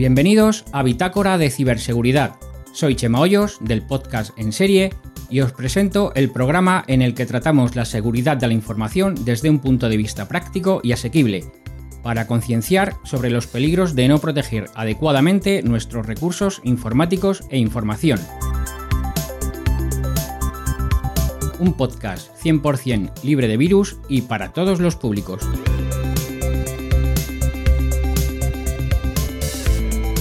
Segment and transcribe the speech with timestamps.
[0.00, 2.36] Bienvenidos a Bitácora de Ciberseguridad.
[2.72, 4.94] Soy Chema Hoyos del podcast En Serie
[5.28, 9.50] y os presento el programa en el que tratamos la seguridad de la información desde
[9.50, 11.44] un punto de vista práctico y asequible,
[12.02, 18.18] para concienciar sobre los peligros de no proteger adecuadamente nuestros recursos informáticos e información.
[21.58, 25.46] Un podcast 100% libre de virus y para todos los públicos.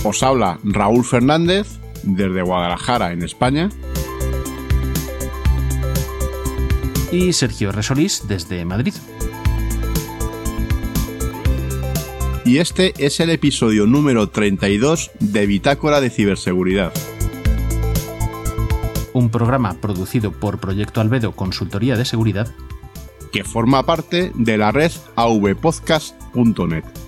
[0.10, 1.68] Os habla Raúl Fernández
[2.02, 3.70] desde Guadalajara, en España.
[7.12, 8.96] Y Sergio Resolís desde Madrid.
[12.44, 16.92] Y este es el episodio número 32 de Bitácora de Ciberseguridad.
[19.14, 22.52] Un programa producido por Proyecto Albedo Consultoría de Seguridad
[23.32, 26.99] que forma parte de la red avpodcast.net.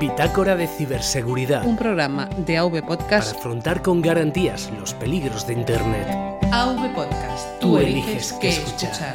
[0.00, 1.66] Bitácora de Ciberseguridad.
[1.66, 3.34] Un programa de AV Podcast.
[3.34, 6.08] Para afrontar con garantías los peligros de Internet.
[6.50, 7.60] AV Podcast.
[7.60, 9.12] Tú eliges qué escuchar.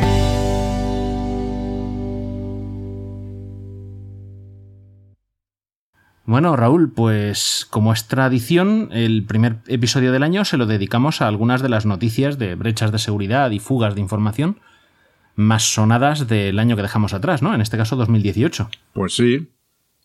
[6.25, 11.28] Bueno, Raúl, pues como es tradición, el primer episodio del año se lo dedicamos a
[11.28, 14.59] algunas de las noticias de brechas de seguridad y fugas de información
[15.36, 17.56] más sonadas del año que dejamos atrás, ¿no?
[17.56, 18.69] En este caso 2018.
[18.94, 19.50] Pues sí,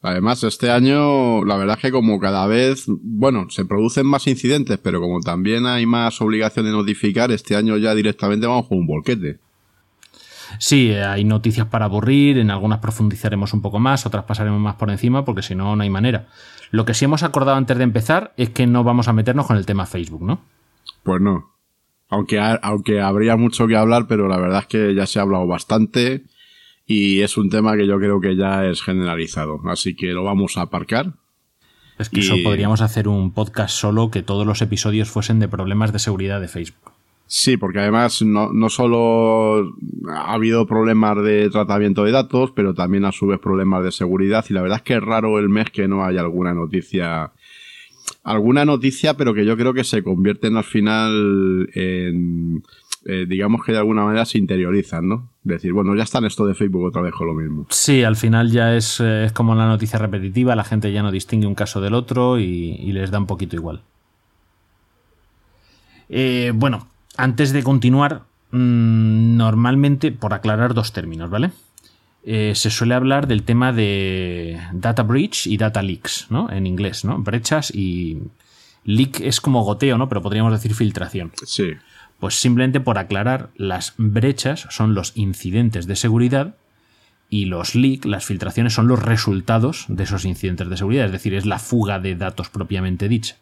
[0.02, 4.78] Además, este año, la verdad es que como cada vez, bueno, se producen más incidentes,
[4.78, 8.86] pero como también hay más obligación de notificar, este año ya directamente vamos con un
[8.86, 9.38] volquete.
[10.58, 14.90] Sí, hay noticias para aburrir, en algunas profundizaremos un poco más, otras pasaremos más por
[14.90, 16.28] encima, porque si no, no hay manera.
[16.70, 19.58] Lo que sí hemos acordado antes de empezar es que no vamos a meternos con
[19.58, 20.40] el tema Facebook, ¿no?
[21.02, 21.50] Pues no.
[22.08, 25.46] Aunque, aunque habría mucho que hablar, pero la verdad es que ya se ha hablado
[25.46, 26.24] bastante
[26.92, 30.56] y es un tema que yo creo que ya es generalizado, así que lo vamos
[30.56, 31.12] a aparcar.
[32.00, 35.92] Es que eso podríamos hacer un podcast solo que todos los episodios fuesen de problemas
[35.92, 36.90] de seguridad de Facebook.
[37.28, 39.72] Sí, porque además no, no solo
[40.08, 44.44] ha habido problemas de tratamiento de datos, pero también a su vez problemas de seguridad
[44.50, 47.30] y la verdad es que es raro el mes que no haya alguna noticia
[48.24, 52.64] alguna noticia, pero que yo creo que se convierten al final en,
[53.04, 55.29] eh, digamos que de alguna manera se interiorizan, ¿no?
[55.42, 57.66] Decir, bueno, ya está en esto de Facebook otra vez con lo mismo.
[57.70, 61.10] Sí, al final ya es, eh, es como la noticia repetitiva, la gente ya no
[61.10, 63.80] distingue un caso del otro y, les da un poquito igual.
[66.10, 71.52] Eh, bueno, antes de continuar, mmm, normalmente, por aclarar dos términos, ¿vale?
[72.22, 76.50] Eh, se suele hablar del tema de data breach y data leaks, ¿no?
[76.50, 77.18] En inglés, ¿no?
[77.18, 78.18] Brechas y
[78.84, 80.06] leak es como goteo, ¿no?
[80.10, 81.32] Pero podríamos decir filtración.
[81.46, 81.72] Sí.
[82.20, 86.54] Pues simplemente por aclarar, las brechas son los incidentes de seguridad
[87.30, 91.32] y los leaks, las filtraciones, son los resultados de esos incidentes de seguridad, es decir,
[91.32, 93.36] es la fuga de datos propiamente dicha.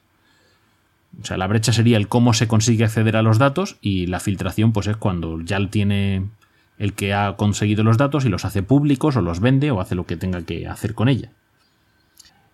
[1.21, 4.21] O sea, la brecha sería el cómo se consigue acceder a los datos y la
[4.21, 6.27] filtración pues es cuando ya tiene
[6.79, 9.97] el que ha conseguido los datos y los hace públicos o los vende o hace
[9.97, 11.31] lo que tenga que hacer con ella.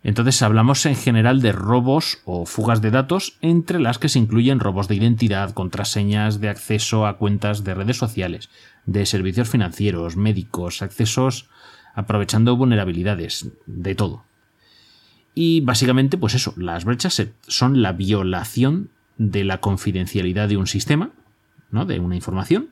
[0.05, 4.61] Entonces hablamos en general de robos o fugas de datos, entre las que se incluyen
[4.61, 8.51] robos de identidad, contraseñas de acceso a cuentas de redes sociales,
[8.85, 11.49] de servicios financieros, médicos, accesos
[11.95, 14.25] aprovechando vulnerabilidades, de todo.
[15.35, 21.13] Y básicamente, pues eso, las brechas son la violación de la confidencialidad de un sistema,
[21.71, 21.87] ¿no?
[21.87, 22.69] De una información.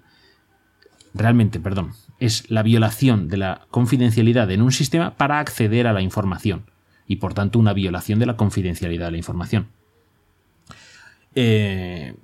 [1.15, 6.03] Realmente, perdón, es la violación de la confidencialidad en un sistema para acceder a la
[6.03, 6.67] información
[7.07, 9.69] y por tanto una violación de la confidencialidad de la información.
[11.35, 12.15] Eh,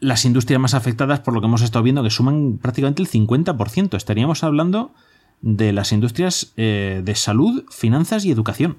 [0.00, 3.96] las industrias más afectadas, por lo que hemos estado viendo, que suman prácticamente el 50%.
[3.96, 4.92] Estaríamos hablando
[5.40, 8.76] de las industrias eh, de salud, finanzas y educación.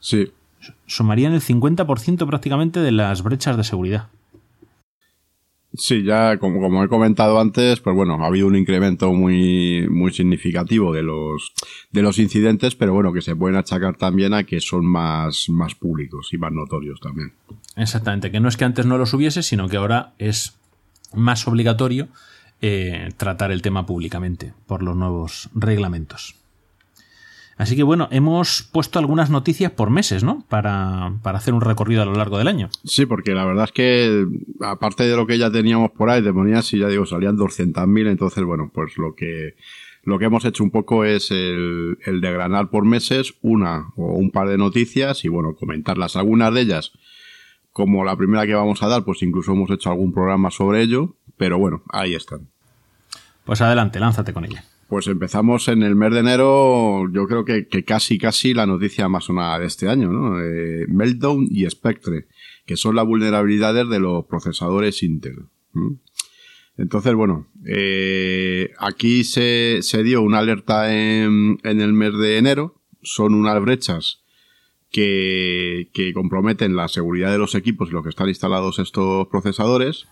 [0.00, 0.32] Sí.
[0.86, 4.08] Sumarían el 50% prácticamente de las brechas de seguridad.
[5.74, 10.12] Sí, ya como, como he comentado antes, pues bueno, ha habido un incremento muy, muy
[10.12, 11.52] significativo de los,
[11.92, 15.76] de los incidentes, pero bueno, que se pueden achacar también a que son más, más
[15.76, 17.32] públicos y más notorios también.
[17.76, 20.58] Exactamente, que no es que antes no los hubiese, sino que ahora es
[21.14, 22.08] más obligatorio
[22.62, 26.34] eh, tratar el tema públicamente por los nuevos reglamentos.
[27.60, 30.46] Así que bueno, hemos puesto algunas noticias por meses, ¿no?
[30.48, 32.70] Para, para, hacer un recorrido a lo largo del año.
[32.84, 34.26] Sí, porque la verdad es que,
[34.62, 38.08] aparte de lo que ya teníamos por ahí, te ponías y ya digo, salían 200.000,
[38.08, 39.56] entonces bueno, pues lo que,
[40.04, 44.30] lo que hemos hecho un poco es el, el degranar por meses una o un
[44.30, 46.16] par de noticias y bueno, comentarlas.
[46.16, 46.92] Algunas de ellas,
[47.72, 51.14] como la primera que vamos a dar, pues incluso hemos hecho algún programa sobre ello,
[51.36, 52.48] pero bueno, ahí están.
[53.44, 54.64] Pues adelante, lánzate con ella.
[54.90, 59.08] Pues empezamos en el mes de enero, yo creo que, que casi, casi la noticia
[59.08, 60.42] más sonada de este año, ¿no?
[60.42, 62.26] Eh, Meltdown y Spectre,
[62.66, 65.44] que son las vulnerabilidades de los procesadores Intel.
[66.76, 72.82] Entonces, bueno, eh, aquí se, se dio una alerta en, en el mes de enero,
[73.00, 74.24] son unas brechas
[74.90, 80.08] que, que comprometen la seguridad de los equipos y los que están instalados estos procesadores.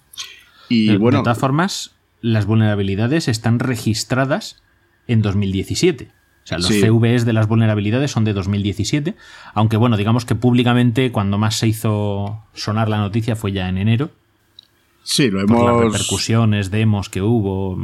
[0.68, 4.62] Y de, bueno, de todas formas, las vulnerabilidades están registradas
[5.08, 6.08] en 2017.
[6.44, 6.80] O sea, los Sí.
[6.80, 9.14] CVEs de las vulnerabilidades son de 2017,
[9.52, 13.76] aunque bueno, digamos que públicamente cuando más se hizo sonar la noticia fue ya en
[13.76, 14.10] enero,
[15.02, 17.76] sí, lo por las hemos, repercusiones, demos que hubo.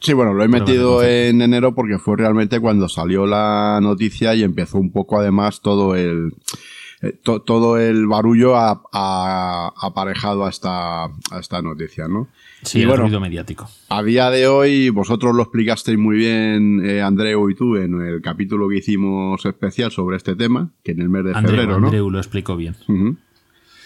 [0.00, 4.42] Sí, bueno, lo he metido en enero porque fue realmente cuando salió la noticia y
[4.42, 6.34] empezó un poco además todo el
[7.02, 12.28] eh, to- todo el barullo a- a- aparejado a esta, a esta noticia, ¿no?
[12.62, 13.68] Sí, Y el bueno, ruido mediático.
[13.88, 18.22] a día de hoy, vosotros lo explicasteis muy bien, eh, Andreu y tú, en el
[18.22, 21.86] capítulo que hicimos especial sobre este tema, que en el mes de Andreu, febrero, ¿no?
[21.88, 22.76] Andreu lo explicó bien.
[22.88, 23.16] Ujú.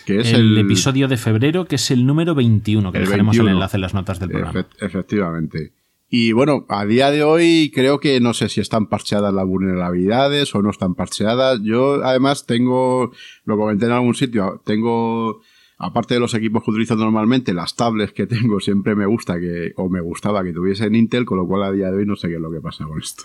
[0.05, 3.33] Que es el, el, episodio de febrero, que es el número 21, que El dejaremos
[3.33, 3.49] 21.
[3.51, 4.53] el enlace en las notas del programa.
[4.61, 5.73] Efe- efectivamente.
[6.09, 10.55] Y bueno, a día de hoy creo que no sé si están parcheadas las vulnerabilidades
[10.55, 11.61] o no están parcheadas.
[11.63, 13.13] Yo además tengo,
[13.45, 15.41] lo comenté en algún sitio, tengo,
[15.79, 19.73] aparte de los equipos que utilizo normalmente, las tablets que tengo siempre me gusta que,
[19.77, 22.29] o me gustaba que tuviesen Intel, con lo cual a día de hoy no sé
[22.29, 23.25] qué es lo que pasa con esto.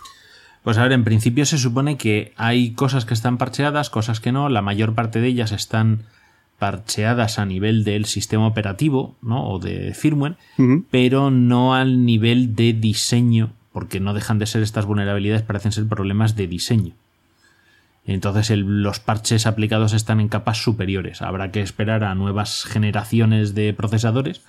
[0.63, 4.31] Pues a ver, en principio se supone que hay cosas que están parcheadas, cosas que
[4.31, 4.47] no.
[4.47, 6.03] La mayor parte de ellas están
[6.61, 9.49] parcheadas a nivel del sistema operativo, ¿no?
[9.49, 10.35] O de firmware,
[10.91, 15.87] pero no al nivel de diseño, porque no dejan de ser estas vulnerabilidades, parecen ser
[15.87, 16.93] problemas de diseño.
[18.05, 21.23] Entonces el- los parches aplicados están en capas superiores.
[21.23, 24.41] Habrá que esperar a nuevas generaciones de procesadores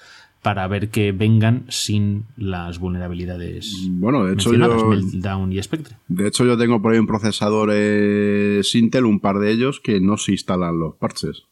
[0.43, 5.97] para ver que vengan sin las vulnerabilidades Bueno, de hecho yo, Meltdown y Spectre.
[6.09, 10.01] de hecho yo tengo por ahí un procesador eh, Intel, un par de ellos, que
[10.01, 11.45] no se instalan los parches.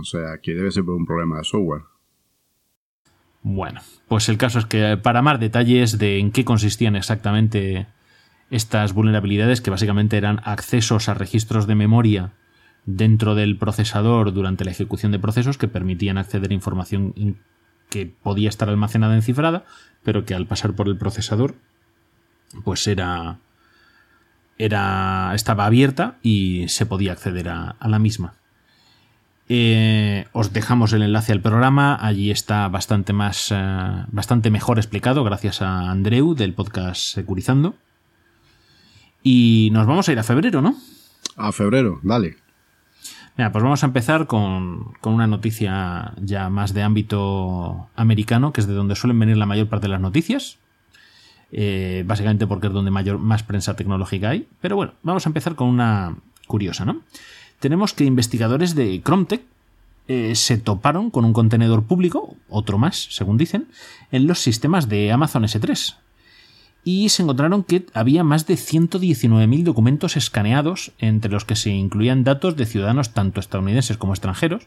[0.00, 1.82] O sea, que debe ser por un problema de software.
[3.42, 7.86] Bueno, pues el caso es que para más detalles de en qué consistían exactamente
[8.50, 12.32] estas vulnerabilidades, que básicamente eran accesos a registros de memoria
[12.86, 17.38] dentro del procesador durante la ejecución de procesos que permitían acceder a información in-
[17.90, 19.64] que podía estar almacenada en cifrada,
[20.02, 21.54] pero que al pasar por el procesador,
[22.64, 23.38] pues era,
[24.58, 28.34] era estaba abierta y se podía acceder a, a la misma.
[29.48, 35.22] Eh, os dejamos el enlace al programa, allí está bastante más, eh, bastante mejor explicado,
[35.22, 37.74] gracias a Andreu del podcast Securizando.
[39.22, 40.76] Y nos vamos a ir a febrero, ¿no?
[41.36, 42.36] A febrero, dale.
[43.36, 48.60] Mira, pues vamos a empezar con, con una noticia ya más de ámbito americano, que
[48.60, 50.58] es de donde suelen venir la mayor parte de las noticias.
[51.56, 54.48] Eh, básicamente porque es donde mayor, más prensa tecnológica hay.
[54.60, 56.16] Pero bueno, vamos a empezar con una
[56.46, 57.02] curiosa, ¿no?
[57.60, 59.42] Tenemos que investigadores de Chromtech
[60.06, 63.68] eh, se toparon con un contenedor público, otro más, según dicen,
[64.12, 65.96] en los sistemas de Amazon S3
[66.84, 72.24] y se encontraron que había más de 119.000 documentos escaneados, entre los que se incluían
[72.24, 74.66] datos de ciudadanos tanto estadounidenses como extranjeros,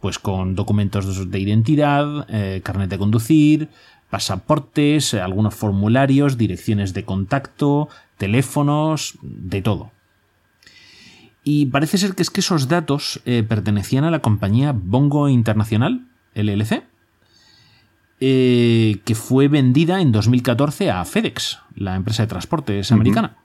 [0.00, 3.68] pues con documentos de identidad, eh, carnet de conducir,
[4.10, 9.92] pasaportes, algunos formularios, direcciones de contacto, teléfonos, de todo.
[11.44, 16.06] Y parece ser que es que esos datos eh, pertenecían a la compañía Bongo Internacional,
[16.34, 16.84] LLC,
[18.20, 23.36] eh, que fue vendida en 2014 a FedEx, la empresa de transportes americana.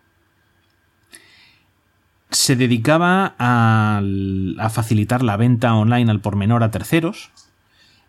[2.29, 4.01] Se dedicaba a,
[4.59, 7.31] a facilitar la venta online al por menor a terceros,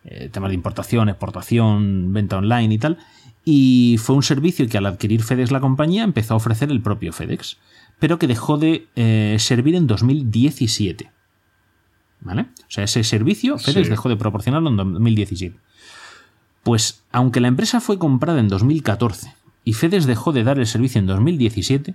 [0.04, 2.99] eh, temas de importación, exportación, venta online y tal,
[3.45, 7.14] y fue un servicio que al adquirir FedEx la compañía empezó a ofrecer el propio
[7.14, 7.57] FedEx,
[7.99, 11.11] pero que dejó de eh, servir en 2017.
[12.21, 12.43] ¿Vale?
[12.43, 13.90] O sea, ese servicio FedEx Sí.
[13.90, 15.57] dejó de proporcionarlo en 2017.
[16.62, 20.99] Pues aunque la empresa fue comprada en 2014 y FedEx dejó de dar el servicio
[20.99, 21.95] en 2017,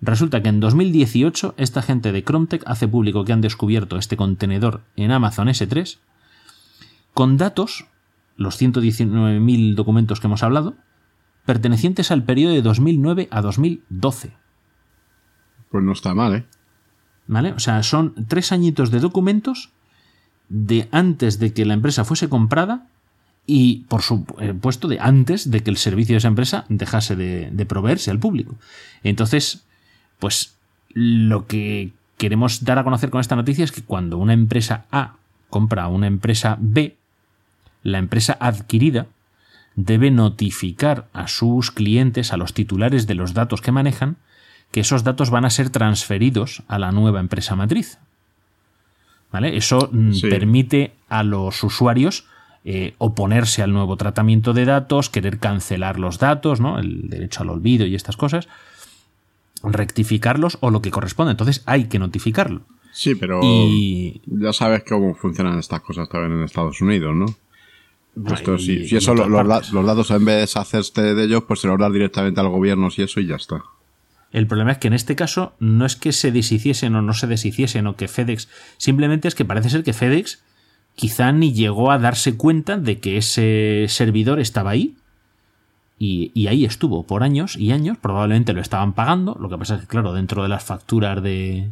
[0.00, 4.82] resulta que en 2018 esta gente de Chromtech hace público que han descubierto este contenedor
[4.96, 5.98] en Amazon S3
[7.14, 7.86] con datos,
[8.36, 10.76] los 119.000 documentos que hemos hablado,
[11.44, 14.32] pertenecientes al periodo de 2009 a 2012.
[15.70, 16.44] Pues no está mal, ¿eh?
[17.26, 17.52] ¿Vale?
[17.52, 19.70] O sea, son tres añitos de documentos
[20.48, 22.86] de antes de que la empresa fuese comprada
[23.46, 27.66] y, por supuesto, de antes de que el servicio de esa empresa dejase de, de
[27.66, 28.56] proveerse al público.
[29.02, 29.64] Entonces,
[30.18, 30.56] pues
[30.94, 35.16] lo que queremos dar a conocer con esta noticia es que cuando una empresa A
[35.50, 36.96] compra a una empresa B,
[37.82, 39.06] la empresa adquirida
[39.76, 44.16] debe notificar a sus clientes, a los titulares de los datos que manejan,
[44.70, 47.98] que esos datos van a ser transferidos a la nueva empresa matriz.
[49.32, 49.56] ¿Vale?
[49.56, 50.28] Eso mm, Sí.
[50.28, 52.26] permite a los usuarios
[52.64, 56.78] eh, oponerse al nuevo tratamiento de datos, querer cancelar los datos, ¿no?
[56.78, 58.48] El derecho al olvido y estas cosas,
[59.62, 61.30] rectificarlos o lo que corresponda.
[61.30, 62.62] Entonces hay que notificarlo.
[62.92, 67.26] Sí, pero Y ya sabes cómo funcionan estas cosas también en Estados Unidos, ¿no?
[68.34, 69.46] Esto, y- si, y si eso los,
[69.86, 73.02] datos en vez de deshacerse de ellos, pues se los das directamente al gobierno y
[73.02, 73.62] eso y ya está.
[74.32, 77.26] El problema es que en este caso no es que se deshiciesen o no se
[77.26, 80.42] deshiciesen o que FedEx, simplemente es que parece ser que FedEx
[80.94, 84.96] quizá ni llegó a darse cuenta de que ese servidor estaba ahí
[85.98, 89.80] y, ahí estuvo por años y años, probablemente lo estaban pagando, lo que pasa es
[89.80, 91.70] que claro, dentro de las facturas de,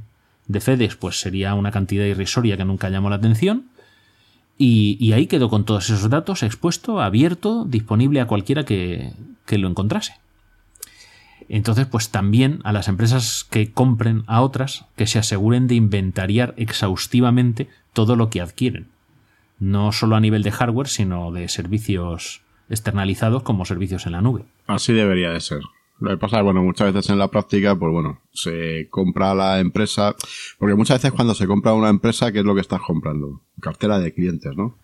[0.48, 3.66] de FedEx pues sería una cantidad irrisoria que nunca llamó la atención
[4.58, 9.12] y, y ahí quedó con todos esos datos expuesto, abierto, disponible a cualquiera que,
[9.44, 10.14] que lo encontrase.
[11.48, 16.54] Entonces, pues también a las empresas que compren a otras que se aseguren de inventariar
[16.56, 18.88] exhaustivamente todo lo que adquieren.
[19.58, 24.44] No solo a nivel de hardware, sino de servicios externalizados como servicios en la nube.
[24.66, 25.60] Así debería de ser.
[25.98, 29.60] Lo que pasa es, bueno, muchas veces en la práctica, pues bueno, se compra la
[29.60, 30.14] empresa,
[30.58, 33.40] porque muchas veces cuando se compra una empresa, ¿qué es lo que estás comprando?
[33.60, 34.76] Cartera de clientes, ¿no?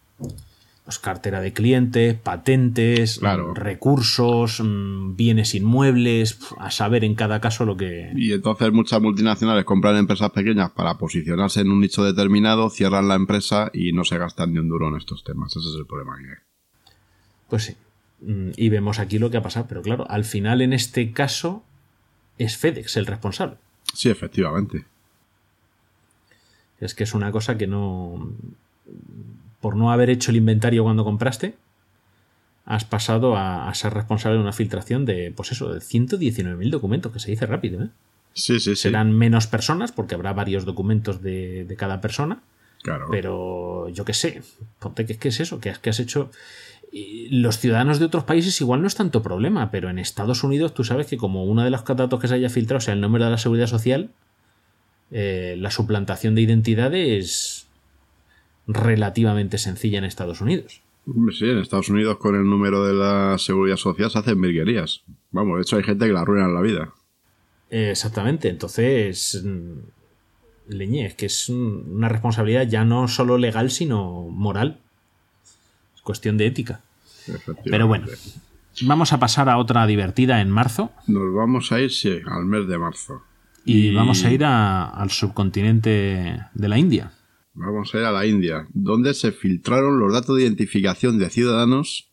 [0.93, 3.53] Pues cartera de clientes, patentes, Claro.
[3.53, 8.13] mm, recursos, mm, bienes inmuebles, a saber en cada caso lo que...
[8.15, 13.15] Y entonces muchas multinacionales compran empresas pequeñas para posicionarse en un nicho determinado, cierran la
[13.15, 15.57] empresa y no se gastan ni un duro en estos temas.
[15.57, 16.93] Ese es el problema que hay.
[17.49, 17.77] Pues sí.
[18.21, 19.65] Mm, Y vemos aquí lo que ha pasado.
[19.69, 21.65] Pero claro, al final en este caso
[22.37, 23.57] es FedEx el responsable.
[23.95, 24.85] Sí, efectivamente.
[26.81, 28.29] Es que es una cosa que no.
[29.63, 31.55] Por no haber hecho el inventario cuando compraste,
[32.67, 37.11] has pasado a, a ser responsable de una filtración de, pues eso, de 119.000 documentos,
[37.13, 37.89] que se dice rápido, ¿eh?
[38.35, 38.77] Sí, sí, sí.
[38.77, 42.41] Serán menos personas, porque habrá varios documentos de, de cada persona,
[42.83, 43.07] Claro.
[43.11, 44.43] pero yo qué sé,
[44.79, 46.31] ponte que, que es eso, que has, que has hecho.
[47.31, 50.83] Los ciudadanos de otros países igual no es tanto problema, pero en Estados Unidos tú
[50.85, 53.31] sabes que como uno de los datos que se haya filtrado sea el número de
[53.31, 54.11] la seguridad social,
[55.11, 57.62] eh, la suplantación de identidad es
[58.67, 60.81] relativamente sencilla en Estados Unidos.
[61.07, 65.03] Hombre, Sí, en Estados Unidos con el número de la seguridad social se hacen virguerías.
[65.33, 66.93] Vamos, de hecho hay gente que la arruina en la vida.
[67.71, 74.23] Exactamente, entonces mm, leñé, es que es un- una responsabilidad ya no solo legal, sino
[74.29, 74.79] moral.
[75.97, 76.81] Es cuestión de ética.
[77.65, 78.07] Pero bueno,
[78.83, 82.67] vamos a pasar a otra divertida en marzo Nos vamos a ir, sí, al mes
[82.69, 83.23] de marzo.
[83.65, 87.13] y, Y- vamos a ir a- al subcontinente de la India.
[87.55, 92.09] Vamos a ir a la India, donde se filtraron los datos de identificación de ciudadanos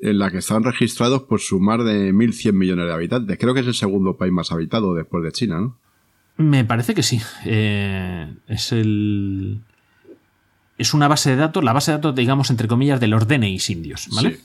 [0.00, 3.38] en la que están registrados por sumar de 1.100 millones de habitantes.
[3.38, 5.78] Creo que es el segundo país más habitado después de China, ¿no?
[6.38, 7.20] Me parece que sí.
[7.44, 9.60] Eh, es el.
[10.78, 13.70] Es una base de datos, la base de datos, digamos, entre comillas, de los DNIs
[13.70, 14.30] indios, ¿vale?
[14.36, 14.40] Sí.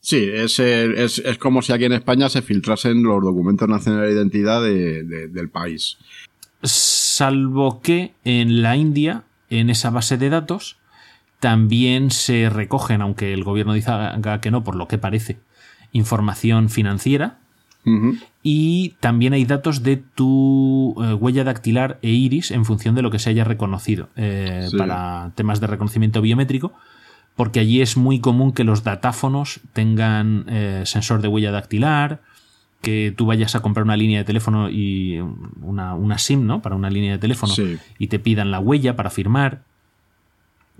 [0.00, 4.20] Sí, es, es, es como si aquí en España se filtrasen los documentos nacionales de
[4.20, 5.96] identidad de- de- del país.
[6.64, 10.76] Salvo que en la India, en esa base de datos,
[11.38, 15.38] también se recogen, aunque el gobierno diga que no, por lo que parece,
[15.92, 17.38] información financiera.
[18.42, 23.10] Y también hay datos de tu eh, huella dactilar e iris en función de lo
[23.10, 24.78] que se haya reconocido eh, Sí.
[24.78, 26.72] para temas de reconocimiento biométrico,
[27.36, 32.22] porque allí es muy común que los datáfonos tengan eh, sensor de huella dactilar,
[32.84, 35.18] que tú vayas a comprar una línea de teléfono y
[35.60, 36.62] una, una SIM, ¿no?
[36.62, 37.78] Para una línea de teléfono Sí.
[37.98, 39.62] y te pidan la huella para firmar.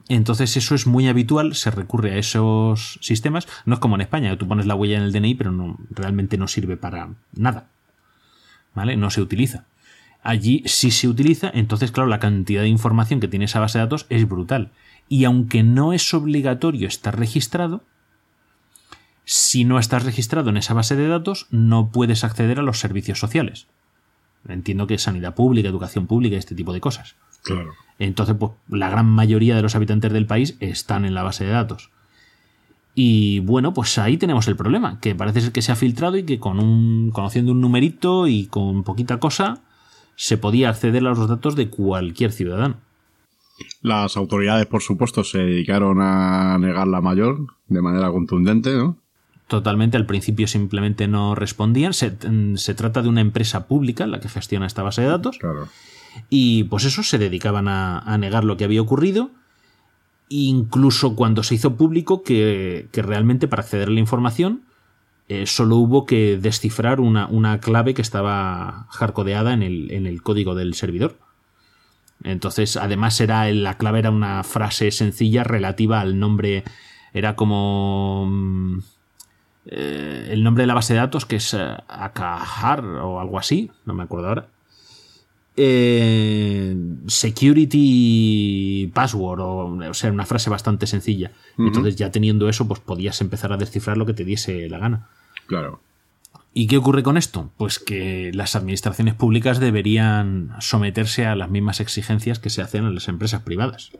[0.09, 3.49] Entonces eso es muy habitual, se recurre a esos sistemas.
[3.65, 5.79] No es como en España, que tú pones la huella en el DNI, pero no,
[5.91, 7.69] realmente no sirve para nada.
[8.75, 8.97] ¿Vale?
[8.97, 9.65] No se utiliza.
[10.23, 13.85] Allí sí se utiliza, entonces claro, la cantidad de información que tiene esa base de
[13.85, 14.71] datos es brutal.
[15.09, 17.83] Y aunque no es obligatorio estar registrado,
[19.25, 23.19] si no estás registrado en esa base de datos, no puedes acceder a los servicios
[23.19, 23.67] sociales.
[24.47, 27.17] Entiendo que es sanidad pública, educación pública, este tipo de cosas.
[27.43, 27.73] Claro.
[27.99, 31.51] Entonces, pues la gran mayoría de los habitantes del país están en la base de
[31.51, 31.91] datos.
[32.95, 36.25] Y bueno, pues ahí tenemos el problema, que parece ser que se ha filtrado y
[36.25, 39.63] que con un conociendo un numerito y con poquita cosa
[40.17, 42.77] se podía acceder a los datos de cualquier ciudadano.
[43.83, 48.99] Las autoridades, por supuesto, se dedicaron a negar la mayor de manera contundente, ¿no?
[49.47, 51.93] Totalmente, al principio simplemente no respondían.
[51.93, 52.17] Se,
[52.57, 55.39] se trata de una empresa pública la que gestiona esta base de datos.
[55.39, 55.69] Claro.
[56.31, 59.31] Y pues eso, se dedicaban a, a negar lo que había ocurrido.
[60.29, 64.63] incluso cuando se hizo público que, que realmente para acceder a la información
[65.29, 70.23] eh, solo hubo que descifrar una, una clave que estaba hardcodeada en el, en el,
[70.23, 71.19] código del servidor.
[72.23, 76.65] Entonces, además, era la clave era una frase sencilla relativa al nombre.
[77.15, 78.81] Era como.
[79.67, 83.95] Eh, el nombre de la base de datos, que es eh, o algo así, no
[83.95, 84.49] me acuerdo ahora.
[85.57, 91.33] Eh, security password, o, o sea, una frase bastante sencilla.
[91.57, 95.09] Entonces, ya teniendo eso, pues podías empezar a descifrar lo que te diese la gana.
[95.47, 95.81] Claro.
[96.53, 97.51] ¿Y qué ocurre con esto?
[97.57, 102.95] Pues que las administraciones públicas deberían someterse a las mismas exigencias que se hacen en
[102.95, 103.91] las empresas privadas.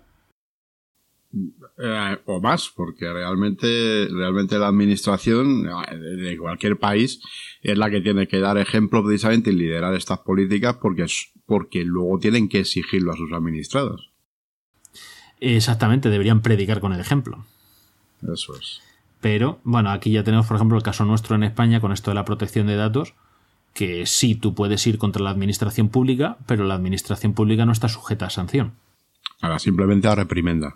[1.77, 7.21] Eh, o más, porque realmente, realmente la administración eh, de cualquier país
[7.63, 11.07] es la que tiene que dar ejemplo precisamente y liderar estas políticas porque,
[11.47, 14.13] porque luego tienen que exigirlo a sus administrados.
[15.41, 17.45] Exactamente, deberían predicar con el ejemplo.
[18.33, 18.81] Eso es.
[19.21, 22.15] Pero, bueno, aquí ya tenemos, por ejemplo, el caso nuestro en España con esto de
[22.15, 23.15] la protección de datos,
[23.73, 27.89] que sí, tú puedes ir contra la administración pública, pero la administración pública no está
[27.89, 28.75] sujeta a sanción.
[29.41, 30.75] Ahora simplemente a reprimenda.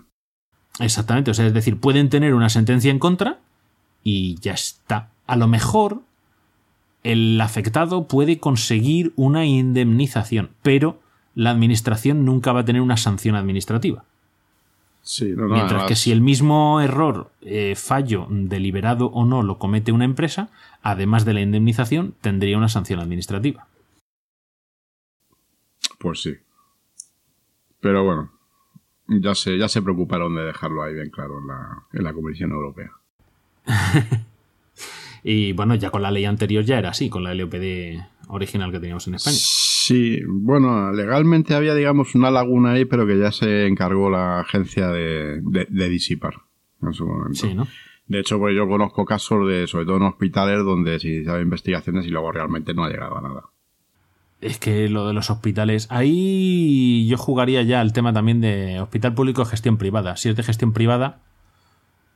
[0.78, 3.38] Exactamente, o sea, es decir, pueden tener una sentencia en contra
[4.04, 5.10] y ya está.
[5.26, 6.02] A lo mejor
[7.02, 11.00] el afectado puede conseguir una indemnización, pero
[11.34, 14.04] la administración nunca va a tener una sanción administrativa.
[15.02, 19.58] Sí, no, no, Mientras que si el mismo error, eh, fallo, deliberado o no, lo
[19.58, 20.50] comete una empresa,
[20.82, 23.66] además de la indemnización, tendría una sanción administrativa.
[25.98, 26.34] Pues sí.
[27.80, 28.32] Pero bueno,
[29.08, 32.52] ya se, ya se preocuparon de dejarlo ahí bien claro en la, en la Comisión
[32.52, 32.90] Europea.
[35.24, 37.98] Y bueno, ya con la ley anterior ya era así, con la LOPD
[38.28, 39.36] original que teníamos en España.
[39.38, 44.88] Sí, bueno, legalmente había, digamos, una laguna ahí, pero que ya se encargó la agencia
[44.88, 46.34] de, de- de disipar
[46.82, 47.34] en su momento.
[47.34, 47.66] Sí, ¿no?
[48.06, 52.06] De hecho, pues yo conozco casos de, sobre todo en hospitales, donde se hicieron investigaciones
[52.06, 53.42] y luego realmente no ha llegado a nada.
[54.40, 55.88] Es que lo de los hospitales.
[55.90, 60.16] Ahí yo jugaría ya al tema también de hospital público gestión privada.
[60.16, 61.20] Si es de gestión privada,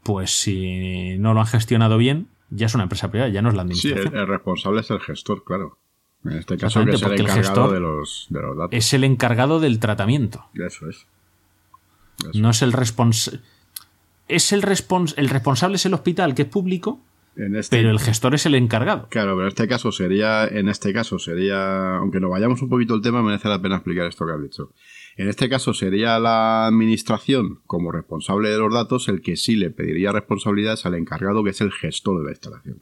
[0.04, 3.54] pues si no lo han gestionado bien, ya es una empresa privada, ya no es
[3.56, 4.16] la Sí, el, administración.
[4.16, 5.78] el responsable es el gestor, claro.
[6.24, 8.70] En este caso, que es el encargado gestor de, los, de los datos.
[8.72, 10.44] Es el encargado del tratamiento.
[10.54, 11.06] Eso es.
[12.20, 12.30] Eso.
[12.40, 13.40] No es el responsable.
[14.28, 17.00] Es el, respons el responsable es el hospital, que es público,
[17.36, 19.08] En este, pero el gestor es el encargado.
[19.08, 22.94] Claro, pero en este caso sería, en este caso sería, aunque nos vayamos un poquito
[22.94, 24.70] el tema, merece la pena explicar esto que has dicho.
[25.16, 29.70] En este caso sería la administración como responsable de los datos el que sí le
[29.70, 32.78] pediría responsabilidades al encargado que es el gestor de la instalación.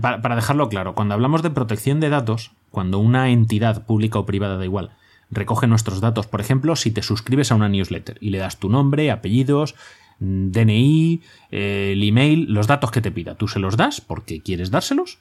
[0.00, 4.24] Para, para dejarlo claro, cuando hablamos de protección de datos, cuando una entidad pública o
[4.24, 4.92] privada, da igual,
[5.30, 8.70] recoge nuestros datos, por ejemplo, si te suscribes a una newsletter y le das tu
[8.70, 9.74] nombre, apellidos,
[10.20, 15.18] DNI, el email, los datos que te pida, tú se los das porque quieres dárselos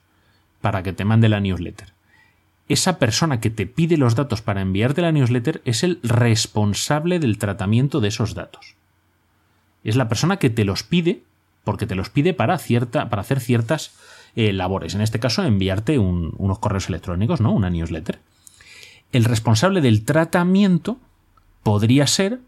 [0.62, 1.94] para que te mande la newsletter.
[2.70, 7.38] Esa persona que te pide los datos para enviarte la newsletter es el responsable del
[7.38, 8.76] tratamiento de esos datos.
[9.84, 11.22] Es la persona que te los pide
[11.64, 13.92] porque te los pide para, cierta, para hacer ciertas
[14.36, 14.96] eh, labores.
[14.96, 17.52] En este caso, enviarte un- unos correos electrónicos, ¿no?
[17.52, 18.20] Una newsletter.
[19.12, 20.98] El responsable del tratamiento
[21.64, 22.40] podría ser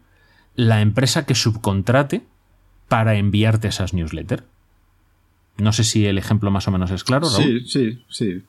[0.54, 2.22] la empresa que subcontrate
[2.90, 4.42] para enviarte esas newsletters.
[5.58, 7.62] No sé si el ejemplo más o menos es claro, Raúl.
[7.62, 8.42] Sí, sí, sí.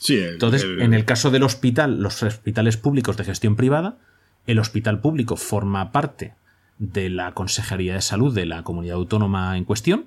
[0.00, 3.98] Sí, el- Entonces, el- en el caso del hospital, los hospitales públicos de gestión privada,
[4.46, 6.32] el hospital público forma parte
[6.78, 10.06] de la Consejería de Salud de la comunidad autónoma en cuestión.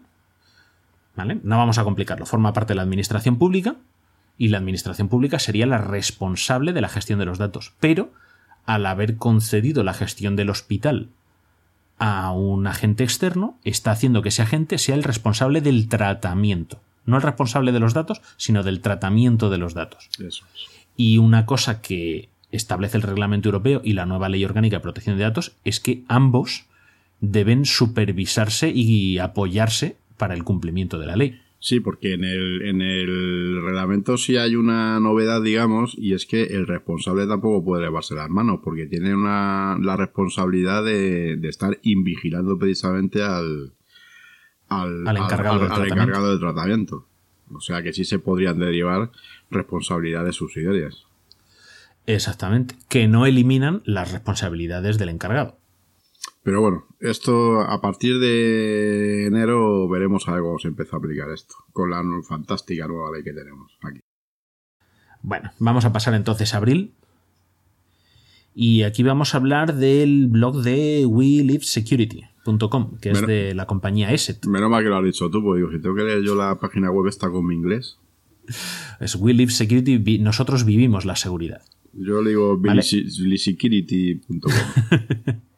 [1.16, 1.40] ¿Vale?
[1.44, 2.26] No vamos a complicarlo.
[2.26, 3.76] Forma parte de la administración pública
[4.40, 7.74] y la administración pública sería la responsable de la gestión de los datos.
[7.80, 8.12] Pero,
[8.66, 11.10] al haber concedido la gestión del hospital
[12.00, 16.82] a un agente externo, está haciendo que ese agente sea el responsable del tratamiento.
[17.06, 20.10] No el responsable de los datos, sino del tratamiento de los datos.
[20.18, 20.80] Eso es.
[20.96, 25.18] Y una cosa que establece el reglamento europeo y la nueva ley orgánica de protección
[25.18, 26.66] de datos es que ambos
[27.22, 31.42] deben supervisarse y apoyarse para el cumplimiento de la ley.
[31.62, 36.44] Sí, porque en el, en el reglamento sí hay una novedad, digamos, y es que
[36.44, 41.78] el responsable tampoco puede llevarse las manos, porque tiene una, la responsabilidad de, de estar
[41.82, 43.74] invigilando precisamente al,
[44.70, 45.96] al, Al encargado del tratamiento.
[45.96, 47.08] encargado del tratamiento.
[47.52, 49.12] O sea que sí se podrían derivar
[49.52, 51.08] responsabilidades subsidiarias.
[52.06, 52.76] Exactamente.
[52.88, 55.59] Que no eliminan las responsabilidades del encargado.
[56.50, 61.30] Pero bueno, esto a partir de enero veremos a ver cómo se empieza a aplicar
[61.30, 64.00] esto, con la fantástica nueva ley que tenemos aquí.
[65.22, 66.96] Bueno, vamos a pasar entonces a abril.
[68.56, 74.48] Y aquí vamos a hablar del blog de WeLiveSecurity.com, que es de la compañía ESET.
[74.48, 76.58] Menos mal que lo has dicho tú, porque digo, si tengo que leer yo la
[76.58, 78.00] página web esta con mi inglés,
[79.00, 81.62] Es We Live Security, nosotros vivimos la seguridad.
[81.94, 82.82] yo le digo Vale.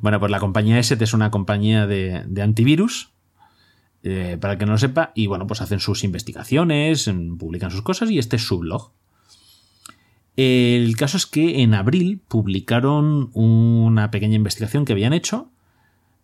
[0.00, 3.12] Bueno, pues la compañía ESET es una compañía de, antivirus,
[4.02, 7.82] eh, para el que no lo sepa, y bueno, pues hacen sus investigaciones, publican sus
[7.82, 8.92] cosas y este es su blog.
[10.36, 15.50] El caso es que en abril publicaron una pequeña investigación que habían hecho,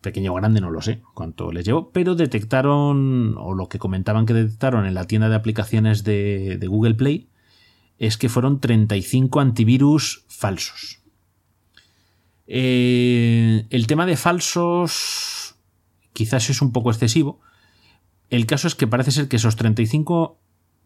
[0.01, 4.25] pequeño o grande no lo sé cuánto les llevó, pero detectaron, o lo que comentaban
[4.25, 7.29] que detectaron en la tienda de aplicaciones de, de Google Play,
[7.99, 10.98] es que fueron 35 antivirus falsos.
[12.51, 15.55] Eh, el tema de falsos
[16.13, 17.39] quizás es un poco excesivo.
[18.31, 20.39] El caso es que parece ser que esos 35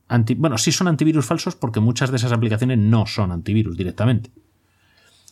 [0.09, 4.29] anti- bueno, sí son antivirus falsos porque muchas de esas aplicaciones no son antivirus directamente.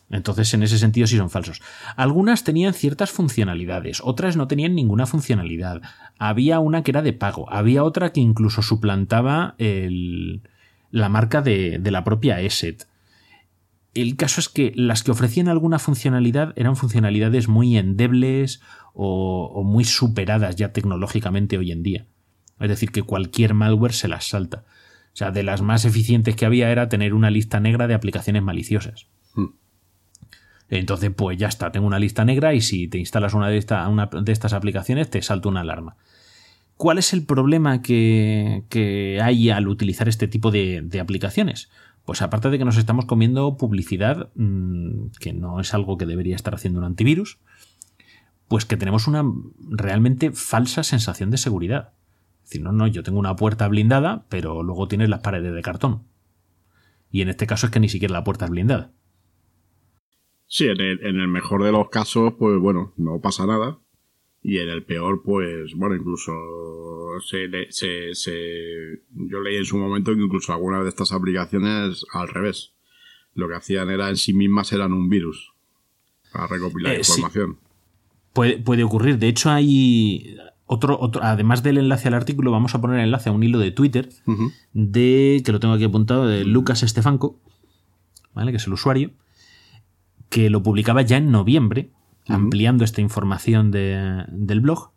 [0.10, 1.62] Entonces, en ese sentido sí son falsos.
[1.96, 5.82] Algunas tenían ciertas funcionalidades, otras no tenían ninguna funcionalidad.
[6.18, 11.92] Había una que era de pago, había otra que incluso suplantaba la marca de, de
[11.92, 12.88] la propia ESET.
[13.94, 18.62] El caso es que las que ofrecían alguna funcionalidad eran funcionalidades muy endebles
[18.94, 22.06] o, o muy superadas ya tecnológicamente hoy en día.
[22.60, 24.64] Es decir, que cualquier malware se las salta.
[25.14, 28.44] O sea, de las más eficientes que había era tener una lista negra de aplicaciones
[28.44, 29.08] maliciosas.
[29.34, 29.48] Hmm.
[30.70, 33.88] Entonces, pues ya está, tengo una lista negra y si te instalas una de, esta-
[33.90, 35.98] una de estas aplicaciones te salta una alarma.
[36.78, 41.70] ¿Cuál es el problema que, que hay al utilizar este tipo de, de aplicaciones?
[42.06, 46.36] Pues aparte de que nos estamos comiendo publicidad, mmm, que no es algo que debería
[46.36, 47.40] estar haciendo un antivirus,
[48.48, 49.24] pues que tenemos una
[49.70, 51.94] realmente falsa sensación de seguridad.
[52.44, 55.62] Es decir, no, no, yo tengo una puerta blindada, pero luego tienes las paredes de
[55.62, 56.04] cartón.
[57.12, 58.92] Y en este caso es que ni siquiera la puerta es blindada.
[60.48, 63.80] Sí, en el, en el mejor de los casos, pues bueno, no pasa nada.
[64.44, 66.32] Y en el peor, pues bueno, incluso
[67.28, 72.28] se, se, se- yo leí en su momento que incluso algunas de estas aplicaciones al
[72.28, 72.74] revés.
[73.36, 75.54] Lo que hacían era en sí mismas eran un virus
[76.34, 77.12] para recopilar Eh, sí.
[77.14, 77.58] información.
[78.34, 79.20] Puede, puede ocurrir.
[79.20, 83.30] De hecho, hay otro, otro, además del enlace al artículo, vamos a poner el enlace
[83.30, 84.10] a un hilo de Twitter
[84.74, 87.40] de, que lo tengo aquí apuntado, de Lucas Estefanco,
[88.34, 88.52] ¿vale?
[88.52, 89.12] que es el usuario,
[90.30, 91.92] que lo publicaba ya en noviembre,
[92.28, 94.92] ampliando esta información de- del blog.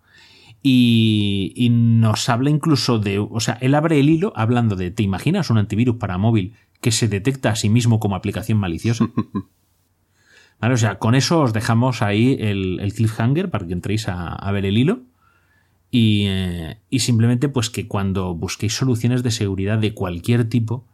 [0.63, 3.19] Y, y nos habla incluso de.
[3.19, 4.91] O sea, él abre el hilo hablando de.
[4.91, 9.07] ¿Te imaginas un antivirus para móvil que se detecta a sí mismo como aplicación maliciosa?
[10.61, 10.75] ¿Vale?
[10.75, 14.53] O sea, con eso os dejamos ahí el, el cliffhanger para que entréis a, a
[14.53, 15.01] ver el hilo.
[15.91, 20.87] Y, eh, y simplemente, pues que cuando busquéis soluciones de seguridad de cualquier tipo,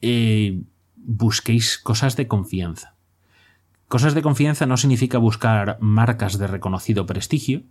[0.00, 0.62] eh,
[0.96, 2.94] busquéis cosas de confianza.
[3.88, 7.62] Cosas de confianza no significa buscar marcas de reconocido prestigio,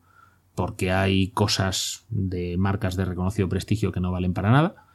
[0.55, 4.87] porque hay cosas de marcas de reconocido prestigio que no valen para nada.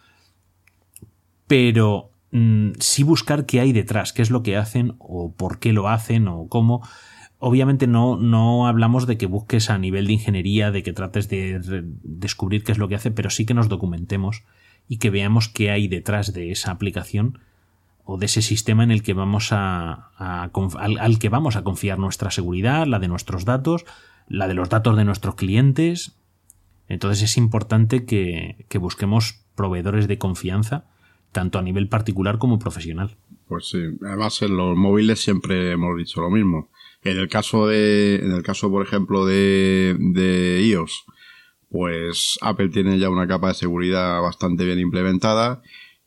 [1.46, 5.72] Pero mm, sí buscar qué hay detrás, qué es lo que hacen, o por qué
[5.72, 6.82] lo hacen, o cómo.
[7.38, 11.61] Obviamente no, no hablamos de que busques a nivel de ingeniería, de que trates de
[12.02, 14.42] descubrir qué es lo que hace, pero sí que nos documentemos
[14.88, 17.38] y que veamos qué hay detrás de esa aplicación
[18.04, 22.30] o de ese sistema en el que vamos a, al que vamos a confiar nuestra
[22.30, 23.84] seguridad, la de nuestros datos,
[24.28, 26.16] la de los datos de nuestros clientes.
[26.88, 30.86] Entonces es importante que, que busquemos proveedores de confianza,
[31.30, 33.16] tanto a nivel particular como profesional.
[33.48, 36.70] Pues sí, además en los móviles siempre hemos dicho lo mismo.
[37.04, 41.04] En el caso de, en el caso, por ejemplo, de, de iOS,
[41.68, 45.62] pues Apple tiene ya una capa de seguridad bastante bien implementada.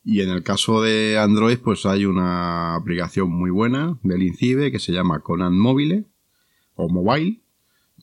[0.08, 4.78] Y en el caso de Android, pues hay una aplicación muy buena del INCIBE que
[4.78, 6.04] se llama Conan Mobile
[6.76, 7.40] o Mobile,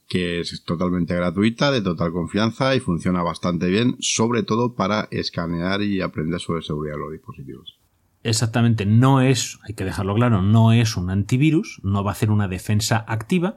[0.10, 5.82] que es totalmente gratuita, de total confianza y funciona bastante bien, sobre todo para escanear
[5.82, 7.80] y aprender sobre seguridad de los dispositivos.
[8.22, 12.32] Exactamente, no es, hay que dejarlo claro, no es un antivirus, no va a hacer
[12.32, 13.56] una defensa activa,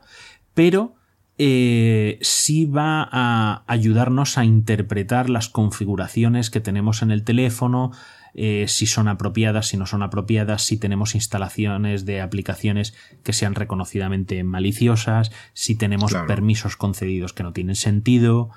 [0.54, 0.94] pero
[1.38, 7.90] eh, sí va a ayudarnos a interpretar las configuraciones que tenemos en el teléfono,
[8.38, 13.54] eh, si son apropiadas, si no son apropiadas, si tenemos instalaciones de aplicaciones que sean
[13.54, 16.26] reconocidamente maliciosas, si tenemos Claro.
[16.26, 18.50] permisos concedidos que no tienen sentido,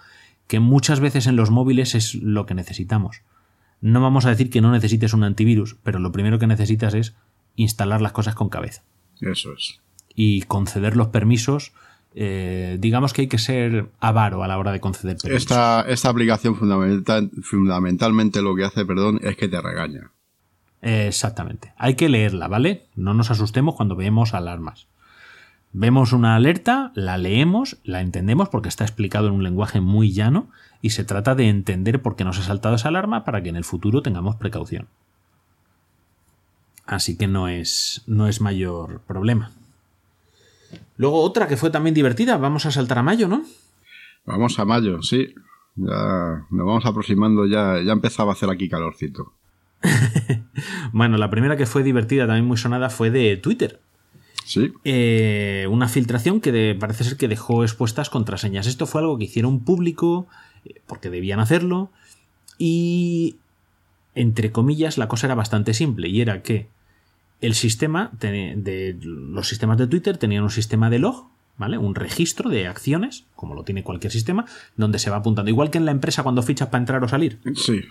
[0.47, 3.21] que muchas veces en los móviles es lo que necesitamos.
[3.81, 7.15] No vamos a decir que no necesites un antivirus, pero lo primero que necesitas es
[7.55, 8.83] instalar las cosas con cabeza
[9.21, 9.79] Eso es.
[10.13, 11.71] y conceder los permisos.
[12.15, 15.43] Eh, digamos que hay que ser avaro a la hora de conceder permisos.
[15.43, 20.11] Esta, esta aplicación fundamental, fundamentalmente lo que hace, perdón, es que te regaña.
[20.81, 21.73] Exactamente.
[21.77, 22.85] Hay que leerla, ¿vale?
[22.95, 24.87] No nos asustemos cuando vemos alarmas.
[25.71, 30.49] Vemos una alerta, la leemos, la entendemos porque está explicado en un lenguaje muy llano
[30.81, 33.55] y se trata de entender por qué nos ha saltado esa alarma para que en
[33.55, 34.87] el futuro tengamos precaución.
[36.87, 39.51] Así que no es, no es mayor problema.
[40.99, 43.43] Luego otra que fue también divertida, vamos a saltar a mayo, ¿no?
[44.25, 45.33] Vamos a mayo, sí.
[45.77, 49.31] Ya nos vamos aproximando, ya, ya empezaba a hacer aquí calorcito.
[50.91, 53.79] bueno, la primera que fue divertida, también muy sonada, fue de Twitter.
[54.43, 54.73] Sí.
[54.83, 58.67] Eh, una filtración que de- parece ser que dejó expuestas contraseñas.
[58.67, 60.27] Esto fue algo que hicieron público
[60.65, 61.91] eh, porque debían hacerlo
[62.57, 63.37] y,
[64.15, 66.67] entre comillas, la cosa era bastante simple y era que
[67.41, 71.77] el sistema te- de los sistemas de Twitter tenían un sistema de log, ¿vale?
[71.77, 74.45] Un registro de acciones, como lo tiene cualquier sistema,
[74.77, 75.49] donde se va apuntando.
[75.49, 77.39] Igual que en la empresa cuando fichas para entrar o salir.
[77.55, 77.81] Sí.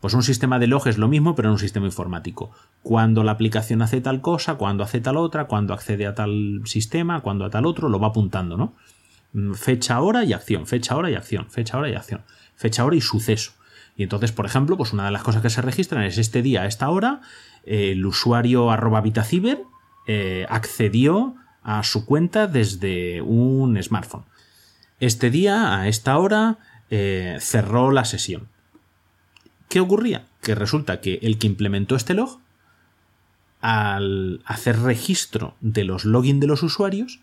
[0.00, 2.50] Pues un sistema de log es lo mismo, pero en un sistema informático.
[2.82, 7.20] Cuando la aplicación hace tal cosa, cuando hace tal otra, cuando accede a tal sistema,
[7.20, 8.74] cuando a tal otro, lo va apuntando, ¿no?
[9.32, 12.22] Mm, Fecha, hora y acción, fecha, hora y acción, fecha, hora y acción,
[12.54, 13.52] fecha, hora y suceso.
[13.96, 16.62] Y entonces, por ejemplo, pues una de las cosas que se registran es este día,
[16.62, 17.20] a esta hora,
[17.64, 19.62] el usuario arroba Vitaciber
[20.06, 24.24] eh, accedió a su cuenta desde un smartphone.
[25.00, 26.58] Este día, a esta hora,
[26.90, 28.48] eh, cerró la sesión.
[29.68, 30.24] ¿Qué ocurría?
[30.40, 32.40] Que resulta que el que implementó este log,
[33.60, 37.20] al hacer registro de los login de los usuarios,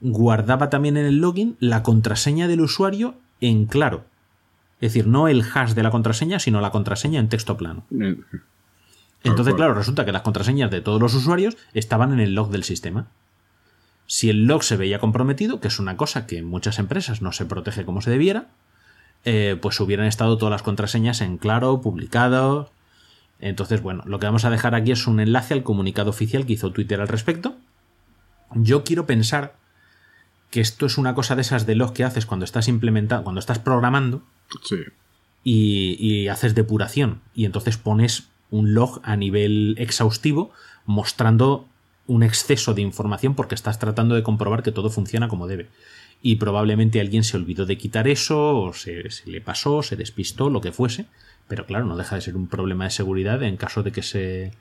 [0.00, 4.04] guardaba también en el login la contraseña del usuario en claro.
[4.80, 7.84] Es decir, no el hash de la contraseña, sino la contraseña en texto plano.
[9.22, 12.64] Entonces, claro, resulta que las contraseñas de todos los usuarios estaban en el log del
[12.64, 13.08] sistema.
[14.06, 17.32] Si el log se veía comprometido, que es una cosa que en muchas empresas no
[17.32, 18.48] se protege como se debiera,
[19.24, 22.70] eh, pues hubieran estado todas las contraseñas en claro, publicado.
[23.38, 26.54] Entonces, bueno, lo que vamos a dejar aquí es un enlace al comunicado oficial que
[26.54, 27.56] hizo Twitter al respecto.
[28.54, 29.54] Yo quiero pensar
[30.50, 33.38] que esto es una cosa de esas de log que haces cuando estás implementando, cuando
[33.38, 34.22] estás programando,
[34.64, 34.78] sí.
[35.44, 40.50] y, y haces depuración y entonces pones un log a nivel exhaustivo
[40.86, 41.66] mostrando
[42.06, 45.68] un exceso de información porque estás tratando de comprobar que todo funciona como debe.
[46.22, 50.50] Y probablemente alguien se olvidó de quitar eso, o se, se le pasó, se despistó,
[50.50, 51.06] lo que fuese.
[51.48, 54.52] Pero claro, no deja de ser un problema de seguridad en caso de que ese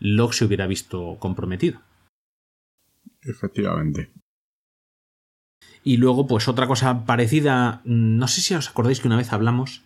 [0.00, 1.80] log se hubiera visto comprometido.
[3.22, 4.10] Efectivamente.
[5.84, 9.32] Y luego, pues otra cosa parecida, mm, no sé si os acordáis que una vez
[9.32, 9.82] hablamos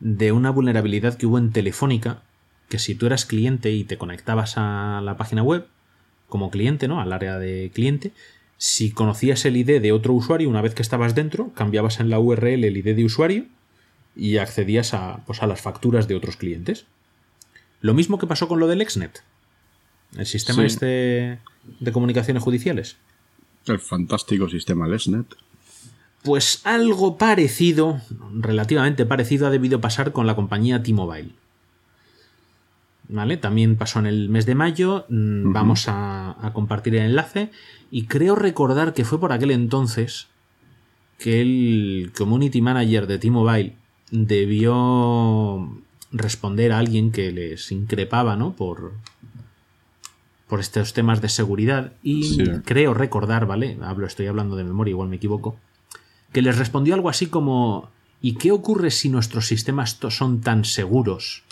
[0.00, 2.22] de una vulnerabilidad que hubo en Telefónica,
[2.72, 5.66] que si tú eras cliente y te conectabas a la página web,
[6.26, 7.02] como cliente, ¿no?
[7.02, 8.12] Al área de cliente,
[8.56, 12.18] si conocías el ID de otro usuario, una vez que estabas dentro, cambiabas en la
[12.18, 13.44] URL el ID de usuario
[14.16, 16.86] y accedías a, pues, a las facturas de otros clientes.
[17.82, 19.22] Lo mismo que pasó con lo del Exnet,
[20.16, 20.68] el sistema Sí.
[20.68, 21.38] este
[21.78, 22.96] de comunicaciones judiciales.
[23.66, 25.26] El fantástico sistema LESNET.
[26.22, 28.00] Pues algo parecido,
[28.34, 31.32] relativamente parecido, ha debido pasar con la compañía T-Mobile.
[33.08, 33.36] ¿Vale?
[33.36, 35.04] También pasó en el mes de mayo.
[35.08, 37.50] mm, Vamos a, a compartir el enlace.
[37.90, 40.28] Y creo recordar que fue por aquel entonces
[41.18, 43.74] que el community manager de T-Mobile
[44.10, 45.68] debió
[46.10, 48.52] responder a alguien que les increpaba, ¿no?
[48.54, 48.92] Por,
[50.48, 51.92] por estos temas de seguridad.
[52.02, 52.44] Y Sí.
[52.64, 53.78] creo recordar, ¿vale?
[53.82, 55.56] Hablo, estoy hablando de memoria, igual me equivoco.
[56.32, 57.90] Que les respondió algo así como.
[58.24, 61.42] ¿Y qué ocurre si nuestros sistemas son tan seguros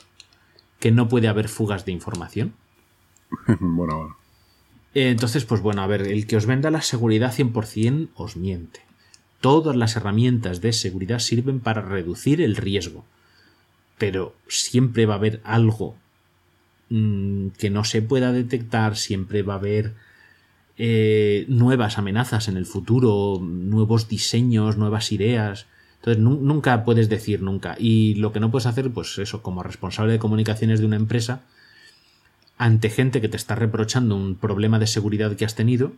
[0.80, 2.54] que no puede haber fugas de información?
[3.60, 4.16] bueno, bueno.
[4.94, 8.80] Eh, Entonces, pues bueno, a ver, el que os venda la seguridad 100% os miente.
[9.40, 13.04] Todas las herramientas de seguridad sirven para reducir el riesgo.
[13.98, 15.94] Pero siempre va a haber algo
[16.88, 19.94] mm, que no se pueda detectar, siempre va a haber
[20.76, 25.66] eh, nuevas amenazas en el futuro, nuevos diseños, nuevas ideas.
[26.00, 27.76] Entonces nu- nunca puedes decir nunca.
[27.78, 31.42] Y lo que no puedes hacer, pues eso, como responsable de comunicaciones de una empresa,
[32.58, 35.92] ante gente que te está reprochando un problema de seguridad que has tenido,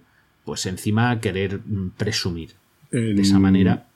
[0.44, 2.50] pues encima querer mm, presumir
[2.90, 3.88] En, de esa manera,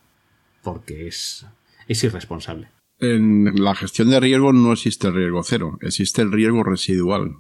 [0.62, 1.46] porque es,
[1.88, 2.68] es irresponsable.
[2.98, 7.36] En la gestión de riesgo no existe el riesgo cero, existe el riesgo residual.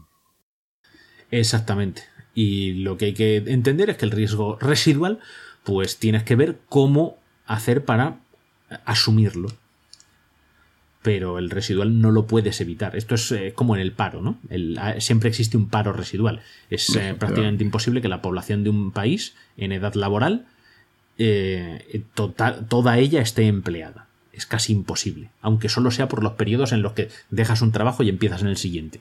[1.30, 2.02] Exactamente.
[2.34, 5.20] Y lo que hay que entender es que el riesgo residual,
[5.64, 8.20] pues tienes que ver cómo hacer para
[8.84, 9.48] asumirlo.
[11.02, 12.96] Pero el residual no lo puedes evitar.
[12.96, 14.38] Esto es eh, como en el paro, ¿no?
[14.50, 16.40] El- ah, siempre existe un paro residual.
[16.68, 20.46] Es eh, prácticamente imposible que la población de un país en edad laboral,
[21.18, 24.06] eh, total- toda ella esté empleada.
[24.32, 25.30] Es casi imposible.
[25.42, 28.48] Aunque solo sea por los periodos en los que dejas un trabajo y empiezas en
[28.48, 29.00] el siguiente.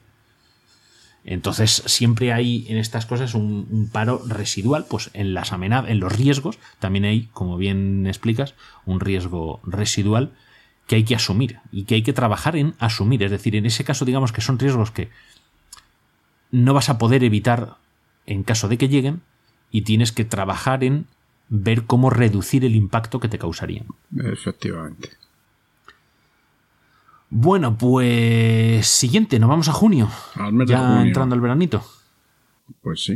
[1.27, 6.15] Entonces, siempre hay en estas cosas un, paro residual, pues en las amenazas, en los
[6.15, 8.53] riesgos, también hay, como bien explicas,
[8.85, 10.33] un riesgo residual
[10.85, 13.23] que hay que asumir y que hay que trabajar en asumir.
[13.23, 15.09] Es decir, en ese caso, digamos que son riesgos que
[16.51, 17.77] no vas a poder evitar
[18.27, 19.21] en caso de que lleguen
[19.71, 21.07] y tienes que trabajar en
[21.49, 23.87] ver cómo reducir el impacto que te causarían.
[24.15, 25.09] Efectivamente.
[27.29, 30.09] Bueno, pues siguiente, nos vamos a junio.
[30.35, 31.01] Al mes de ya junio.
[31.07, 31.83] entrando el veranito.
[32.81, 33.15] Pues sí.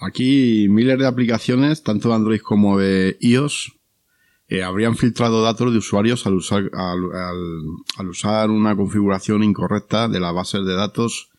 [0.00, 3.72] Aquí miles de aplicaciones, tanto de Android como de iOS,
[4.48, 7.66] eh, habrían filtrado datos de usuarios al usar, al, al-
[7.96, 11.30] al usar una configuración incorrecta de las bases de datos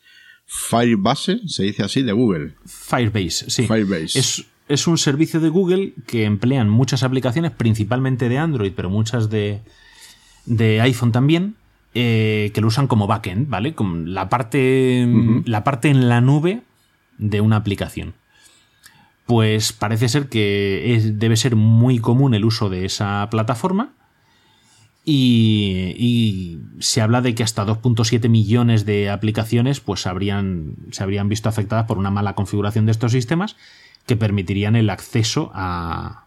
[0.46, 2.56] Firebase, se dice así, de Google.
[2.66, 3.68] Firebase, sí.
[3.68, 4.20] Firebase.
[4.20, 9.30] Es, es un servicio de Google que emplean muchas aplicaciones, principalmente de Android, pero muchas
[9.30, 9.62] de,
[10.50, 11.56] de iPhone también,
[11.94, 13.74] eh, que lo usan como backend, ¿vale?
[13.74, 15.08] Como la parte,
[15.46, 16.62] la parte en la nube
[17.18, 18.14] de una aplicación.
[19.26, 23.94] Pues parece ser que es- debe ser muy común el uso de esa plataforma.
[25.06, 31.30] Y, y se habla de que hasta 2.7 millones de aplicaciones pues habrían, se habrían
[31.30, 33.56] visto afectadas por una mala configuración de estos sistemas
[34.06, 36.26] que permitirían el acceso a,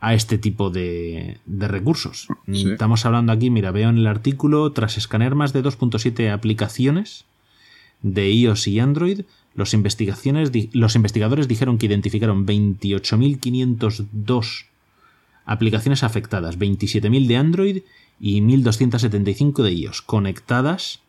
[0.00, 2.28] a este tipo de, de recursos.
[2.46, 2.70] Sí.
[2.72, 7.26] Estamos hablando aquí, mira, veo en el artículo, tras escanear más de 2.7 aplicaciones
[8.02, 9.22] de iOS y Android,
[9.54, 14.66] los, investigaciones, los investigadores dijeron que identificaron 28.502
[15.44, 17.82] aplicaciones afectadas, 27.000 de Android
[18.20, 21.00] y 1.275 de iOS, conectadas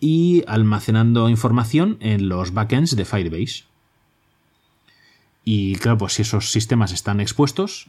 [0.00, 3.64] y almacenando información en los backends de Firebase.
[5.50, 7.88] Y claro, pues si esos sistemas están expuestos,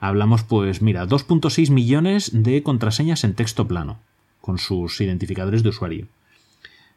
[0.00, 4.00] hablamos pues, mira, 2.6 millones de contraseñas en texto plano,
[4.40, 6.08] con sus identificadores de usuario.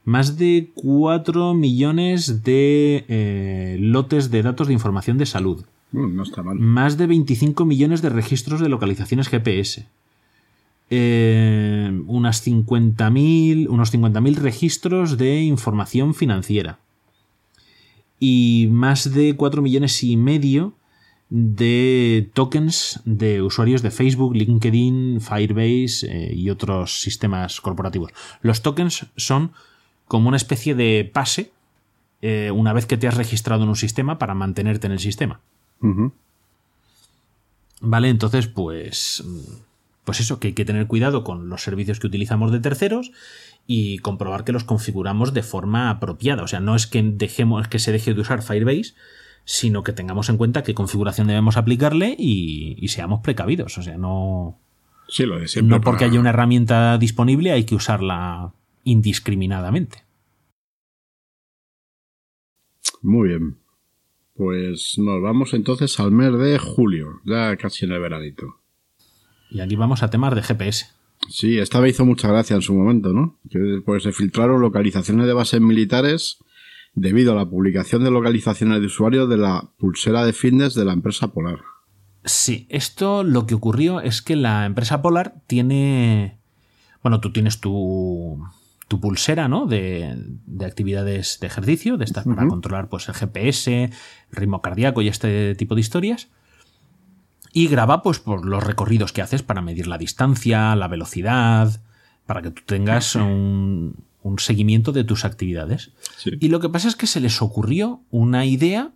[0.05, 5.63] Más de 4 millones de eh, lotes de datos de información de salud.
[5.91, 6.57] Mm, no está mal.
[6.57, 9.85] Más de 25 millones de registros de localizaciones GPS.
[10.89, 16.79] Eh, unas 50.000 unos 50.000 registros de información financiera.
[18.25, 20.75] Y más de 4 millones y medio
[21.29, 28.13] de tokens de usuarios de Facebook, LinkedIn, Firebase eh, y otros sistemas corporativos.
[28.41, 29.51] Los tokens son
[30.07, 31.51] como una especie de pase
[32.21, 35.41] eh, una vez que te has registrado en un sistema para mantenerte en el sistema.
[37.81, 38.07] ¿Vale?
[38.07, 39.21] Entonces, pues.
[40.05, 43.11] Pues eso, que hay que tener cuidado con los servicios que utilizamos de terceros
[43.65, 46.43] y comprobar que los configuramos de forma apropiada.
[46.43, 48.95] O sea, no es que dejemos que se deje de usar Firebase,
[49.45, 53.77] sino que tengamos en cuenta qué configuración debemos aplicarle y, y seamos precavidos.
[53.77, 54.59] O sea, no.
[55.07, 55.77] Sí, lo de siempre.
[55.77, 58.51] No porque para- haya una herramienta disponible hay que usarla
[58.83, 60.03] indiscriminadamente.
[63.01, 63.57] Muy bien.
[64.35, 68.59] Pues nos vamos entonces al mes de julio, ya casi en el veranito.
[69.53, 70.87] Y aquí vamos a temas de GPS.
[71.29, 73.37] Sí, esta vez hizo mucha gracia en su momento, ¿no?
[73.49, 76.39] Que pues se filtraron localizaciones de bases militares
[76.95, 80.93] debido a la publicación de localizaciones de usuarios de la pulsera de fitness de la
[80.93, 81.59] empresa Polar.
[82.25, 86.39] Sí, esto lo que ocurrió es que la empresa Polar tiene.
[87.03, 88.43] Bueno, tú tienes tu,
[88.87, 89.67] tu pulsera, ¿no?
[89.67, 90.15] De,
[90.47, 93.91] de actividades de ejercicio, de estas para controlar pues, el GPS, el
[94.31, 96.29] ritmo cardíaco y este tipo de historias.
[97.53, 101.81] Y graba pues, por los recorridos que haces para medir la distancia, la velocidad,
[102.25, 105.91] para que tú tengas un, un seguimiento de tus actividades.
[106.17, 106.31] Sí.
[106.39, 108.91] Y lo que pasa es que se les ocurrió una idea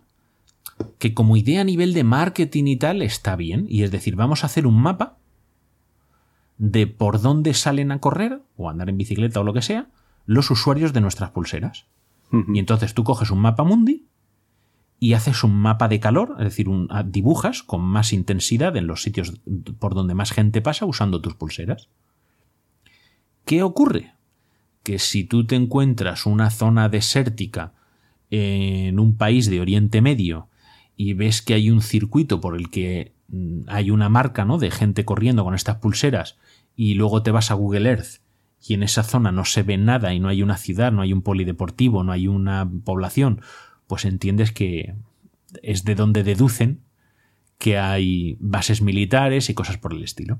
[0.98, 3.66] que como idea a nivel de marketing y tal está bien.
[3.68, 5.16] Y es decir, vamos a hacer un mapa
[6.58, 9.88] de por dónde salen a correr o a andar en bicicleta o lo que sea
[10.26, 11.86] los usuarios de nuestras pulseras.
[12.52, 14.07] Y entonces tú coges un mapa mundi
[15.00, 18.86] y haces un mapa de calor, es decir, un- ah, dibujas con más intensidad en
[18.86, 19.40] los sitios
[19.78, 21.88] por donde más gente pasa usando tus pulseras.
[23.44, 24.12] ¿Qué ocurre?
[24.82, 27.72] Que si tú te encuentras una zona desértica
[28.30, 30.48] en un país de Oriente Medio
[30.96, 34.58] y ves que hay un circuito por el que mm, hay una marca ¿no?
[34.58, 36.36] de gente corriendo con estas pulseras
[36.76, 38.20] y luego te vas a Google Earth
[38.66, 41.12] y en esa zona no se ve nada y no hay una ciudad, no hay
[41.12, 43.40] un polideportivo, no hay una población,
[43.88, 44.94] pues entiendes que
[45.62, 46.82] es de donde deducen
[47.58, 50.38] que hay bases militares y cosas por el estilo.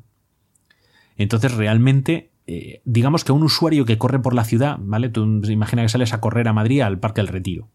[1.16, 5.08] Entonces realmente, eh, digamos que un usuario que corre por la ciudad, ¿vale?
[5.08, 7.68] Tú imagina que sales a correr a Madrid al Parque del Retiro.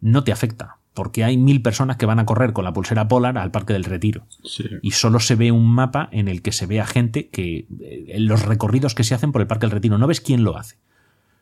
[0.00, 3.36] No te afecta, porque hay mil personas que van a correr con la pulsera polar
[3.38, 4.64] al Parque del Retiro Sí.
[4.82, 8.16] y solo se ve un mapa en el que se ve a gente que eh,
[8.20, 10.76] los recorridos que se hacen por el Parque del Retiro no ves quién lo hace.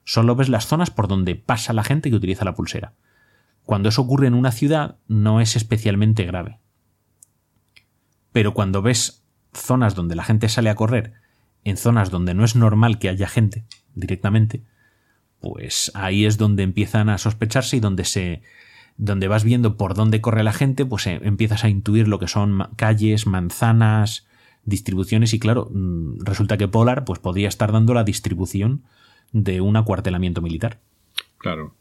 [0.05, 2.95] Solo ves las zonas por donde pasa la gente que utiliza la pulsera.
[3.65, 6.59] Cuando eso ocurre en una ciudad no es especialmente grave.
[8.33, 11.15] Pero cuando ves zonas donde la gente sale a correr,
[11.65, 14.63] en zonas donde no es normal que haya gente directamente,
[15.41, 18.43] pues ahí es donde empiezan a sospecharse y donde se
[18.97, 22.29] donde vas viendo por dónde corre la gente, pues eh, empiezas a intuir lo que
[22.29, 24.27] son calles, manzanas,
[24.65, 28.85] distribuciones y claro, mm, resulta que Polar pues podría estar dando la distribución
[29.33, 30.81] de un acuartelamiento militar.
[31.39, 31.75] Claro.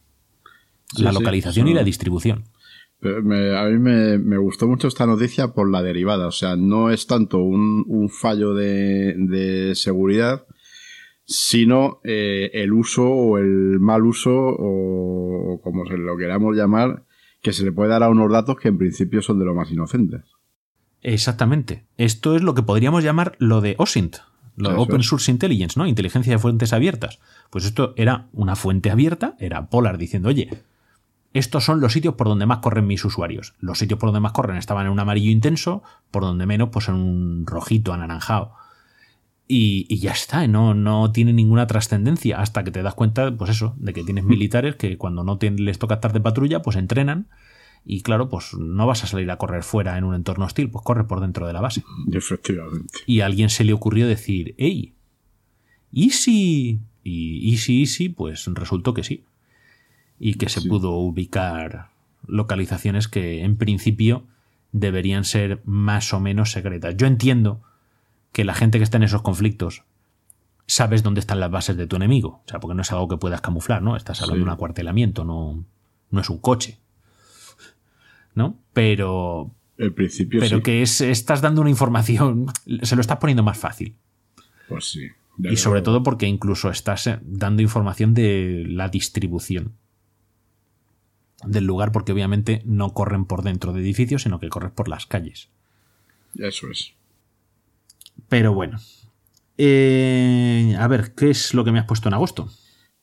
[0.97, 2.45] La localización y la distribución.
[3.01, 6.27] a mí me, gustó mucho esta noticia por la derivada.
[6.27, 10.45] O sea, no es tanto un, fallo de, seguridad,
[11.25, 17.03] sino eh, el uso o el mal uso, o, como se lo queramos llamar,
[17.41, 19.71] que se le puede dar a unos datos que en principio son de lo más
[19.71, 20.21] inocentes.
[21.03, 21.83] Exactamente.
[21.97, 24.17] Esto es lo que podríamos llamar lo de OSINT,
[24.55, 25.85] lo de Open Source Intelligence, ¿no?
[25.85, 27.19] Inteligencia de fuentes abiertas.
[27.49, 30.49] Pues esto era una fuente abierta, era Polar diciendo, oye,
[31.33, 33.55] estos son los sitios por donde más corren mis usuarios.
[33.59, 35.81] Los sitios por donde más corren estaban en un amarillo intenso,
[36.11, 38.53] por donde menos, pues en un rojito anaranjado.
[39.47, 43.75] Y, ya está, no, no tiene ninguna trascendencia hasta que te das cuenta, pues eso,
[43.77, 47.27] de que tienes militares que cuando no les toca estar de patrulla, pues entrenan.
[47.83, 50.85] Y claro, pues no vas a salir a correr fuera en un entorno hostil, pues
[50.85, 51.83] corre por dentro de la base.
[52.11, 52.99] Efectivamente.
[53.05, 54.93] Y a alguien se le ocurrió decir, hey,
[55.91, 56.79] ¿y si?
[57.03, 59.25] Y easy, easy, pues resultó que sí
[60.19, 61.89] y que se pudo ubicar
[62.27, 64.25] localizaciones que en principio
[64.71, 66.95] deberían ser más o menos secretas.
[66.97, 67.61] Yo entiendo
[68.31, 69.83] que la gente que está en esos conflictos
[70.65, 73.17] sabes dónde están las bases de tu enemigo, o sea, porque no es algo que
[73.17, 73.95] puedas camuflar, ¿no?
[73.95, 75.65] Estás hablando de un acuartelamiento, no,
[76.09, 76.79] no es un coche.
[78.35, 78.57] ¿No?
[78.73, 82.47] Pero el principio pero que es, estás dando una información,
[82.81, 83.95] se lo estás poniendo más fácil.
[84.67, 85.09] Pues sí.
[85.37, 89.73] Y sobre todo porque incluso estás eh, dando información de la distribución
[91.45, 95.05] del lugar porque obviamente no corren por dentro de edificios, sino que corren por las
[95.05, 95.49] calles.
[96.37, 96.93] Eso es.
[98.29, 98.79] Pero bueno.
[99.57, 102.49] Eh, a ver, ¿qué es lo que me has puesto en agosto?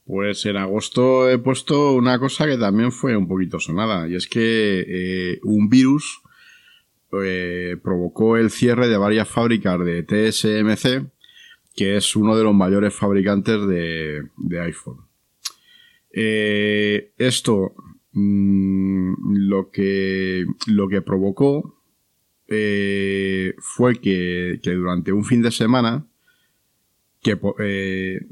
[0.04, 4.26] Pues en agosto he puesto una cosa que también fue un poquito sonada, y es
[4.26, 6.22] que eh, un virus
[7.12, 11.08] eh, provocó el cierre de varias fábricas de TSMC,
[11.76, 15.06] que es uno de los mayores fabricantes de, de iPhone.
[16.10, 17.74] esto
[18.12, 19.14] Mm,
[19.48, 21.80] lo, que, lo que provocó
[22.48, 26.06] eh, fue que, durante un fin de semana,
[27.22, 28.26] que eh,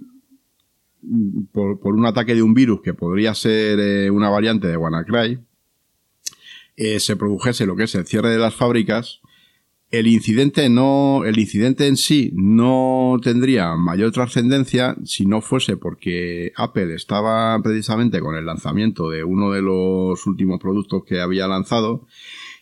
[1.53, 5.39] por, un ataque de un virus que podría ser eh, una variante de WannaCry,
[6.99, 9.20] se produjese lo que es el cierre de las fábricas
[9.91, 16.53] el incidente no, el incidente en sí no tendría mayor trascendencia si no fuese porque
[16.57, 22.07] Apple estaba precisamente con el lanzamiento de uno de los últimos productos que había lanzado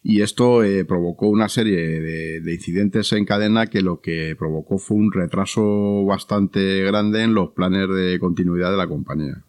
[0.04, 2.00] y esto eh, provocó una serie
[2.40, 7.50] de, incidentes en cadena que lo que provocó fue un retraso bastante grande en los
[7.50, 9.42] planes de continuidad de la compañía.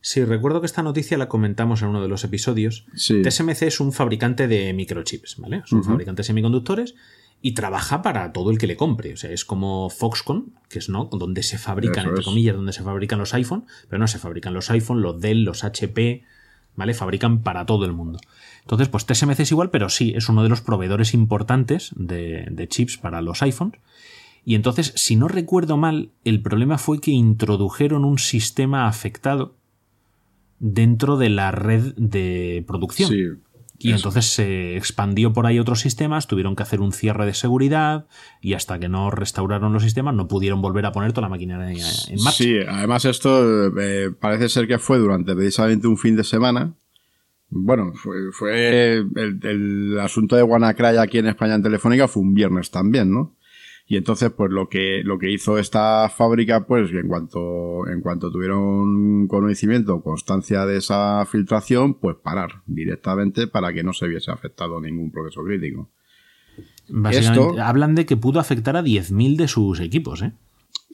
[0.00, 2.86] Sí, recuerdo que esta noticia la comentamos en uno de los episodios.
[2.94, 5.62] TSMC es un fabricante de microchips, ¿vale?
[5.64, 6.94] Es un fabricante de semiconductores
[7.46, 9.12] y trabaja para todo el que le compre.
[9.12, 12.82] O sea, es como Foxconn, que es no, donde se fabrican, entre comillas, donde se
[12.82, 16.24] fabrican los iPhone, pero no se fabrican los iPhone, los Dell, los HP,
[16.74, 16.94] ¿vale?
[16.94, 18.18] Fabrican para todo el mundo.
[18.62, 22.66] Entonces, pues TSMC es igual, pero sí, es uno de los proveedores importantes de, de
[22.66, 23.78] chips para los iPhones.
[24.46, 29.54] Y entonces, si no recuerdo mal, el problema fue que introdujeron un sistema afectado
[30.60, 33.10] dentro de la red de producción.
[33.10, 33.26] Sí.
[33.84, 38.06] Y entonces se expandió por ahí otros sistemas, tuvieron que hacer un cierre de seguridad
[38.40, 41.68] y hasta que no restauraron los sistemas no pudieron volver a poner toda la maquinaria
[41.68, 42.38] en marcha.
[42.38, 46.72] Sí, además esto eh, parece ser que fue durante precisamente un fin de semana.
[47.50, 47.92] Bueno,
[48.32, 53.12] fue, el, el, asunto de WannaCry aquí en España en Telefónica fue un viernes también,
[53.12, 53.36] ¿no?
[53.86, 58.30] Y entonces, pues lo que, lo que hizo esta fábrica, pues en cuanto, en cuanto
[58.30, 64.80] tuvieron conocimiento, constancia de esa filtración, pues parar directamente para que no se viese afectado
[64.80, 65.90] ningún proceso crítico.
[66.88, 70.32] Básicamente, hablan de que pudo afectar a 10.000 de sus equipos, ¿eh?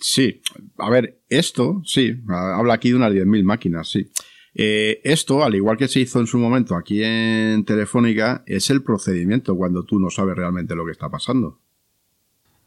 [0.01, 0.41] Sí,
[0.79, 4.11] a ver, esto, sí, habla aquí de unas 10.000 máquinas, sí.
[4.55, 8.83] Eh, esto, al igual que se hizo en su momento aquí en Telefónica, es el
[8.83, 11.61] procedimiento cuando tú no sabes realmente lo que está pasando.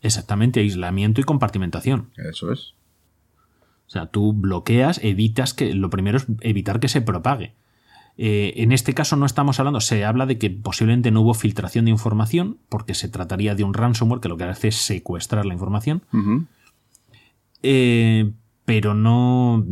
[0.03, 2.11] Exactamente, aislamiento y compartimentación.
[2.17, 2.73] Eso es.
[3.87, 5.73] O sea, tú bloqueas, evitas que.
[5.73, 7.55] Lo primero es evitar que se propague.
[8.17, 11.85] Eh, en este caso no estamos hablando, se habla de que posiblemente no hubo filtración
[11.85, 15.53] de información, porque se trataría de un ransomware que lo que hace es secuestrar la
[15.53, 16.03] información.
[16.13, 16.43] Uh
[18.65, 19.65] pero no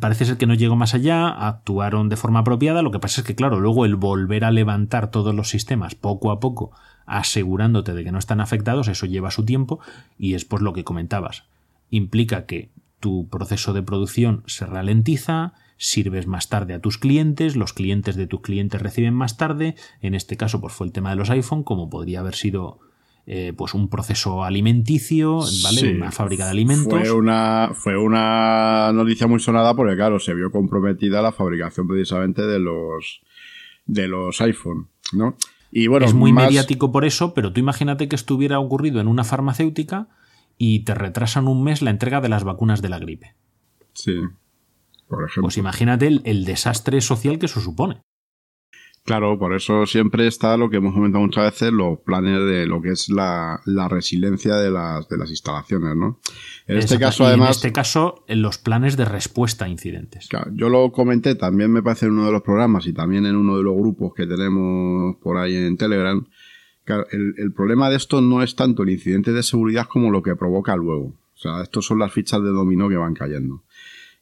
[0.00, 3.26] parece ser que no llegó más allá, actuaron de forma apropiada, lo que pasa es
[3.26, 6.72] que claro, luego el volver a levantar todos los sistemas poco a poco,
[7.08, 9.80] asegurándote de que no están afectados, eso lleva su tiempo
[10.18, 11.44] y es por lo que comentabas.
[11.90, 12.68] Implica que
[13.00, 18.26] tu proceso de producción se ralentiza, sirves más tarde a tus clientes, los clientes de
[18.26, 21.62] tus clientes reciben más tarde, en este caso pues fue el tema de los iPhone,
[21.62, 22.80] como podría haber sido
[23.26, 25.96] eh, pues un proceso alimenticio, ¿vale?
[25.96, 26.98] una fábrica de alimentos.
[26.98, 32.42] Fue una, fue una noticia muy sonada porque, claro, se vio comprometida la fabricación precisamente
[32.42, 33.20] de los,
[33.86, 35.36] de los iPhone, ¿no?
[35.70, 39.24] Y bueno, es muy mediático por eso, pero tú imagínate que estuviera ocurrido en una
[39.24, 40.08] farmacéutica
[40.56, 43.34] y te retrasan un mes la entrega de las vacunas de la gripe.
[43.92, 44.14] Sí,
[45.06, 45.42] por ejemplo.
[45.42, 48.02] Pues imagínate el desastre social que eso supone.
[49.08, 52.82] Claro, por eso siempre está lo que hemos comentado muchas veces, los planes de lo
[52.82, 56.20] que es la, resiliencia de las, de las instalaciones, ¿no?
[56.66, 57.48] En este caso, además.
[57.48, 60.28] En este caso, los planes de respuesta a incidentes.
[60.52, 63.56] yo lo comenté también, me parece, en uno de los programas y también en uno
[63.56, 66.26] de los grupos que tenemos por ahí en Telegram.
[67.10, 70.76] el, problema de esto no es tanto el incidente de seguridad como lo que provoca
[70.76, 71.14] luego.
[71.34, 73.62] O sea, estos son las fichas de dominó que van cayendo.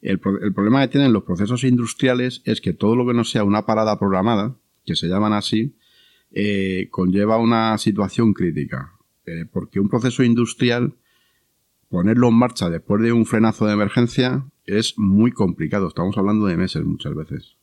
[0.01, 3.43] El, el problema que tienen los procesos industriales es que todo lo que no sea
[3.43, 4.55] una parada programada,
[4.87, 5.75] que se llaman así,
[6.31, 8.93] eh, conlleva una situación crítica.
[9.25, 10.95] Eh, porque un proceso industrial,
[11.89, 15.89] ponerlo en marcha después de un frenazo de emergencia es muy complicado.
[15.89, 17.57] Estamos hablando de meses muchas veces.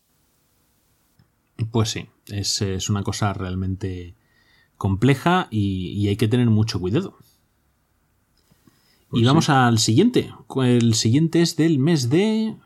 [1.72, 4.14] Pues sí, es, una cosa realmente
[4.76, 7.16] compleja y, hay que tener mucho cuidado.
[9.12, 10.30] y pues vamos al siguiente.
[10.56, 12.56] El siguiente es del mes de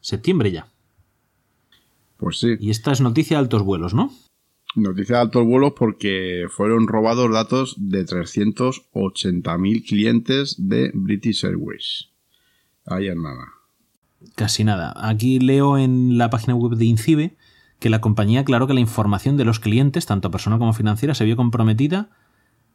[0.00, 0.70] septiembre ya.
[2.20, 2.56] Pues sí.
[2.60, 4.12] Y esta es noticia de altos vuelos, ¿no?
[4.76, 12.10] Noticia de altos vuelos porque fueron robados datos de 380.000 clientes de British Airways.
[12.86, 13.46] Ahí es nada.
[14.36, 14.92] Casi nada.
[14.96, 17.36] Aquí leo en la página web de Incibe
[17.80, 21.24] que la compañía aclaró que la información de los clientes, tanto personal como financiera, se
[21.24, 22.10] vio comprometida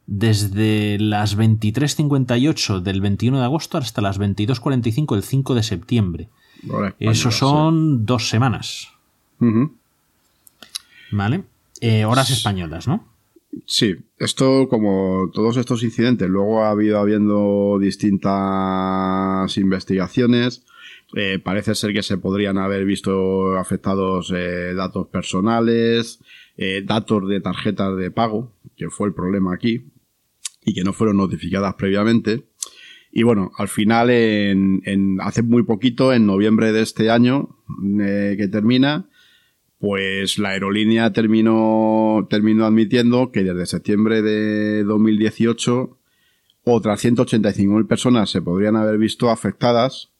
[0.06, 6.28] desde las 23.58 del 21 de agosto hasta las 22.45 del 5 de septiembre.
[6.98, 8.95] Eso son dos semanas.
[11.10, 11.44] ¿Vale?
[11.80, 13.06] Eh, horas españolas, ¿no?
[13.66, 20.64] Sí, esto como todos estos incidentes, luego ha habido habiendo distintas investigaciones.
[21.14, 26.18] Eh, parece ser que se podrían haber visto afectados eh, datos personales,
[26.84, 29.84] datos de tarjetas de pago, que fue el problema aquí,
[30.64, 32.46] y que no fueron notificadas previamente.
[33.12, 37.56] Y bueno, al final, en, hace muy poquito, en noviembre de este año
[37.96, 39.06] que termina,
[39.78, 45.98] pues la aerolínea terminó, terminó admitiendo que desde septiembre de 2018
[46.64, 50.10] otras 185.000 personas se podrían haber visto afectadas,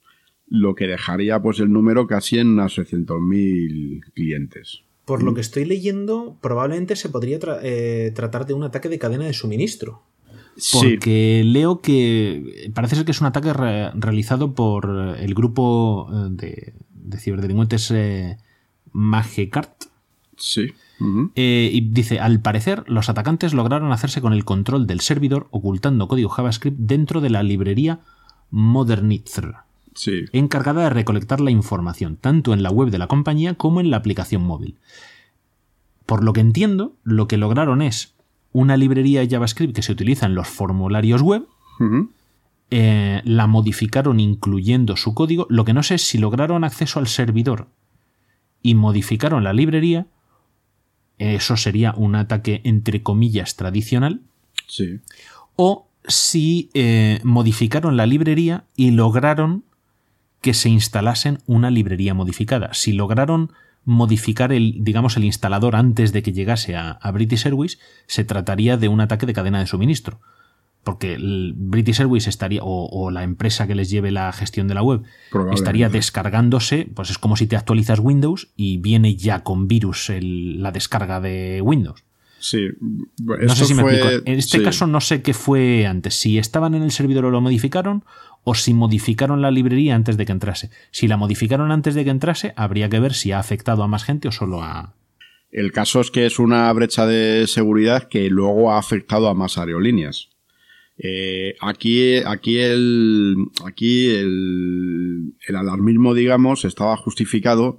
[0.47, 4.83] lo que dejaría pues el número casi en unas 600.000 clientes.
[5.05, 9.25] Por lo que estoy leyendo, probablemente se podría eh, tratar de un ataque de cadena
[9.25, 10.03] de suministro.
[10.73, 16.75] Porque leo que parece ser que es un ataque realizado por el grupo eh, de,
[16.91, 18.39] de ciberdelincuentes eh,
[18.97, 19.85] Magecart.
[20.39, 20.73] Sí.
[21.35, 26.09] Eh, y dice, al parecer, los atacantes lograron hacerse con el control del servidor ocultando
[26.09, 28.01] código JavaScript dentro de la librería
[28.51, 29.57] Modernitzer,
[29.95, 30.25] sí.
[30.33, 33.99] encargada de recolectar la información, tanto en la web de la compañía como en la
[33.99, 34.79] aplicación móvil.
[36.07, 38.15] Por lo que entiendo, lo que lograron es
[38.53, 41.47] una librería JavaScript que se utiliza en los formularios web,
[42.71, 47.09] eh, la modificaron incluyendo su código, lo que no sé es si lograron acceso al
[47.09, 47.69] servidor
[48.67, 50.09] y modificaron la librería,
[51.19, 54.23] eso sería un ataque entre comillas tradicional.
[54.67, 54.99] Sí.
[55.55, 59.63] O si eh, modificaron la librería y lograron
[60.41, 62.75] que se instalasen una librería modificada.
[62.75, 63.53] Si lograron
[63.85, 68.89] modificar el, digamos, el instalador antes de que llegase a British Airways, se trataría de
[68.89, 70.21] un ataque de cadena de suministro
[70.87, 74.85] porque el British Airways estaría, o, la empresa que les lleve la gestión de la
[74.85, 75.03] web,
[75.53, 80.71] estaría descargándose, pues es como si te actualizas Windows y viene ya con virus la
[80.71, 82.05] descarga de Windows.
[82.39, 82.69] Sí,
[83.19, 84.23] no sé si me explico.
[84.27, 87.41] En este caso no sé qué fue antes, si estaban en el servidor o lo
[87.41, 88.05] modificaron,
[88.45, 90.71] o si modificaron la librería antes de que entrase.
[90.93, 94.05] Si la modificaron antes de que entrase, habría que ver si ha afectado a más
[94.05, 94.95] gente o solo a...
[95.51, 99.59] El caso es que es una brecha de seguridad que luego ha afectado a más
[99.59, 100.29] aerolíneas.
[100.99, 107.79] Eh, aquí, aquí, el, aquí el, el alarmismo, digamos, estaba justificado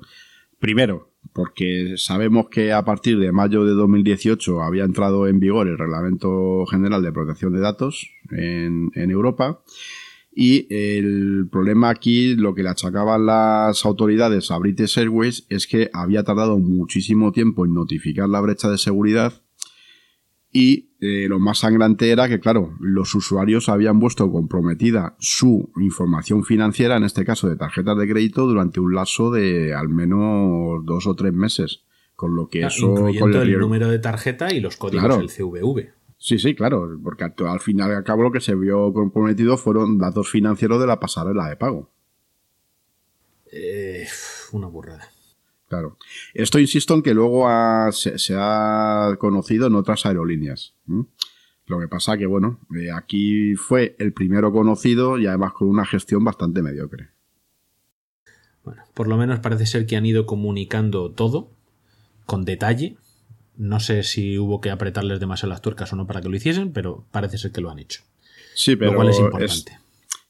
[0.59, 5.77] primero porque sabemos que a partir de mayo de 2018 había entrado en vigor el
[5.77, 9.61] Reglamento General de Protección de Datos en, en Europa
[10.31, 15.91] Y el problema aquí, lo que le achacaban las autoridades a British Airways es que
[15.93, 19.43] había tardado muchísimo tiempo en notificar la brecha de seguridad
[20.59, 26.43] y eh, lo más sangrante era que, claro, los usuarios habían puesto comprometida su información
[26.43, 31.05] financiera, en este caso de tarjetas de crédito, durante un lapso de al menos dos
[31.05, 31.83] o tres meses.
[32.15, 32.87] Con lo que Ah, eso...
[32.91, 35.19] incluyendo el número de tarjeta y los códigos Claro.
[35.19, 35.91] del CVV.
[36.17, 39.55] Sí, sí, claro, porque al, al final y al cabo lo que se vio comprometido
[39.57, 41.91] fueron datos financieros de la pasarela de pago.
[43.51, 44.07] Eh,
[44.51, 45.07] una burrada.
[45.67, 45.97] Claro.
[46.33, 50.73] Esto insisto en que luego ha- se, se ha conocido en otras aerolíneas.
[51.65, 55.85] Lo que pasa que, bueno, eh, aquí fue el primero conocido y además con una
[55.85, 57.09] gestión bastante mediocre.
[58.63, 61.51] Bueno, por lo menos parece ser que han ido comunicando todo
[62.25, 62.97] con detalle.
[63.57, 66.71] No sé si hubo que apretarles demasiado las tuercas o no para que lo hiciesen,
[66.71, 68.03] pero parece ser que lo han hecho.
[68.55, 69.79] Sí, pero lo cual es es- importante.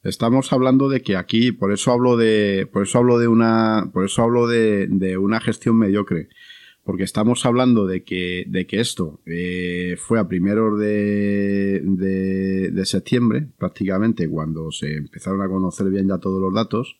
[0.09, 4.05] Estamos hablando de que aquí, por eso hablo de, por eso hablo de una, por
[4.05, 6.29] eso hablo de, una gestión mediocre,
[6.83, 13.47] porque estamos hablando de que, de que esto eh, fue a primeros de, de septiembre,
[13.57, 16.97] prácticamente, cuando se empezaron a conocer bien ya todos los datos,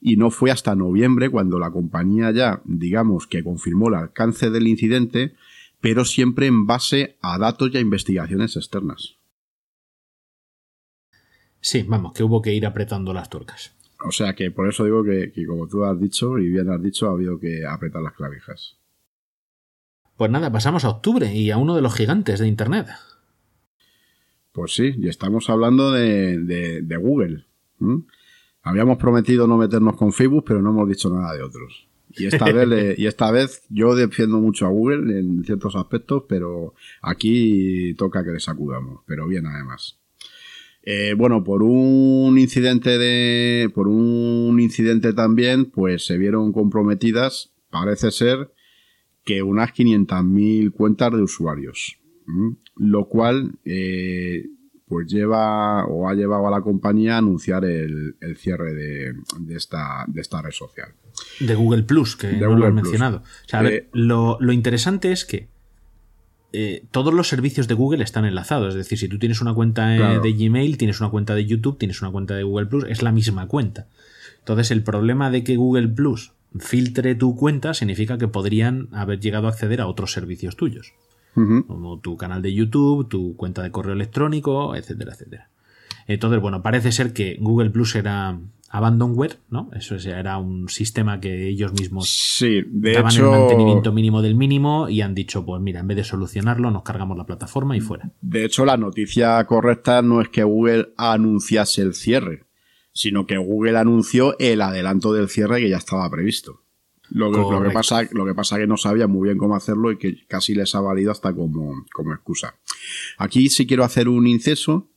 [0.00, 4.66] y no fue hasta noviembre cuando la compañía ya, digamos, que confirmó el alcance del
[4.66, 5.34] incidente,
[5.80, 9.19] pero siempre en base a datos y a investigaciones externas.
[11.60, 13.74] Sí, vamos, que hubo que ir apretando las tuercas.
[14.02, 16.82] O sea que por eso digo que, que como tú has dicho y bien has
[16.82, 18.76] dicho, ha habido que apretar las clavijas.
[20.16, 22.86] Pues nada, pasamos a octubre y a uno de los gigantes de Internet.
[24.52, 27.44] Pues sí, y estamos hablando de, de- de Google.
[28.62, 31.86] Habíamos prometido no meternos con Facebook, pero no hemos dicho nada de otros.
[32.16, 36.24] Y esta vez, le- y esta vez yo defiendo mucho a Google en ciertos aspectos,
[36.28, 39.98] pero aquí toca que le sacudamos, pero bien además.
[40.82, 48.10] Eh, bueno, por un incidente de, por un incidente también, pues se vieron comprometidas, parece
[48.10, 48.52] ser,
[49.24, 51.98] que unas 500.000 cuentas de usuarios.
[52.76, 54.46] Lo cual, eh,
[54.86, 59.56] pues lleva o ha llevado a la compañía a anunciar el, el cierre de, de
[59.56, 60.88] esta, de esta red social.
[61.38, 63.18] De Google Plus, que De no lo has mencionado.
[63.18, 65.48] O sea, a ver, Eh, lo, lo interesante es que
[66.52, 68.70] eh, todos los servicios de Google están enlazados.
[68.70, 70.20] Es decir, si tú tienes una cuenta eh, Claro.
[70.20, 73.12] de Gmail, tienes una cuenta de YouTube, tienes una cuenta de Google Plus, es la
[73.12, 73.86] misma cuenta.
[74.38, 79.46] Entonces, el problema de que Google Plus filtre tu cuenta significa que podrían haber llegado
[79.46, 80.92] a acceder a otros servicios tuyos,
[81.34, 85.48] como tu canal de YouTube, tu cuenta de correo electrónico, etcétera, etcétera.
[86.08, 88.38] Entonces, bueno, parece ser que Google Plus era
[88.72, 89.68] abandonware, ¿no?
[89.74, 94.22] Eso es, era un sistema que ellos mismos Sí, de daban hecho, el mantenimiento mínimo
[94.22, 97.76] del mínimo y han dicho, pues mira, en vez de solucionarlo, nos cargamos la plataforma
[97.76, 98.10] y fuera.
[98.20, 102.44] de hecho, la noticia correcta no es que Google anunciase el cierre,
[102.92, 106.62] sino que Google anunció el adelanto del cierre que ya estaba previsto.
[107.12, 107.74] Lo que, lo que Correcto.
[107.74, 110.72] pasa, lo que pasa que no sabía muy bien cómo hacerlo y que casi les
[110.76, 112.54] ha valido hasta como, como excusa.
[113.18, 114.89] Aquí sí quiero hacer un inceso.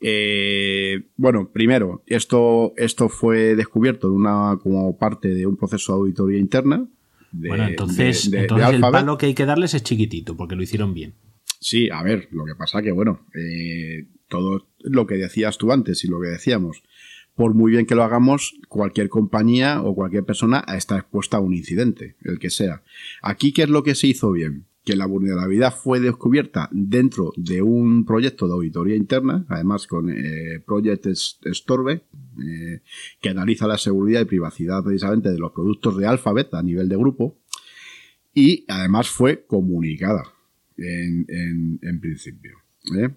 [0.00, 5.98] Eh, bueno, primero, esto, esto fue descubierto de una, como parte de un proceso de
[6.00, 6.88] auditoría interna.
[7.32, 10.36] de- bueno, entonces, de- de- de entonces el palo que hay que darles es chiquitito,
[10.36, 11.14] porque lo hicieron bien.
[11.60, 16.02] Sí, a ver, lo que pasa que, bueno, eh, todo lo que decías tú antes
[16.04, 16.82] y lo que decíamos,
[17.36, 21.54] por muy bien que lo hagamos, cualquier compañía o cualquier persona está expuesta a un
[21.54, 22.82] incidente, el que sea.
[23.22, 24.64] Aquí, ¿qué es lo que se hizo bien?
[24.84, 30.60] Que la vulnerabilidad fue descubierta dentro de un proyecto de auditoría interna, además con eh,
[30.66, 31.06] Project
[31.52, 31.92] Storbe,
[32.42, 32.80] eh,
[33.20, 36.96] que analiza la seguridad y privacidad precisamente de los productos de Alphabet a nivel de
[36.96, 37.38] grupo,
[38.32, 40.22] y además fue comunicada
[40.78, 42.52] en, en- en principio.
[42.96, 43.10] ¿eh?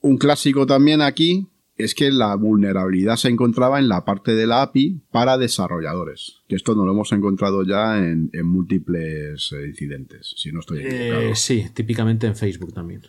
[0.00, 1.46] Un clásico también aquí
[1.78, 6.40] es que la vulnerabilidad se encontraba en la parte de la API para desarrolladores.
[6.48, 11.22] Que esto no lo hemos encontrado ya en, en múltiples incidentes, si no estoy equivocado.
[11.22, 13.02] Eh, sí, típicamente en Facebook también.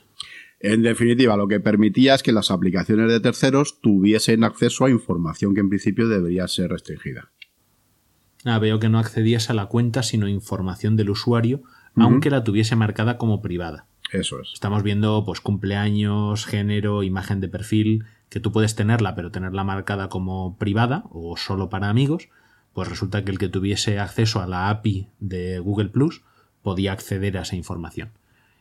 [0.60, 5.56] En definitiva, lo que permitía es que las aplicaciones de terceros tuviesen acceso a información
[5.56, 7.32] que en principio debería ser restringida.
[8.46, 11.64] Ah, veo que no accedías a la cuenta, sino información del usuario,
[11.96, 13.88] aunque la tuviese marcada como privada.
[14.12, 14.52] Eso es.
[14.54, 20.10] Estamos viendo pues cumpleaños, género, imagen de perfil, que tú puedes tenerla, pero tenerla marcada
[20.10, 22.30] como privada o solo para amigos,
[22.74, 26.22] pues resulta que el que tuviese acceso a la API de Google Plus
[26.62, 28.12] podía acceder a esa información.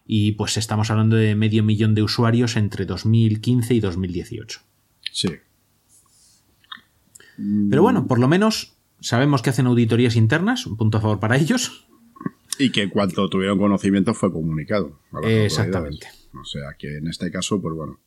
[0.07, 4.61] Y pues estamos hablando de medio millón de usuarios entre 2015 y 2018.
[5.13, 5.29] Sí.
[7.71, 11.37] Pero bueno, por lo menos sabemos que hacen auditorías internas, un punto a favor para
[11.37, 11.87] ellos.
[12.59, 14.99] Y que en cuanto tuvieron conocimiento fue comunicado.
[15.13, 16.09] a las Exactamente.
[16.41, 18.01] O sea que en este caso, pues bueno,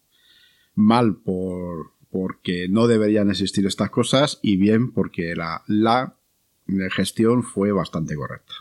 [0.75, 6.15] mal por, porque no deberían existir estas cosas y bien porque la, la
[6.91, 8.53] gestión fue bastante correcta.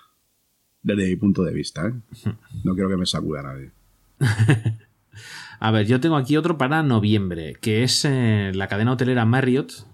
[0.83, 1.93] Desde mi punto de vista, ¿eh?
[2.65, 3.71] No quiero que me sacuda nadie.
[5.61, 9.87] A ver, yo tengo aquí otro para noviembre, que es eh, la cadena hotelera Marriott.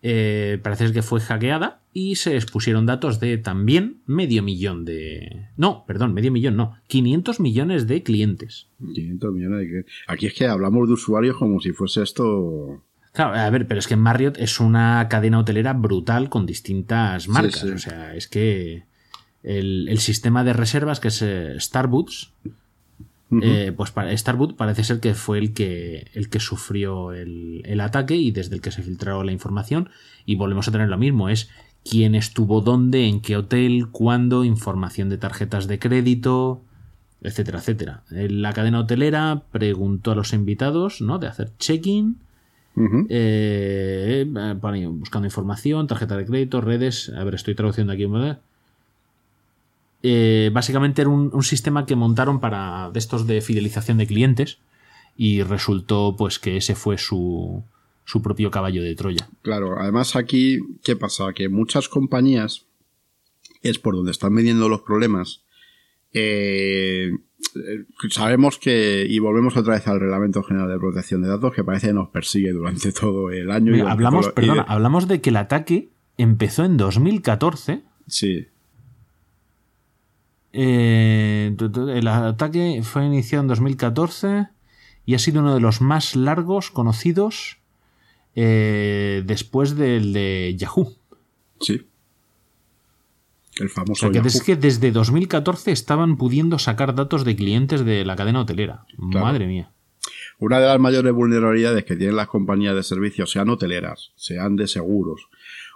[0.00, 5.48] Eh, parece que fue hackeada y se expusieron datos de también medio millón de...
[5.56, 8.68] No, perdón, medio millón no, 500 millones de clientes.
[8.94, 9.92] 500 millones de clientes.
[10.06, 12.82] Aquí es que hablamos de usuarios como si fuese esto...
[13.12, 17.60] Claro, a ver, pero es que Marriott es una cadena hotelera brutal con distintas marcas.
[17.60, 17.68] sí.
[17.68, 18.84] O sea, es que
[19.42, 22.32] el, el sistema de reservas, que es eh, Starboots,
[23.40, 27.80] eh, pues para, Starboot parece ser que fue el que, el que sufrió el, el
[27.80, 29.88] ataque y desde el que se filtró la información.
[30.26, 31.50] Y volvemos a tener lo mismo: es
[31.84, 36.62] quién estuvo dónde, en qué hotel, cuándo, información de tarjetas de crédito,
[37.22, 38.02] etcétera, etcétera.
[38.10, 41.18] La cadena hotelera preguntó a los invitados, ¿no?
[41.18, 42.18] De hacer check-in.
[43.10, 47.12] Eh, eh, buscando información, tarjeta de crédito, redes.
[47.16, 48.06] A ver, estoy traduciendo aquí.
[50.04, 54.58] Eh, básicamente era un, un sistema que montaron para de estos de fidelización de clientes
[55.16, 57.62] y resultó pues que ese fue su,
[58.04, 59.28] su propio caballo de Troya.
[59.42, 61.32] Claro, además aquí, ¿qué pasa?
[61.34, 62.66] Que muchas compañías
[63.62, 65.42] es por donde están midiendo los problemas.
[66.12, 67.12] Eh,
[68.10, 71.86] sabemos que, y volvemos otra vez al Reglamento General de Protección de Datos, que parece
[71.88, 73.72] que nos persigue durante todo el año.
[73.72, 77.82] Mira, hablamos, todo- y perdona, de- hablamos de que el ataque empezó en 2014.
[78.06, 78.46] sí,
[80.54, 81.56] Eh,
[81.94, 84.48] el ataque fue iniciado en 2014
[85.06, 87.58] y ha sido uno de los más largos conocidos
[88.34, 90.94] eh, después del de Yahoo.
[91.60, 91.86] sí.
[93.56, 94.28] El O famoso sea, que Yahoo.
[94.28, 98.86] es que desde 2014 estaban pudiendo sacar datos de clientes de la cadena hotelera.
[99.10, 99.26] Claro.
[99.26, 99.70] Madre mía.
[100.38, 104.66] Una de las mayores vulnerabilidades que tienen las compañías de servicios, sean hoteleras, sean de
[104.66, 105.28] seguros,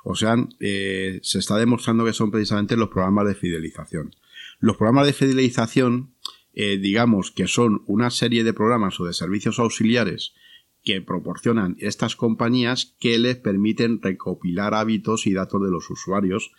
[0.04, 4.14] o sean, eh, se está demostrando que son precisamente los programas de fidelización.
[4.58, 6.14] Los programas de fidelización,
[6.54, 10.32] eh, digamos que son una serie de programas o de servicios auxiliares
[10.86, 16.52] que proporcionan estas compañías que les permiten recopilar hábitos y datos de los usuarios,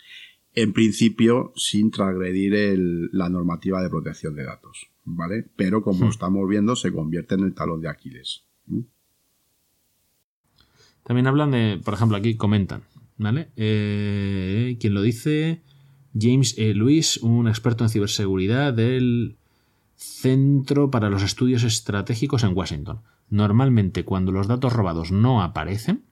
[0.54, 5.46] en principio sin transgredir el- la normativa de protección de datos, ¿vale?
[5.56, 8.44] Pero como estamos viendo, se convierte en el talón de Aquiles.
[8.66, 8.80] ¿Mm?
[11.04, 12.82] También hablan de, por ejemplo, aquí comentan,
[13.16, 13.48] ¿vale?
[13.56, 15.62] Eh, ¿Quién lo dice?
[16.18, 16.74] James E.
[16.74, 19.38] Lewis, un experto en ciberseguridad del
[19.96, 23.00] Centro para los Estudios Estratégicos en Washington.
[23.30, 26.02] Normalmente, cuando los datos robados no aparecen,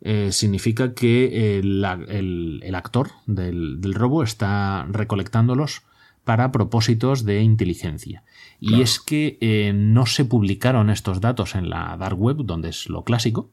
[0.00, 5.82] eh, significa que el, el- el actor del, del robo está recolectándolos
[6.24, 8.22] para propósitos de inteligencia.
[8.60, 12.88] Y es que eh, no se publicaron estos datos en la dark web, donde es
[12.88, 13.50] lo clásico.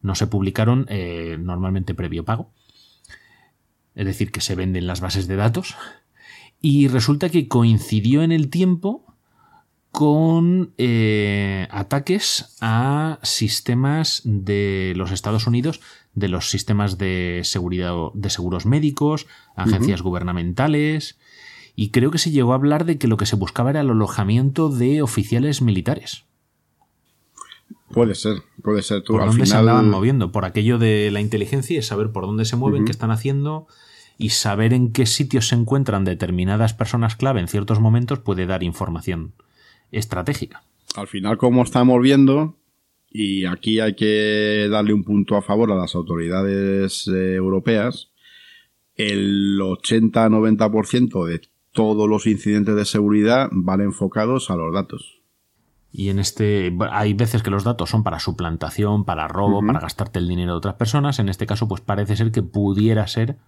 [0.00, 2.50] No se publicaron eh, normalmente previo pago.
[3.94, 5.74] Es decir, que se venden las bases de datos.
[6.62, 9.07] Y resulta que coincidió en el tiempo
[9.90, 15.80] con eh, ataques a sistemas de los Estados Unidos,
[16.14, 19.26] de los sistemas de seguridad de seguros médicos,
[19.56, 21.18] agencias gubernamentales,
[21.74, 23.90] y creo que se llegó a hablar de que lo que se buscaba era el
[23.90, 26.24] alojamiento de oficiales militares.
[27.92, 29.02] Puede ser, puede ser.
[29.02, 30.30] Tú, ¿Por al dónde se andaban moviendo?
[30.30, 33.66] Por aquello de la inteligencia y saber por dónde se mueven, qué están haciendo
[34.18, 38.62] y saber en qué sitios se encuentran determinadas personas clave en ciertos momentos puede dar
[38.62, 39.32] información
[39.92, 40.62] estratégica.
[40.96, 42.56] al final, como estamos viendo,
[43.10, 48.10] y aquí hay que darle un punto a favor a las autoridades eh, europeas,
[48.96, 51.40] el 80-90% de
[51.72, 55.20] todos los incidentes de seguridad van enfocados a los datos.
[55.90, 60.18] Y en este hay veces que los datos son para suplantación, para robo, para gastarte
[60.18, 61.18] el dinero de otras personas.
[61.18, 63.38] En este caso, pues parece ser que pudiera ser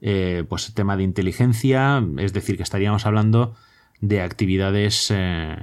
[0.00, 3.54] eh, pues tema de inteligencia, es decir, que estaríamos hablando
[4.00, 5.56] de actividades eh,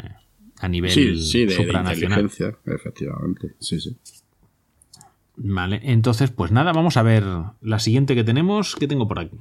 [0.59, 2.21] a nivel Sí, sí, de, supranacional.
[2.21, 3.55] inteligencia, efectivamente.
[3.59, 3.97] Sí, sí.
[5.35, 7.23] Vale, entonces, pues nada, vamos a ver
[7.61, 8.75] la siguiente que tenemos.
[8.75, 9.37] ¿Qué tengo por aquí?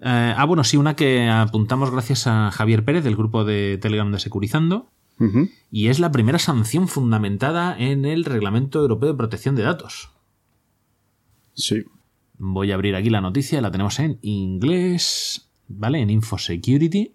[0.00, 4.10] Eh, ah, bueno, sí, una que apuntamos gracias a Javier Pérez del grupo de Telegram
[4.10, 4.90] de Securizando.
[5.72, 10.10] Y es la primera sanción fundamentada en el Reglamento Europeo de Protección de Datos.
[11.54, 11.82] Sí.
[12.38, 16.00] Voy a abrir aquí la noticia, la tenemos en inglés, ¿vale?
[16.02, 17.14] En InfoSecurity.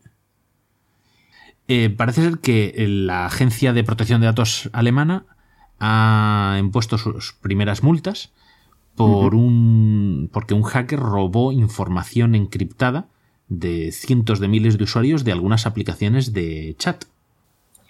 [1.68, 5.26] Eh, parece ser que la Agencia de Protección de Datos alemana
[5.80, 8.32] ha impuesto sus primeras multas
[8.96, 13.08] por un porque un hacker robó información encriptada
[13.50, 17.06] de cientos de miles de usuarios de algunas aplicaciones de chat.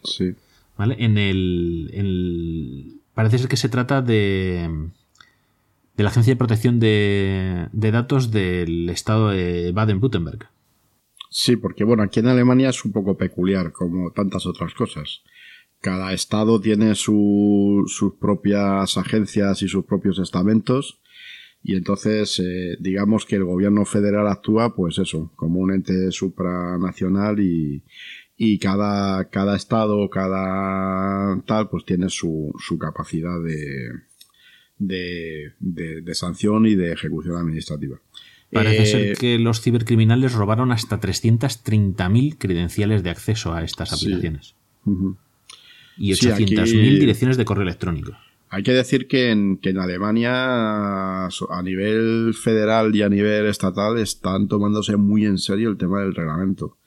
[0.04, 0.34] Sí.
[0.78, 0.96] ¿Vale?
[1.00, 4.90] En el, en el- Parece ser que se trata de.
[5.98, 10.48] de la Agencia de Protección de, de Datos del estado de Baden-Württemberg.
[11.36, 15.24] Sí, porque bueno, aquí en Alemania es un poco peculiar, como tantas otras cosas.
[15.82, 21.02] Cada estado tiene su- sus propias agencias y sus propios estamentos.
[21.64, 27.40] Y entonces, eh, digamos que el gobierno federal actúa, pues eso, como un ente supranacional
[27.40, 27.84] y,
[28.38, 33.90] y cada, cada estado, cada tal, pues tiene su, su capacidad de,
[34.78, 38.00] de, de- de sanción y de ejecución administrativa.
[38.54, 44.06] Parece Eh, ser que los cibercriminales robaron hasta 330.000 credenciales de acceso a estas Sí.
[44.06, 44.56] aplicaciones.
[45.98, 48.14] Y Sí, 800.000 aquí- direcciones de correo electrónico.
[48.50, 53.98] Hay que decir que en, que en Alemania, a nivel federal y a nivel estatal,
[53.98, 56.78] están tomándose muy en serio el tema del reglamento.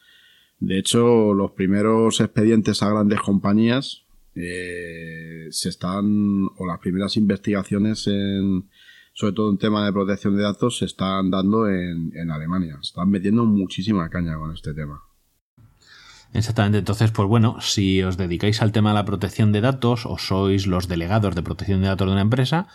[0.61, 4.05] De hecho, los primeros expedientes a grandes compañías
[4.39, 8.65] eh, se están, o las primeras investigaciones en,
[9.17, 12.79] sobre todo en tema de protección de datos, se están dando en, en Alemania.
[12.83, 15.03] Están metiendo muchísima caña con este tema.
[16.35, 20.19] Exactamente, entonces, pues bueno, si os dedicáis al tema de la protección de datos o
[20.19, 22.69] sois los delegados de protección de datos de una empresa,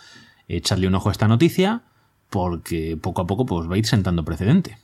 [0.48, 1.82] echadle un ojo a esta noticia
[2.28, 4.78] porque poco a poco pues, va a ir sentando precedente.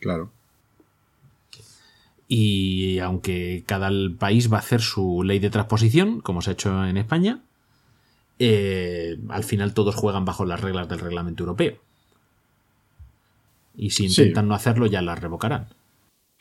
[0.00, 0.32] Claro.
[2.26, 6.86] Y aunque cada país va a hacer su ley de transposición, como se ha hecho
[6.86, 7.42] en España,
[8.40, 11.76] eh, al final todos juegan bajo las reglas del reglamento europeo.
[13.76, 14.22] Y si Sí.
[14.22, 15.68] intentan no hacerlo, ya las revocarán.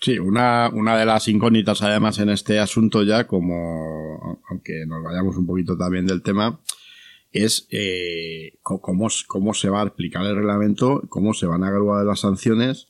[0.01, 5.35] Sí, una, una de las incógnitas además en este asunto ya, como aunque nos vayamos
[5.37, 6.59] un poquito también del tema,
[7.31, 12.05] es eh, cómo, cómo se va a aplicar el reglamento, cómo se van a graduar
[12.05, 12.87] las sanciones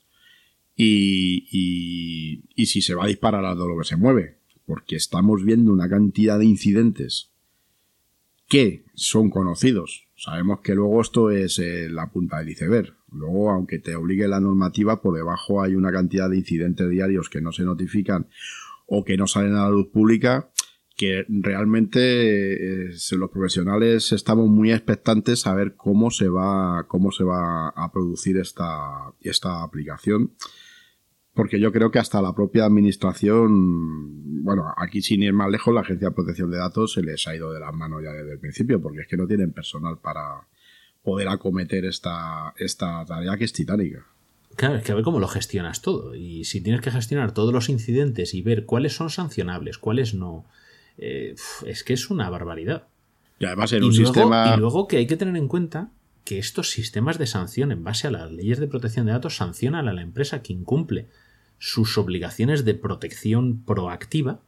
[0.75, 4.37] y, y, y si se va a disparar a todo lo que se mueve.
[4.65, 7.31] Porque estamos viendo una cantidad de incidentes
[8.49, 10.07] que son conocidos.
[10.17, 12.93] Sabemos que luego esto es eh, la punta del iceberg.
[13.11, 17.41] Luego, aunque te obligue la normativa, por debajo hay una cantidad de incidentes diarios que
[17.41, 18.27] no se notifican
[18.85, 20.49] o que no salen a la luz pública
[20.97, 27.11] que realmente eh, se- los profesionales estamos muy expectantes a ver cómo se va cómo
[27.13, 30.33] se va a producir esta, esta aplicación
[31.39, 35.79] porque yo creo que hasta la propia administración, bueno, aquí sin ir más lejos, la
[35.79, 38.39] Agencia de Protección de Datos se les ha ido de las manos ya desde el
[38.39, 40.49] principio, porque es que no tienen personal para
[41.01, 44.05] poder acometer esta, esta tarea que es titánica.
[44.57, 46.13] Claro, es que a ver cómo lo gestionas todo.
[46.13, 50.43] Y si tienes que gestionar todos los incidentes y ver cuáles son sancionables, cuáles no,
[50.97, 51.35] eh,
[51.65, 52.89] es que es una barbaridad.
[53.39, 54.53] Y además en Y un luego, sistema...
[54.53, 55.89] y luego que hay que tener en cuenta
[56.25, 59.87] que estos sistemas de sanción en base a las leyes de protección de datos sancionan
[59.87, 61.07] a la empresa que incumple
[61.59, 64.39] sus obligaciones de protección proactiva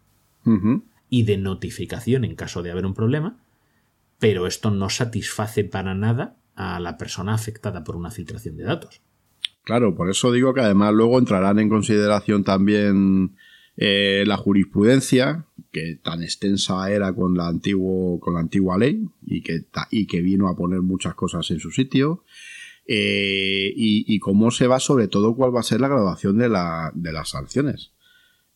[1.10, 3.38] y de notificación en caso de haber un problema,
[4.18, 9.02] pero esto no satisface para nada a la persona afectada por una filtración de datos.
[9.64, 13.36] Claro, por eso digo que además luego entrarán en consideración también
[13.78, 19.42] eh, la jurisprudencia, que tan extensa era con la, antiguo, con la antigua ley y
[19.42, 22.24] que, y que vino a poner muchas cosas en su sitio.
[22.88, 26.92] Eh, y, cómo se va, sobre todo, cuál va a ser la graduación de, la,
[26.94, 27.92] de las sanciones.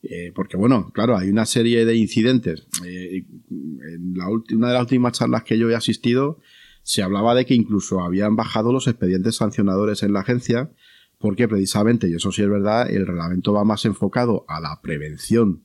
[0.03, 2.67] Eh, porque, bueno, claro, hay una serie de incidentes.
[2.85, 6.39] Eh, en la una de las últimas charlas que yo he asistido,
[6.83, 10.69] se hablaba de que incluso habían bajado los expedientes sancionadores en la agencia,
[11.17, 15.63] porque precisamente, y eso sí es verdad, el reglamento va más enfocado a la prevención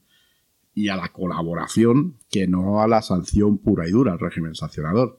[0.75, 5.19] y a la colaboración que no a la sanción pura y dura, al régimen sancionador.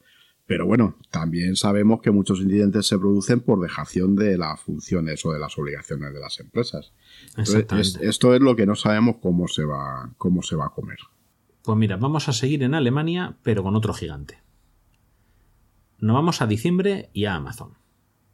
[0.51, 5.31] Pero bueno, también sabemos que muchos incidentes se producen por dejación de las funciones o
[5.31, 6.91] de las obligaciones de las empresas.
[7.37, 10.69] Entonces, es- esto es lo que no sabemos cómo se va, cómo se va a
[10.71, 10.97] comer.
[11.63, 14.39] Pues mira, vamos a seguir en Alemania, pero con otro gigante.
[15.99, 17.75] Nos vamos a diciembre y a Amazon.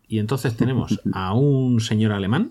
[0.07, 2.49] Y entonces tenemos a un señor alemán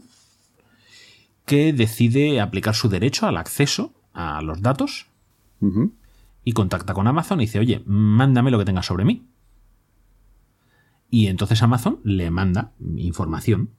[1.45, 5.07] que decide aplicar su derecho al acceso a los datos
[6.45, 9.27] y contacta con Amazon y dice, oye, mándame lo que tengas sobre mí.
[11.11, 13.71] Y entonces Amazon le manda información.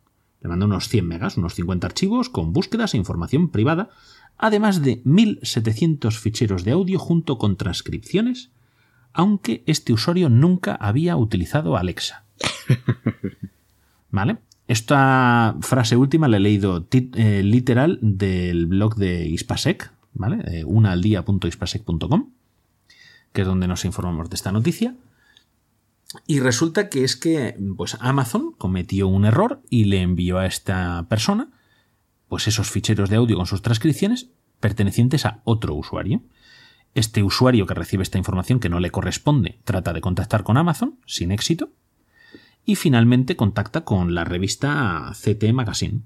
[0.41, 3.89] Le manda unos 100 megas, unos 50 archivos con búsquedas e información privada,
[4.37, 8.51] además de 1700 ficheros de audio junto con transcripciones,
[9.13, 12.23] aunque este usuario nunca había utilizado Alexa.
[14.11, 14.37] ¿Vale?
[14.67, 20.59] Esta frase última la he leído eh, literal del blog de Ispasec, ¿vale?
[20.59, 22.29] Eh, unaaldia.ispasec.com,
[23.31, 24.95] que es donde nos informamos de esta noticia.
[26.25, 31.05] Y resulta que es que pues Amazon cometió un error y le envió a esta
[31.09, 31.49] persona
[32.27, 34.29] pues esos ficheros de audio con sus transcripciones
[34.59, 36.21] pertenecientes a otro usuario.
[36.93, 40.99] Este usuario que recibe esta información que no le corresponde trata de contactar con Amazon
[41.05, 41.71] sin éxito
[42.65, 46.01] y finalmente contacta con la revista CT Magazine.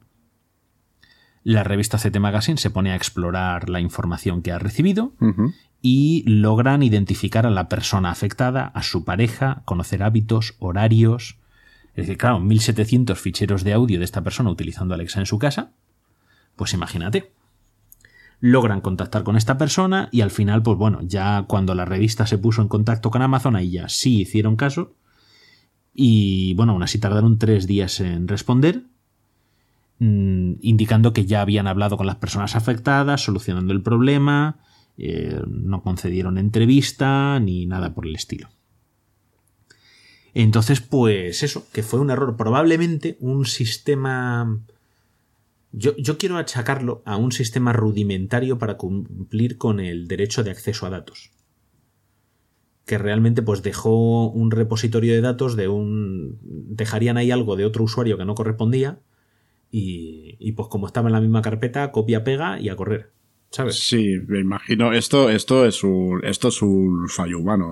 [1.44, 5.14] La revista CT Magazine se pone a explorar la información que ha recibido.
[5.82, 11.38] Y logran identificar a la persona afectada, a su pareja, conocer hábitos, horarios.
[11.96, 15.72] Es decir, claro, 1700 ficheros de audio de esta persona utilizando Alexa en su casa.
[16.56, 17.32] Pues imagínate.
[18.40, 22.38] Logran contactar con esta persona y al final, pues bueno, ya cuando la revista se
[22.38, 24.96] puso en contacto con Amazon, ahí ya sí hicieron caso.
[25.94, 28.84] Y bueno, aún así tardaron tres días en responder
[30.00, 34.60] mm, indicando que ya habían hablado con las personas afectadas, solucionando el problema,
[34.98, 38.50] eh, no concedieron entrevista ni nada por el estilo.
[40.34, 44.60] Entonces, pues eso, que fue un error, probablemente un sistema...
[45.74, 50.86] Yo, yo quiero achacarlo a un sistema rudimentario para cumplir con el derecho de acceso
[50.86, 51.32] a datos.
[52.86, 57.86] Que realmente pues dejó un repositorio de datos de un dejarían ahí algo de otro
[57.86, 59.00] usuario que no correspondía
[59.70, 63.12] y, y, pues como estaba en la misma carpeta copia pega y a correr
[63.52, 64.92] sabes Sí, me imagino.
[64.94, 67.68] Esto, esto es un, esto es un fallo humano.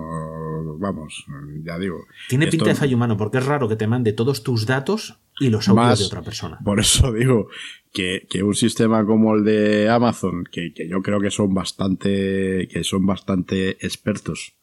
[0.82, 1.26] Vamos,
[1.64, 2.06] ya digo.
[2.30, 5.20] tiene Esto- pinta de fallo humano porque es raro que te mande todos tus datos
[5.40, 7.48] y los audios Más- de otra persona Por eso digo
[7.92, 12.68] que, que un sistema como el de Amazon, que, que yo creo que son bastante,
[12.72, 14.54] que son bastante expertos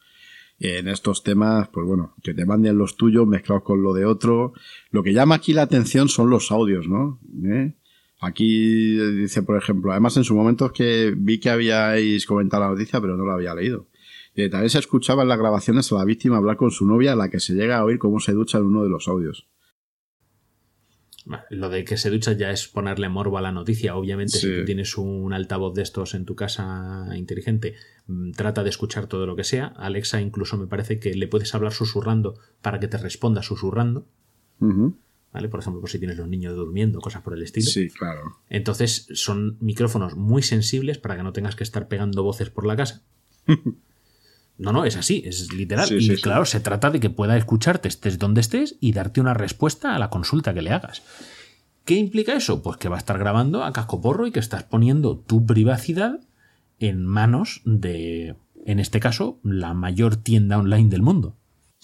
[0.59, 4.55] en estos temas, pues bueno, que te manden los tuyos mezclados con lo de otro.
[4.91, 7.21] Lo que llama aquí la atención son los audios, ¿no?
[7.45, 7.75] ¿Eh?
[8.21, 12.71] Aquí dice, por ejemplo, además en su momento es que vi que habíais comentado la
[12.71, 13.89] noticia, pero no la había leído.
[14.35, 17.17] Eh, también se escuchaba en las grabaciones a la víctima hablar con su novia, a
[17.17, 19.47] la que se llega a oír cómo se ducha en uno de los audios.
[21.51, 23.97] Lo de que se ducha ya es ponerle morbo a la noticia.
[23.97, 27.75] Obviamente, si tú tienes un altavoz de estos en tu casa inteligente,
[28.07, 29.67] mm, trata de escuchar todo lo que sea.
[29.67, 34.07] Alexa incluso me parece que le puedes hablar susurrando para que te responda susurrando.
[35.37, 35.51] ¿Vale?
[35.51, 37.70] Por ejemplo, si tienes los niños durmiendo, cosas por el estilo.
[37.70, 38.39] Sí, claro.
[38.49, 42.74] Entonces son micrófonos muy sensibles para que no tengas que estar pegando voces por la
[42.74, 43.03] casa.
[44.59, 45.87] No, no, es así, es literal.
[45.87, 46.22] Sí, y sí, sí.
[46.22, 49.99] claro, se trata de que pueda escucharte, estés donde estés, y darte una respuesta a
[49.99, 51.03] la consulta que le hagas.
[51.84, 52.62] ¿Qué implica eso?
[52.62, 56.20] Pues que va a estar grabando a casco porro y que estás poniendo tu privacidad
[56.78, 61.37] en manos de, en este caso, la mayor tienda online del mundo.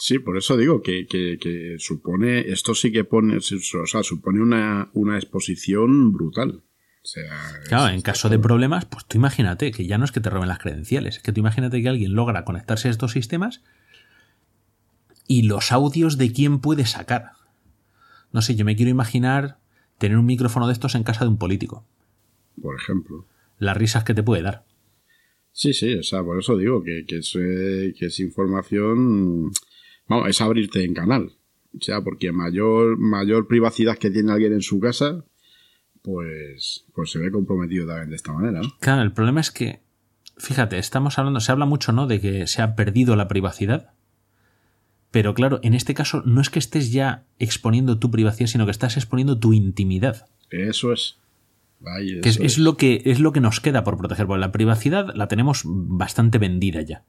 [0.02, 4.42] Sí, por eso digo que, que, que supone, esto sí que pone, o sea, supone
[4.42, 6.64] una, una exposición brutal.
[7.04, 7.30] O sea,
[7.68, 10.48] Claro, en caso de problemas, pues tú imagínate que ya no es que te roben
[10.48, 13.62] las credenciales, es que tú imagínate que alguien logra conectarse a estos sistemas
[15.28, 17.34] y los audios de quién puede sacar.
[18.32, 19.58] No sé, yo me quiero imaginar
[19.98, 21.86] tener un micrófono de estos en casa de un político.
[22.60, 23.24] por ejemplo.
[23.60, 24.64] Las risas que te puede dar.
[25.52, 29.52] Sí, sí, o sea, por eso digo que, que, es, eh, que es información,
[30.08, 31.32] vamos, es abrirte en canal.
[31.76, 35.24] O sea, porque mayor, mayor privacidad que tiene alguien en su casa,
[36.02, 38.60] pues, pues se ve comprometido también de esta manera.
[38.60, 38.68] ¿no?
[38.80, 39.80] Claro, el problema es que,
[40.36, 42.06] fíjate, estamos hablando, se habla mucho, ¿no?
[42.06, 43.94] De que se ha perdido la privacidad.
[45.10, 48.70] Pero claro, en este caso no es que estés ya exponiendo tu privacidad, sino que
[48.70, 50.26] estás exponiendo tu intimidad.
[50.50, 51.18] Eso es.
[51.84, 54.26] Ay, Que es lo que es lo que nos queda por proteger.
[54.26, 57.04] Porque la privacidad la tenemos bastante vendida ya.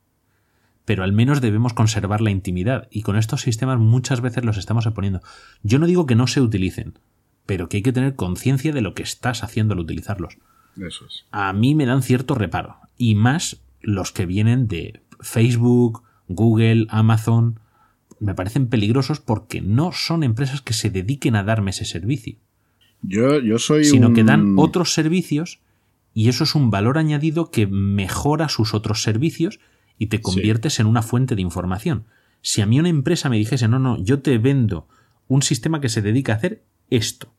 [0.86, 2.88] Pero al menos debemos conservar la intimidad.
[2.92, 5.22] Y con estos sistemas muchas veces los estamos exponiendo.
[5.62, 7.00] Yo no digo que no se utilicen,
[7.46, 10.38] pero que hay que tener conciencia de lo que estás haciendo al utilizarlos.
[10.76, 11.26] Eso es.
[11.32, 12.78] A mí me dan cierto reparo.
[12.98, 17.60] Y más los que vienen de Facebook, Google, Amazon.
[18.20, 22.38] Me parecen peligrosos porque no son empresas que se dediquen a darme ese servicio
[23.02, 24.14] Yo, yo soy sino un...
[24.14, 25.60] que dan otros servicios
[26.14, 29.60] y eso es un valor añadido que mejora sus otros servicios
[29.98, 32.06] y te conviertes en una fuente de información.
[32.42, 34.88] Si a mí una empresa me dijese, no, no, yo te vendo
[35.28, 37.34] un sistema que se dedica a hacer esto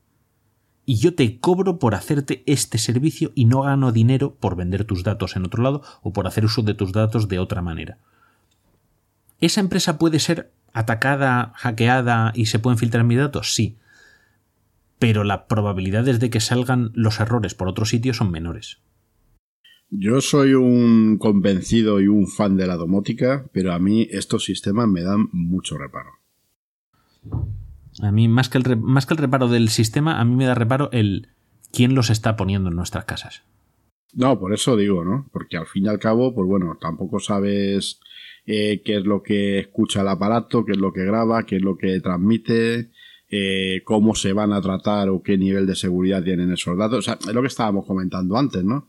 [0.87, 5.03] y yo te cobro por hacerte este servicio y no gano dinero por vender tus
[5.03, 7.99] datos en otro lado o por hacer uso de tus datos de otra manera.
[9.41, 13.55] ¿Esa empresa puede ser atacada, hackeada y se pueden filtrar mis datos?
[13.55, 13.77] Sí
[15.05, 18.79] pero las probabilidades de que salgan los errores por otro sitio son menores.
[19.97, 24.89] Yo soy un convencido y un fan de la domótica, pero a mí estos sistemas
[24.89, 26.11] me dan mucho reparo.
[28.03, 30.47] A mí, más que, el, re- más que el reparo del sistema, a mí me
[30.47, 31.29] da reparo el
[31.73, 33.43] quién los está poniendo en nuestras casas.
[34.13, 35.29] No, por eso digo, ¿no?
[35.33, 38.01] Porque al fin y al cabo, pues bueno, tampoco sabes
[38.47, 41.63] eh, qué es lo que escucha el aparato, qué es lo que graba, qué es
[41.63, 42.91] lo que transmite,
[43.31, 46.99] eh, cómo se van a tratar o qué nivel de seguridad tienen esos datos.
[46.99, 48.89] O sea, es lo que estábamos comentando antes, ¿no?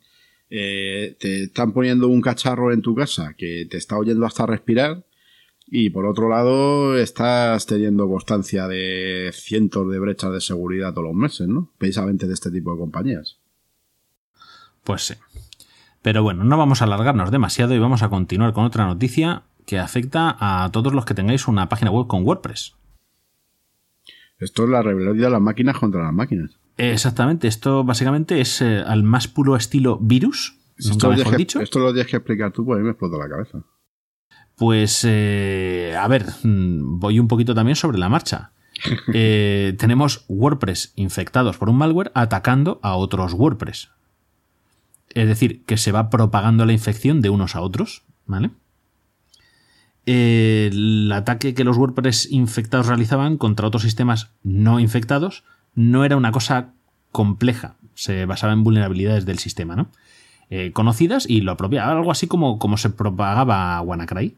[0.49, 5.05] Eh, te están poniendo un cacharro en tu casa que te está oyendo hasta respirar
[5.67, 11.15] y por otro lado estás teniendo constancia de cientos de brechas de seguridad todos los
[11.15, 11.71] meses, ¿no?
[11.77, 13.39] Precisamente de este tipo de compañías.
[14.83, 15.15] Pues sí.
[16.03, 19.79] Pero bueno, no vamos a alargarnos demasiado y vamos a continuar con otra noticia que
[19.79, 22.75] afecta a todos los que tengáis una página web con WordPress.
[24.37, 26.51] Esto es la rebelión de las máquinas contra las máquinas.
[26.77, 30.57] Exactamente, esto básicamente es eh, al más puro estilo virus.
[30.77, 31.61] Esto lo, mejor tienes que, dicho.
[31.61, 33.63] esto lo tienes que explicar tú, pues a mí me explota la cabeza.
[34.55, 38.51] Pues, eh, a ver, mm, voy un poquito también sobre la marcha.
[39.13, 43.89] Eh, tenemos WordPress infectados por un malware atacando a otros WordPress.
[45.11, 48.51] Es decir, que se va propagando la infección de unos a otros, ¿vale?
[50.05, 55.45] El ataque que los WordPress infectados realizaban contra otros sistemas no infectados
[55.75, 56.69] no era una cosa
[57.11, 59.87] compleja, se basaba en vulnerabilidades del sistema, ¿no?
[60.49, 64.35] Eh, conocidas y lo apropiaba, algo así como, como se propagaba WannaCry.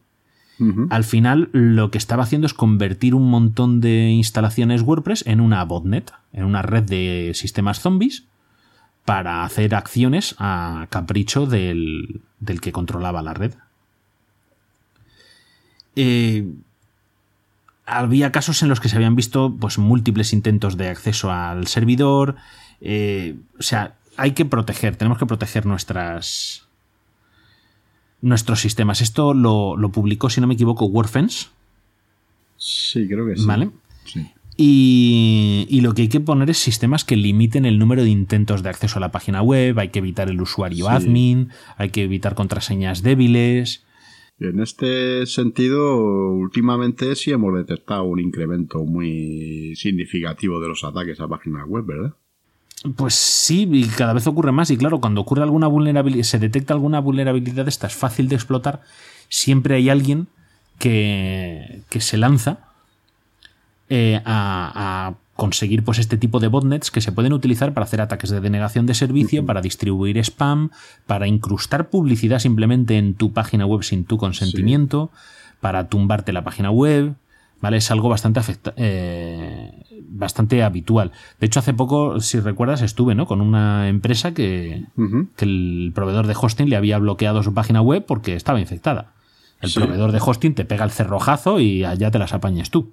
[0.90, 5.64] Al final lo que estaba haciendo es convertir un montón de instalaciones WordPress en una
[5.64, 8.24] botnet, en una red de sistemas zombies
[9.04, 13.54] para hacer acciones a capricho del, del que controlaba la red.
[15.94, 16.52] Eh,
[17.88, 22.36] había casos en los que se habían visto pues, múltiples intentos de acceso al servidor.
[22.80, 26.66] eh, o sea, hay que proteger, tenemos que proteger nuestras,
[28.20, 29.00] nuestros sistemas.
[29.00, 31.46] Esto lo, lo publicó, si no me equivoco, WordFence,
[32.60, 33.46] Sí, creo que sí.
[33.46, 33.70] ¿vale?
[34.04, 34.26] Sí.
[34.56, 38.64] Y, y lo que hay que poner es sistemas que limiten el número de intentos
[38.64, 40.90] de acceso a la página web, hay que evitar el usuario Sí.
[40.92, 43.84] admin, hay que evitar contraseñas débiles.
[44.40, 45.96] En este sentido,
[46.32, 52.14] últimamente sí hemos detectado un incremento muy significativo de los ataques a páginas web, ¿verdad?
[52.96, 54.70] Pues sí, y cada vez ocurre más.
[54.70, 58.82] Y claro, cuando ocurre alguna vulnerabilidad, se detecta alguna vulnerabilidad, esta es fácil de explotar.
[59.28, 60.28] Siempre hay alguien
[60.78, 62.60] que, que se lanza
[63.88, 68.00] eh, a, a conseguir pues este tipo de botnets que se pueden utilizar para hacer
[68.00, 70.70] ataques de denegación de servicio, para distribuir spam,
[71.06, 75.12] para incrustar publicidad simplemente en tu página web sin tu consentimiento,
[75.60, 77.14] para tumbarte la página web.
[77.60, 77.76] ¿Vale?
[77.78, 81.10] Es algo bastante, afecta- eh, bastante habitual.
[81.40, 83.26] De hecho, hace poco, si recuerdas, estuve ¿no?
[83.26, 84.86] con una empresa que,
[85.36, 89.12] que el proveedor de hosting le había bloqueado su página web porque estaba infectada.
[89.60, 89.78] El Sí.
[89.80, 92.92] proveedor de hosting te pega el cerrojazo y allá te las apañas tú.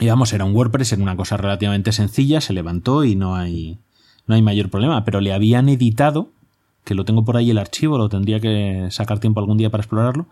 [0.00, 3.78] Y vamos, era un WordPress, era una cosa relativamente sencilla, se levantó y no hay,
[4.26, 5.04] no hay mayor problema.
[5.04, 6.30] Pero le habían editado,
[6.84, 9.82] que lo tengo por ahí el archivo, lo tendría que sacar tiempo algún día para
[9.82, 10.26] explorarlo.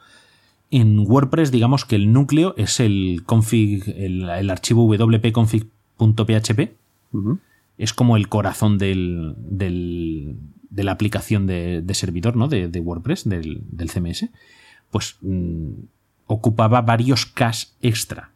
[0.70, 6.70] En WordPress, digamos que el núcleo es el config, el, el archivo wp-config.php,
[7.78, 10.36] es como el corazón del, del-
[10.70, 12.48] de la aplicación de, de servidor, ¿no?
[12.48, 14.30] De, de WordPress, del, del CMS,
[14.90, 15.68] pues mm,
[16.26, 18.30] ocupaba varios cache extra,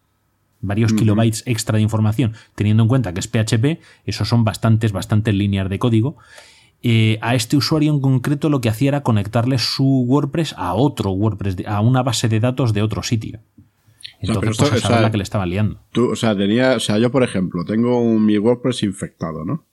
[0.67, 5.35] varios kilobytes extra de información, teniendo en cuenta que es PHP, esos son bastantes, bastantes
[5.35, 6.17] líneas de código.
[6.83, 11.11] Eh, a este usuario en concreto lo que hacía era conectarle su WordPress a otro
[11.11, 13.41] WordPress, a una base de datos de otro sitio.
[14.21, 15.81] Entonces, esto, pues, a o saber sea, la que le estaba liando.
[15.93, 19.64] Tú, o sea, tenía, o sea, yo por ejemplo, tengo un, mi WordPress infectado, ¿no?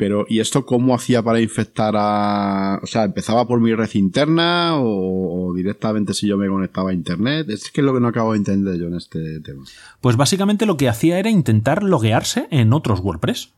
[0.00, 2.80] Pero, ¿y esto cómo hacía para infectar a...
[2.82, 6.94] O sea, ¿empezaba por mi red interna o, o directamente si yo me conectaba a
[6.94, 7.50] internet?
[7.50, 9.62] Es que es lo que no acabo de entender yo en este tema.
[10.00, 13.50] Pues básicamente lo que hacía era intentar loguearse en otros WordPress.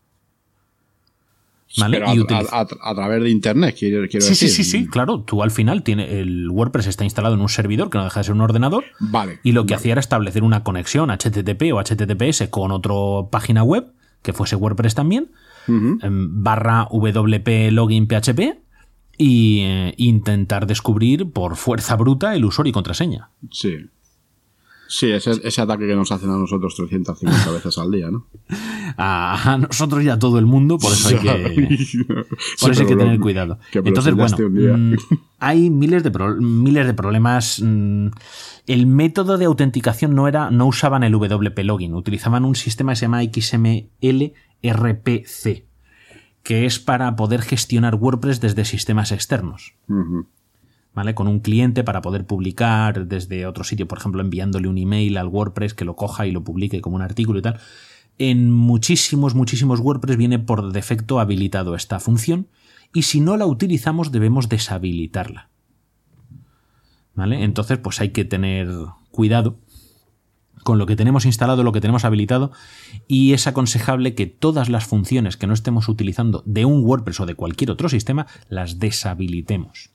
[1.78, 2.00] ¿Vale?
[2.00, 2.60] Pero Y a- a-
[2.90, 4.64] a través de internet, quiero, quiero Sí, sí, decir.
[4.64, 5.20] sí, sí, claro.
[5.20, 8.24] Tú al final tiene el WordPress está instalado en un servidor que no deja de
[8.24, 8.84] ser un ordenador.
[8.98, 9.38] Vale.
[9.42, 9.76] Y lo que vale.
[9.76, 12.92] hacía era establecer una conexión HTTP o HTTPS con otra
[13.30, 13.86] página web,
[14.22, 15.30] que fuese WordPress también,
[15.68, 15.98] Ujú.
[16.02, 18.62] em, barra WP login PHP,
[19.18, 23.30] y eh, intentar descubrir por fuerza bruta el usuario y contraseña.
[23.50, 23.76] Sí.
[24.88, 28.26] Sí, ese, ese ataque que nos hacen a nosotros 350 veces al día, ¿no?
[28.98, 31.28] A, a nosotros y a todo el mundo, por eso hay que,
[32.60, 33.58] Por eso hay que tener cuidado.
[33.72, 34.36] Entonces, bueno,
[35.44, 37.60] hay miles de, pro- miles de problemas.
[37.62, 38.06] mm,
[38.68, 42.96] El método de autenticación no era, no usaban el WP login, utilizaban un sistema que
[42.96, 44.32] se llama XML
[44.62, 45.64] RPC,
[46.44, 49.74] que es para poder gestionar WordPress desde sistemas externos.
[50.94, 51.14] ¿Vale?
[51.14, 55.26] Con un cliente para poder publicar desde otro sitio, por ejemplo, enviándole un email al
[55.28, 57.58] WordPress que lo coja y lo publique como un artículo y tal.
[58.18, 62.46] En muchísimos, muchísimos WordPress viene por defecto habilitado esta función
[62.94, 65.48] y si no la utilizamos debemos deshabilitarla.
[67.14, 67.44] ¿Vale?
[67.44, 68.68] Entonces, pues hay que tener
[69.10, 69.58] cuidado
[70.62, 72.52] con lo que tenemos instalado, lo que tenemos habilitado,
[73.08, 77.26] y es aconsejable que todas las funciones que no estemos utilizando de un WordPress o
[77.26, 79.90] de cualquier otro sistema las deshabilitemos.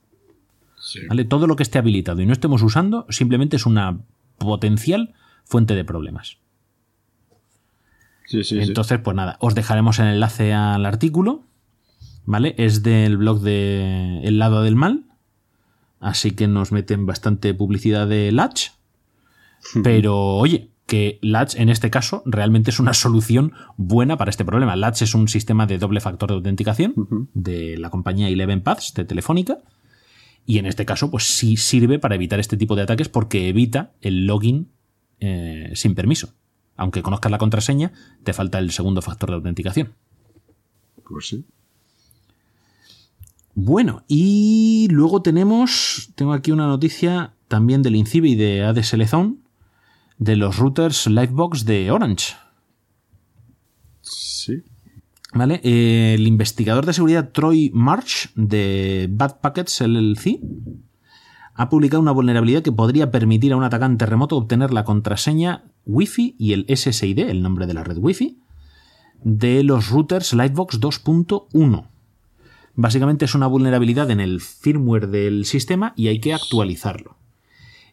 [1.08, 1.24] ¿Vale?
[1.24, 4.00] Todo lo que esté habilitado y no estemos usando simplemente es una
[4.38, 5.14] potencial
[5.44, 6.38] fuente de problemas.
[8.26, 8.60] Sí, sí, sí.
[8.60, 11.44] Entonces, pues nada, os dejaremos el enlace al artículo,
[12.28, 12.54] ¿vale?
[12.58, 15.06] Es del blog de El lado del mal,
[15.98, 18.68] así que nos meten bastante publicidad de Latch,
[19.82, 24.76] pero oye, que Latch en este caso realmente es una solución buena para este problema.
[24.76, 29.06] Latch es un sistema de doble factor de autenticación de la compañía Eleven Paths de
[29.06, 29.58] Telefónica.
[30.44, 33.92] Y en este caso, pues sí sirve para evitar este tipo de ataques porque evita
[34.00, 34.70] el login
[35.20, 36.34] eh, sin permiso.
[36.76, 37.92] Aunque conozcas la contraseña,
[38.22, 39.94] te falta el segundo factor de autenticación.
[41.06, 41.44] Pues sí.
[43.60, 49.38] Bueno, y luego tenemos, tengo aquí una noticia también del INCIBE y de ADSLZone
[50.16, 52.36] de los routers Livebox de Orange.
[54.00, 54.62] Sí.
[55.34, 55.60] ¿Vale?
[55.64, 60.38] Eh, el investigador de seguridad Troy March de Bad Packets LLC
[61.54, 66.36] ha publicado una vulnerabilidad que podría permitir a un atacante remoto obtener la contraseña Wi-Fi
[66.38, 68.38] y el SSID, el nombre de la red Wi-Fi,
[69.24, 71.88] de los routers Livebox 2.1.
[72.80, 77.16] Básicamente es una vulnerabilidad en el firmware del sistema y hay que actualizarlo.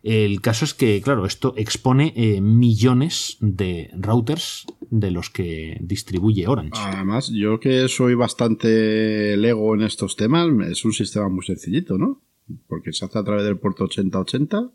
[0.04, 6.48] El caso es que, claro, esto expone eh, millones de routers de los que distribuye
[6.48, 6.74] Orange.
[6.76, 12.22] Además, yo que soy bastante lego en estos temas, es un sistema muy sencillito, ¿no?
[12.68, 14.70] Porque se hace a través del puerto 8080.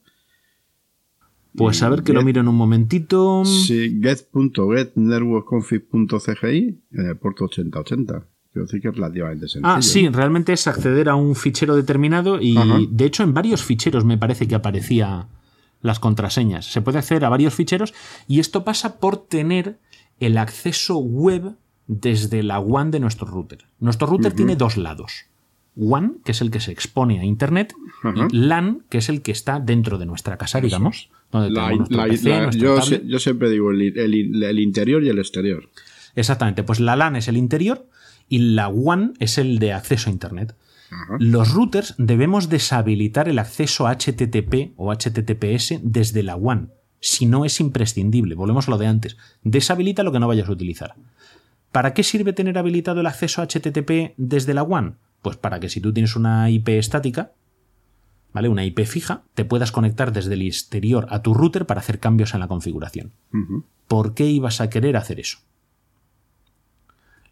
[1.55, 3.45] Pues a ver que lo miro en un momentito.
[3.45, 8.27] Sí, get.getnetworkconfig.cgi en el puerto 8080.
[8.53, 9.67] Quiero decir que es relativamente sencillo.
[9.75, 12.79] Ah, sí, realmente es acceder a un fichero determinado y Ajá.
[12.89, 15.29] de hecho en varios ficheros me parece que aparecía
[15.83, 16.67] las contraseñas.
[16.71, 17.95] Se puede acceder a varios ficheros
[18.27, 19.79] y esto pasa por tener
[20.19, 21.53] el acceso web
[21.87, 23.65] desde la WAN de nuestro router.
[23.79, 25.25] Nuestro router tiene dos lados.
[25.77, 27.73] WAN, que es el que se expone a Internet,
[28.31, 31.09] y LAN, que es el que está dentro de nuestra casa, digamos.
[31.31, 33.03] Donde La- la- PC, la- yo, tablet.
[33.03, 35.69] se- yo siempre digo el, el- el interior y el exterior.
[36.17, 37.87] Exactamente, pues la LAN es el interior
[38.31, 40.57] y la WAN es el de acceso a Internet.
[41.19, 47.45] Los routers debemos deshabilitar el acceso a HTTP o HTTPS desde la WAN, si no
[47.45, 48.37] es imprescindible.
[48.37, 49.17] Volvemos a lo de antes.
[49.43, 50.95] Deshabilita lo que no vayas a utilizar.
[51.73, 54.99] ¿Para qué sirve tener habilitado el acceso a HTTP desde la WAN?
[55.23, 57.33] Pues para que si tú tienes una IP estática,
[58.33, 58.49] ¿vale?
[58.49, 62.35] Una IP fija, te puedas conectar desde el exterior a tu router para hacer cambios
[62.35, 63.13] en la configuración.
[63.89, 65.39] ¿Por qué ibas a querer hacer eso?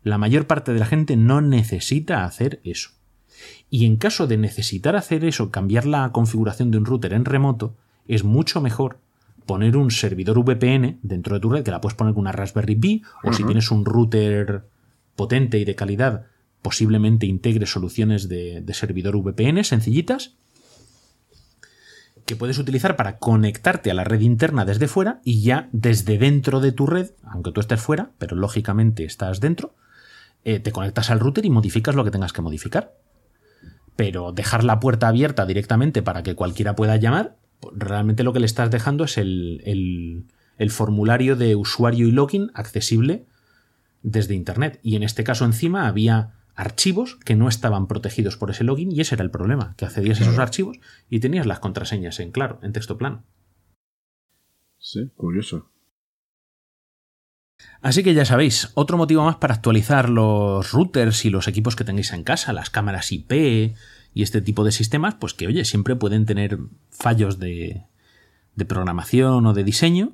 [0.08, 2.92] La mayor parte de la gente no necesita hacer eso.
[3.68, 7.74] Y en caso de necesitar hacer eso, cambiar la configuración de un router en remoto,
[8.06, 9.00] es mucho mejor
[9.44, 12.74] poner un servidor VPN dentro de tu red, que la puedes poner con una Raspberry
[12.74, 14.64] Pi, o si tienes un router
[15.14, 16.24] potente y de calidad,
[16.62, 20.36] posiblemente integre soluciones de, de servidor VPN sencillitas,
[22.24, 26.60] que puedes utilizar para conectarte a la red interna desde fuera y ya desde dentro
[26.60, 29.74] de tu red, aunque tú estés fuera, pero lógicamente estás dentro,
[30.54, 32.94] eh, te conectas al router y modificas lo que tengas que modificar.
[33.96, 37.36] Pero dejar la puerta abierta directamente para que cualquiera pueda llamar,
[37.74, 40.24] realmente lo que le estás dejando es el, el-
[40.58, 43.26] el formulario de usuario y login accesible
[44.02, 44.80] desde Internet.
[44.82, 49.00] Y en este caso encima había archivos que no estaban protegidos por ese login y
[49.00, 52.58] ese era el problema, que accedías a esos archivos y tenías las contraseñas en claro,
[52.62, 53.22] en texto plano.
[54.78, 55.70] Sí, curioso.
[57.80, 61.84] Así que ya sabéis, otro motivo más para actualizar los routers y los equipos que
[61.84, 63.32] tengáis en casa, las cámaras IP
[64.14, 66.58] y este tipo de sistemas, pues que oye, siempre pueden tener
[66.90, 67.84] fallos de,
[68.66, 70.12] programación o de diseño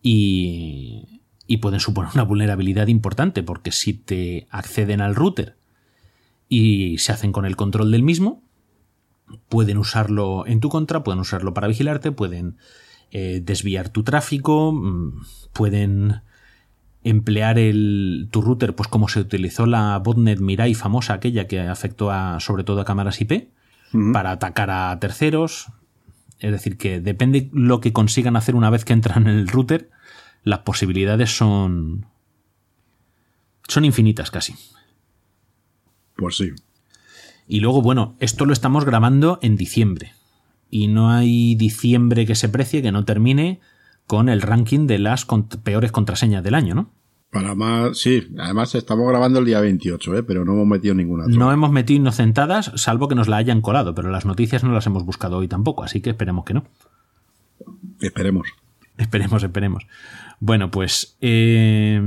[0.00, 5.56] y, y pueden suponer una vulnerabilidad importante, porque si te acceden al router
[6.48, 8.42] y se hacen con el control del mismo,
[9.50, 12.56] pueden usarlo en tu contra, pueden usarlo para vigilarte, pueden
[13.10, 15.20] eh, desviar tu tráfico, mm,
[15.52, 16.22] pueden
[17.08, 22.10] emplear el, tu router, pues como se utilizó la botnet Mirai famosa, aquella que afectó
[22.10, 23.48] a, sobre todo a cámaras IP,
[24.12, 25.68] para atacar a terceros.
[26.40, 29.90] Es decir, que depende lo que consigan hacer una vez que entran en el router,
[30.42, 32.06] las posibilidades son.
[33.68, 34.54] son infinitas casi.
[36.16, 36.50] Pues sí.
[37.48, 40.12] Y luego, bueno, esto lo estamos grabando en diciembre.
[40.70, 43.60] Y no hay diciembre que se precie que no termine
[44.06, 46.90] con el ranking de las cont- peores contraseñas del año, ¿no?
[47.30, 48.28] Para más, sí.
[48.38, 50.22] Además estamos grabando el día 28, ¿eh?
[50.22, 51.24] pero no hemos metido ninguna.
[51.26, 54.86] No hemos metido inocentadas, salvo que nos la hayan colado, pero las noticias no las
[54.86, 56.64] hemos buscado hoy tampoco, así que esperemos que no.
[58.00, 58.48] Esperemos.
[58.96, 59.86] Esperemos, esperemos.
[60.40, 62.00] Bueno, pues eh,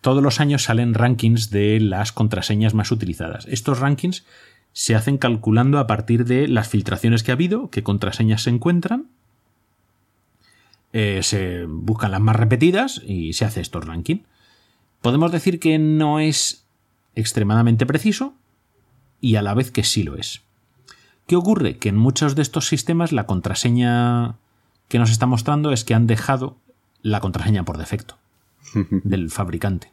[0.00, 3.46] todos los años salen rankings de las contraseñas más utilizadas.
[3.46, 4.24] Estos rankings
[4.72, 9.06] se hacen calculando a partir de las filtraciones que ha habido, qué contraseñas se encuentran,
[10.92, 14.18] eh, se buscan las más repetidas y se hace estos ranking.
[15.02, 16.64] Podemos decir que no es
[17.14, 18.34] extremadamente preciso
[19.20, 20.42] y a la vez que sí lo es.
[21.26, 21.76] ¿Qué ocurre?
[21.76, 24.36] Que en muchos de estos sistemas la contraseña
[24.88, 26.56] que nos está mostrando es que han dejado
[27.02, 28.16] la contraseña por defecto
[28.90, 29.90] del fabricante.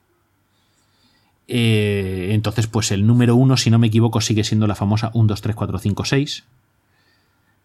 [1.48, 5.28] Eh, entonces, pues el número uno, si no me equivoco, sigue siendo la famosa 1,
[5.28, 6.44] 2, 3, 4, 5, 6.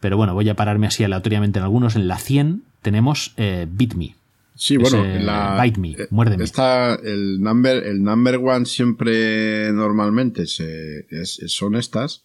[0.01, 1.95] Pero bueno, voy a pararme así aleatoriamente en algunos.
[1.95, 4.15] En la 100 tenemos eh, BitMe.
[4.57, 6.45] Sí, bueno, la, Bite Me, eh, muérdeme.
[6.45, 12.23] Está el number, el number one siempre normalmente se, es- son estas,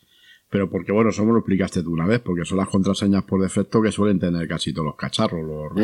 [0.49, 3.41] pero porque bueno, eso me lo explicaste tú una vez, porque son las contraseñas por
[3.41, 5.75] defecto que suelen tener casi todos los cacharros, los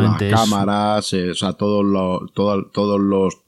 [0.00, 3.38] las cámaras, eh, o sea, todos los, todo- todos los,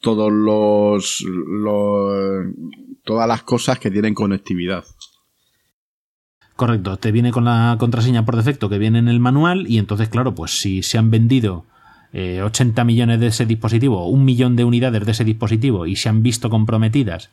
[0.00, 2.44] todos los, los,
[3.04, 4.84] todas las cosas que tienen conectividad.
[6.60, 10.10] Correcto, te viene con la contraseña por defecto que viene en el manual y entonces,
[10.10, 11.64] claro, pues si se han vendido
[12.12, 16.10] eh, 80 millones de ese dispositivo, un millón de unidades de ese dispositivo y se
[16.10, 17.30] han visto comprometidas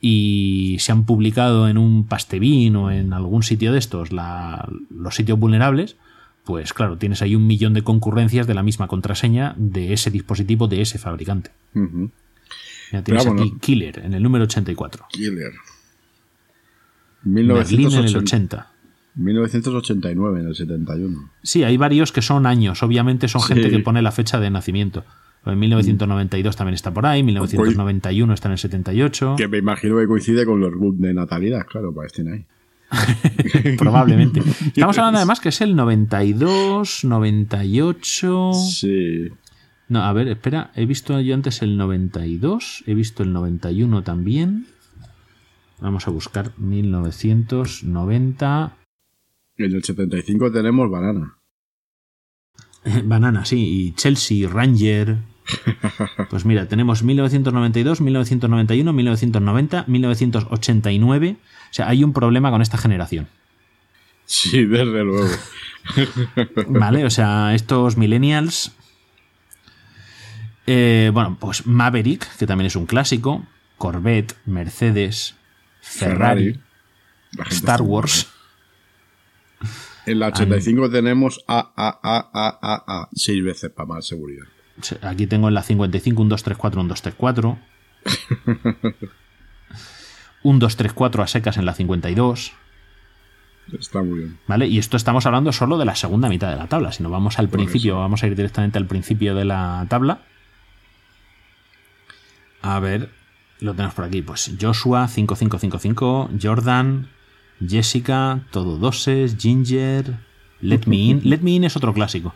[0.00, 5.14] y se han publicado en un pastebin o en algún sitio de estos la- los
[5.14, 5.94] sitios vulnerables,
[6.42, 10.66] pues claro, tienes ahí un millón de concurrencias de la misma contraseña de ese dispositivo
[10.66, 11.52] de ese fabricante.
[13.04, 13.52] Tienes aquí.
[13.60, 15.06] Killer en el número 84.
[15.10, 15.52] Killer.
[17.22, 18.66] Berlín en el 1980 80.
[19.16, 21.30] 1989, en el 71.
[21.42, 22.82] Sí, hay varios que son años.
[22.82, 23.54] Obviamente son Sí.
[23.54, 25.04] gente que pone la fecha de nacimiento.
[25.46, 29.34] En 1992 también está por ahí, 1991 está en el 78.
[29.38, 32.44] Que me imagino que coincide con los roots de natalidad, claro, para estén ahí.
[33.78, 34.40] Probablemente.
[34.66, 38.52] Estamos hablando además que es el 92, 98.
[38.54, 39.28] Sí.
[39.88, 44.66] No, a ver, espera, he visto yo antes el 92, he visto el 91 también.
[45.80, 48.76] Vamos a buscar 1990.
[49.56, 51.36] En el 75 tenemos banana.
[53.04, 55.18] Banana, sí, y Chelsea, Ranger.
[56.30, 61.36] Pues mira, tenemos 1992, 1991, 1990, 1989.
[61.40, 63.28] O sea, hay un problema con esta generación.
[64.26, 65.26] Sí, desde luego.
[66.68, 67.06] ¿Vale?
[67.06, 68.72] O sea, estos millennials.
[70.66, 73.46] eh, bueno, pues Maverick, que también es un clásico.
[73.78, 75.34] Corvette, Mercedes,
[75.88, 76.60] Ferrari,
[77.50, 78.28] Star Wars.
[80.06, 83.08] En la 85 tenemos A, A, A, A, A, A.
[83.14, 84.44] Seis veces para más seguridad.
[85.02, 87.58] Aquí tengo en la 55 un 234, un 234.
[90.44, 92.52] un 234 a secas en la 52.
[93.78, 94.38] Está muy bien.
[94.46, 94.66] ¿Vale?
[94.66, 96.92] Y esto estamos hablando solo de la segunda mitad de la tabla.
[96.92, 98.00] Si nos vamos al Por principio, eso.
[98.00, 100.20] vamos a ir directamente al principio de la tabla.
[102.62, 103.10] A ver,
[103.60, 104.22] lo tenemos por aquí.
[104.22, 107.08] Pues Joshua 5555, Jordan,
[107.66, 110.18] Jessica, todo doses, Ginger,
[110.60, 111.20] Let Me In.
[111.24, 112.34] Let Me In es otro clásico.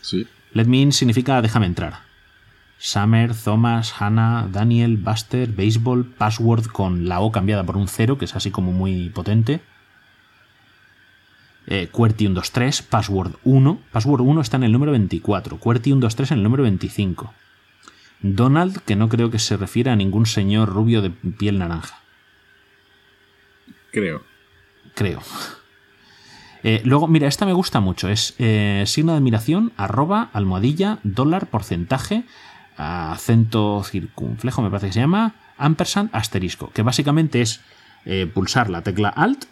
[0.00, 0.26] Sí.
[0.52, 2.06] Let Me In significa déjame entrar.
[2.78, 8.26] Summer, Thomas, Hannah, Daniel, Buster, Baseball, Password con la O cambiada por un cero, que
[8.26, 9.60] es así como muy potente.
[11.68, 13.80] Eh, QWERTY 123, Password 1.
[13.90, 15.58] Password 1 está en el número 24.
[15.58, 17.32] QWERTY 123 en el número 25.
[18.22, 22.00] Donald, que no creo que se refiera a ningún señor rubio de piel naranja.
[23.92, 24.22] Creo.
[24.94, 25.22] Creo.
[26.62, 28.08] Eh, luego, mira, esta me gusta mucho.
[28.08, 32.24] Es eh, signo de admiración, arroba, almohadilla, dólar, porcentaje,
[32.76, 36.70] acento circunflejo, me parece que se llama, ampersand, asterisco.
[36.72, 37.60] Que básicamente es
[38.04, 39.44] eh, pulsar la tecla alt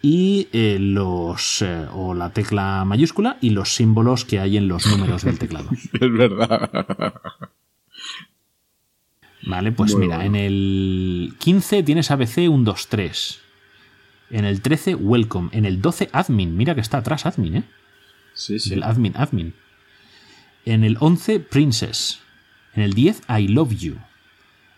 [0.00, 1.62] y los.
[1.92, 5.68] o la tecla mayúscula y los símbolos que hay en los números del teclado.
[5.92, 7.14] Es verdad.
[9.46, 10.36] Vale, pues Muy mira, bueno.
[10.36, 13.40] en el 15 tienes ABC 123.
[14.30, 15.50] En el 13, Welcome.
[15.52, 16.56] En el 12, Admin.
[16.56, 17.64] Mira que está atrás Admin, ¿eh?
[18.34, 18.70] Sí, sí.
[18.70, 19.54] Del admin, admin.
[20.64, 22.18] En el 11, Princess.
[22.74, 23.94] En el 10, I Love You.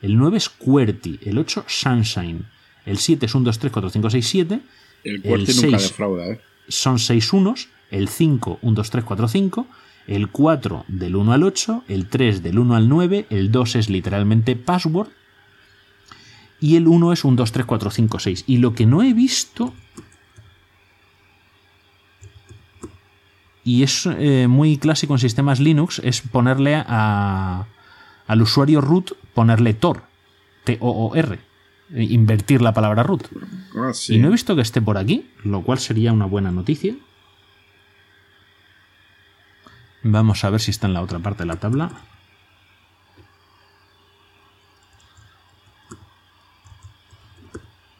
[0.02, 1.20] El 9 es QWERTY.
[1.24, 2.44] El 8, Sunshine.
[2.84, 4.60] El 7 es 1, 2, 3, 4, 5, 6, 7.
[5.04, 5.88] El cuarto el nunca seis.
[5.90, 6.40] defrauda, ¿eh?
[6.68, 7.68] Son 6 unos.
[7.90, 9.66] El 5, 1, 2, 3, 4, 5.
[10.08, 11.84] El 4 del 1 al 8.
[11.86, 13.26] El 3 del 1 al 9.
[13.30, 15.08] El 2 es literalmente password.
[16.60, 18.44] Y el 1 es 1, 2, 3, 4, 5, 6.
[18.48, 19.72] Y lo que no he visto
[23.68, 27.66] y es eh, muy clásico en sistemas Linux, es ponerle a,
[28.26, 30.04] al usuario root, ponerle Tor,
[30.64, 31.38] T-O-O-R,
[31.94, 33.28] invertir la palabra root.
[33.76, 34.14] Ah, sí.
[34.14, 36.96] Y no he visto que esté por aquí, lo cual sería una buena noticia.
[40.10, 41.90] Vamos a ver si está en la otra parte de la tabla.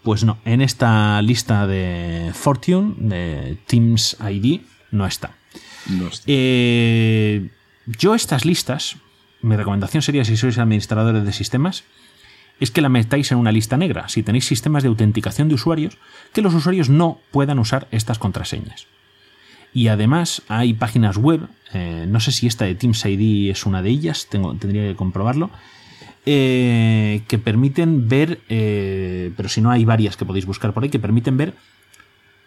[0.03, 5.37] Pues no, en esta lista de Fortune, de Teams ID, no está.
[5.87, 6.25] No está.
[6.27, 7.51] Eh,
[7.85, 8.97] yo estas listas,
[9.43, 11.85] mi recomendación sería si sois administradores de sistemas,
[12.59, 15.99] es que la metáis en una lista negra, si tenéis sistemas de autenticación de usuarios,
[16.33, 18.87] que los usuarios no puedan usar estas contraseñas.
[19.73, 23.83] Y además hay páginas web, eh, no sé si esta de Teams ID es una
[23.83, 25.51] de ellas, tengo, tendría que comprobarlo,
[26.27, 30.91] eh, que permiten ver, eh, pero si no hay varias que podéis buscar por ahí,
[30.91, 31.55] que permiten ver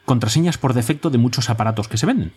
[0.05, 2.33] contraseñas por defecto de muchos aparatos que se venden.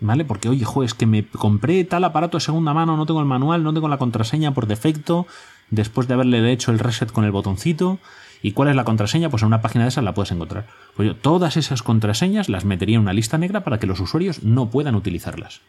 [0.00, 0.24] ¿Vale?
[0.24, 3.62] Porque, oye, jo, que me compré tal aparato de segunda mano, no tengo el manual,
[3.62, 5.26] no tengo la contraseña por defecto,
[5.70, 7.98] después de haberle hecho el reset con el botoncito.
[8.46, 9.28] ¿Y cuál es la contraseña?
[9.28, 10.68] Pues en una página de esas la puedes encontrar.
[10.94, 14.44] Pues yo todas esas contraseñas las metería en una lista negra para que los usuarios
[14.44, 15.62] no puedan utilizarlas.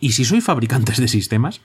[0.00, 1.60] Y si sois fabricantes de sistemas,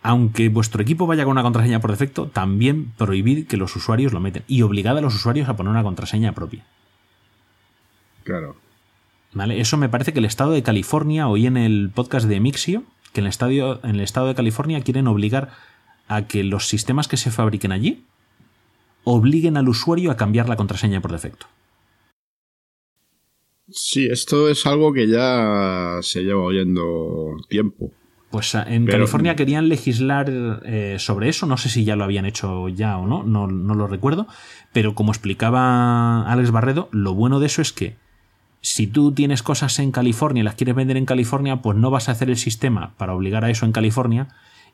[0.00, 4.20] aunque vuestro equipo vaya con una contraseña por defecto, también prohibid que los usuarios lo
[4.20, 6.64] meten y obligad a los usuarios a poner una contraseña propia.
[8.22, 8.54] Claro.
[9.32, 9.60] ¿Vale?
[9.60, 13.22] Eso me parece que el estado de California, oí en el podcast de Mixio, que
[13.22, 15.50] en el, estadio, en el estado de California quieren obligar
[16.06, 18.04] a que los sistemas que se fabriquen allí
[19.04, 21.46] obliguen al usuario a cambiar la contraseña por defecto.
[23.68, 27.90] Sí, esto es algo que ya se lleva oyendo tiempo.
[28.30, 32.26] Pues en Pero- California querían legislar eh, sobre eso, no sé si ya lo habían
[32.26, 34.28] hecho ya o no, no, no lo recuerdo,
[34.72, 37.96] pero como explicaba Alex Barredo, lo bueno de eso es que
[38.60, 42.08] si tú tienes cosas en California y las quieres vender en California, pues no vas
[42.08, 44.28] a hacer el sistema para obligar a eso en California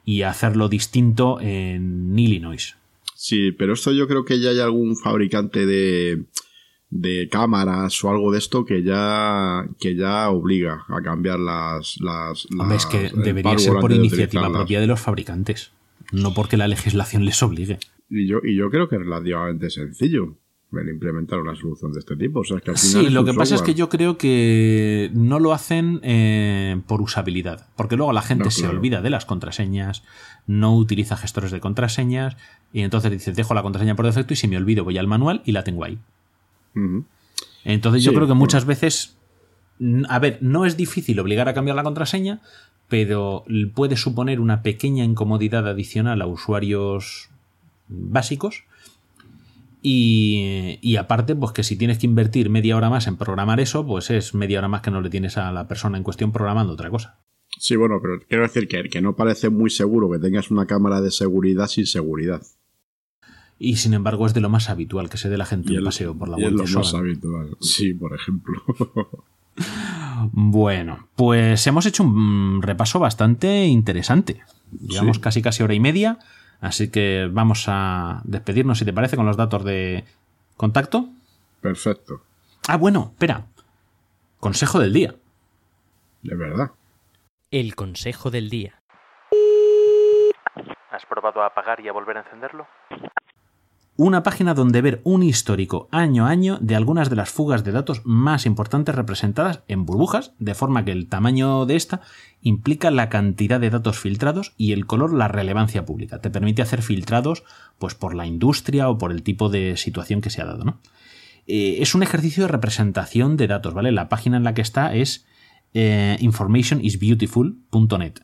[0.05, 2.77] y hacerlo distinto en Illinois.
[3.19, 6.27] Sí, pero esto yo creo que ya hay algún fabricante de,
[6.91, 12.47] de cámaras o algo de esto que ya que ya obliga a cambiar las las,
[12.59, 15.73] Hombre, es que debería ser por iniciativa propia de los fabricantes,
[16.13, 17.79] no porque la legislación les obligue.
[18.11, 20.37] Y yo, y yo creo que es relativamente sencillo
[20.73, 22.41] el implementar una solución de este tipo.
[22.41, 25.11] O sea, es que al final Sí, lo que pasa es que yo creo que
[25.15, 28.77] no lo hacen eh, por usabilidad, porque luego la gente No, se claro.
[28.77, 30.03] olvida de las contraseñas,
[30.47, 32.37] no utiliza gestores de contraseñas
[32.73, 35.43] y entonces dice, dejo la contraseña por defecto y si me olvido voy al manual
[35.45, 35.99] y la tengo ahí.
[37.65, 38.41] Entonces yo creo que bueno.
[38.41, 39.17] muchas veces,
[40.09, 42.41] a ver, no es difícil obligar a cambiar la contraseña,
[42.89, 43.45] pero
[43.75, 47.31] puede suponer una pequeña incomodidad adicional a usuarios
[47.89, 48.65] básicos.
[49.83, 53.87] Y, y aparte, pues que si tienes que invertir media hora más en programar eso,
[53.87, 56.73] pues es media hora más que no le tienes a la persona en cuestión programando
[56.73, 57.19] otra cosa.
[57.59, 61.01] Sí, bueno, pero quiero decir que, que no parece muy seguro que tengas una cámara
[61.01, 62.43] de seguridad sin seguridad.
[63.59, 65.85] Y sin embargo es de lo más habitual que se dé la gente Y un
[65.85, 67.57] paseo por la y es lo más habitual.
[67.61, 68.63] Sí, por ejemplo.
[70.33, 74.43] Bueno, pues hemos hecho un repaso bastante interesante.
[74.87, 75.23] Llevamos Sí.
[75.23, 76.19] casi casi hora y media,
[76.61, 80.05] así que vamos a despedirnos, si te parece, con los datos de
[80.57, 81.09] contacto.
[81.61, 82.23] Perfecto.
[82.67, 83.47] Ah, bueno, espera.
[84.41, 85.15] Consejo del día.
[86.23, 86.71] De verdad.
[87.59, 88.83] El consejo del día.
[90.91, 92.67] ¿Has probado a apagar y a volver a encenderlo?
[93.97, 97.73] Una página donde ver un histórico año a año de algunas de las fugas de
[97.73, 102.03] datos más importantes representadas en burbujas, de forma que el tamaño de esta
[102.43, 106.21] implica la cantidad de datos filtrados y el color la relevancia pública.
[106.21, 107.43] Te permite hacer filtrados
[107.79, 110.63] pues, por la industria o por el tipo de situación que se ha dado.
[110.63, 110.79] ¿no?
[111.47, 113.93] Eh, es un ejercicio de representación de datos, ¿vale?
[113.93, 115.27] La página en la que está es
[115.75, 118.15] eh, informationisbeautiful.net.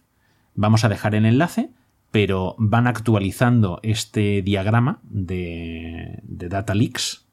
[0.54, 1.70] Vamos a dejar el enlace,
[2.10, 7.26] pero van actualizando este diagrama de, de data leaks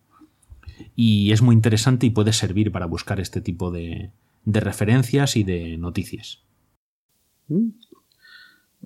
[0.96, 4.12] y es muy interesante y puede servir para buscar este tipo de,
[4.46, 6.44] de referencias y de noticias.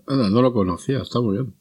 [0.08, 1.54] Anda, no lo conocía, está muy bien.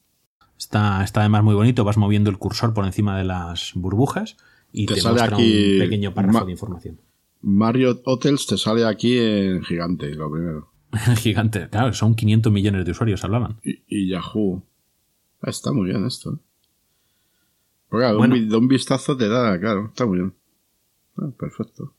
[0.59, 4.37] Está, está además muy bonito, vas moviendo el cursor por encima de las burbujas
[4.73, 7.01] y Te te, sale muestra aquí un pequeño párrafo de información.
[7.43, 10.71] Marriott Hotels te sale aquí en gigante, lo primero.
[11.19, 13.59] Gigante, claro, son 500 millones de usuarios, hablaban.
[13.65, 14.63] Y, y Yahoo.
[15.41, 16.35] Ah, está muy bien esto.
[16.35, 16.39] ¿eh?
[17.89, 18.35] Porque, claro, Bueno.
[18.35, 20.35] un, vi- de un vistazo te da, claro, está muy bien.
[21.17, 21.95] Ah, perfecto.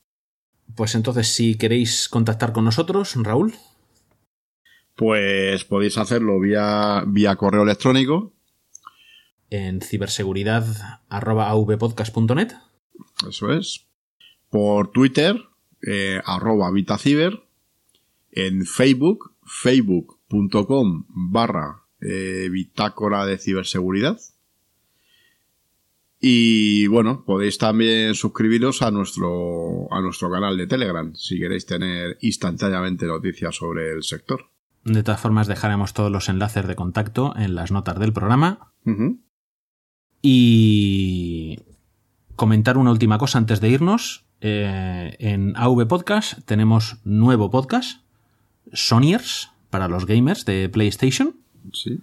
[0.74, 3.52] Pues entonces, si queréis contactar con nosotros, Raúl,
[4.96, 8.32] Pues podéis hacerlo vía, vía correo electrónico.
[9.50, 12.52] en ciberseguridad.avpodcast.net
[13.28, 13.86] Eso es.
[14.54, 15.48] Por Twitter,
[15.84, 17.42] eh, arroba Vitaciber.
[18.30, 24.16] En Facebook, facebook.com barra eh, bitácora de ciberseguridad.
[26.20, 32.16] Y bueno, podéis también suscribiros a nuestro, a nuestro canal de Telegram si queréis tener
[32.20, 34.52] instantáneamente noticias sobre el sector.
[34.84, 38.72] De todas formas, dejaremos todos los enlaces de contacto en las notas del programa.
[40.22, 41.58] Y
[42.36, 44.23] comentar una última cosa antes de irnos.
[44.46, 48.02] Eh, en AV Podcast tenemos nuevo podcast,
[48.74, 51.34] Sonyers, para los gamers de PlayStation.
[51.72, 52.00] Sí.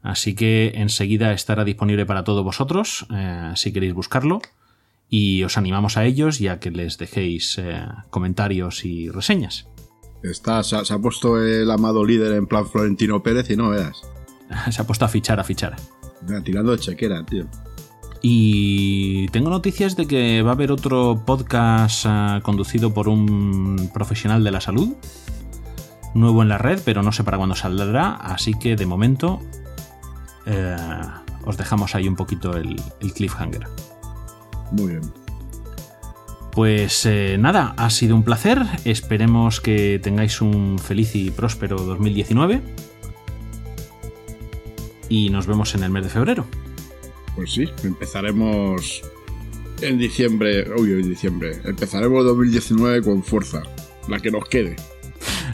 [0.00, 4.40] Así que enseguida estará disponible para todos vosotros, eh, si queréis buscarlo.
[5.08, 9.66] Y os animamos a ellos y a que les dejéis eh, comentarios y reseñas.
[10.22, 13.70] Está, se, ha, se ha puesto el amado líder en plan Florentino Pérez y no
[13.70, 14.00] veas.
[14.70, 15.74] Se ha puesto a fichar, a fichar.
[16.26, 17.48] Mira, Tirando de chequera, tío.
[18.22, 24.44] Y tengo noticias de que va a haber otro podcast ah, conducido por un profesional
[24.44, 24.94] de la salud,
[26.14, 29.40] nuevo en la red, pero no sé para cuándo saldrá, así que de momento
[30.44, 30.76] eh,
[31.44, 33.66] os dejamos ahí un poquito el, el cliffhanger.
[34.72, 35.12] Muy bien.
[36.52, 42.60] Pues eh, nada, ha sido un placer, esperemos que tengáis un feliz y próspero 2019
[45.08, 46.44] y nos vemos en el mes de febrero.
[47.40, 49.00] Pues sí, empezaremos
[49.80, 50.70] en diciembre.
[50.76, 51.58] Uy, en diciembre.
[51.64, 53.62] Empezaremos 2019 con fuerza.
[54.08, 54.76] La que nos quede.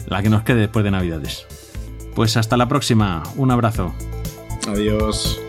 [0.05, 1.45] La que nos quede después de Navidades.
[2.13, 3.95] Pues hasta la próxima, un abrazo.
[4.67, 5.39] Adiós.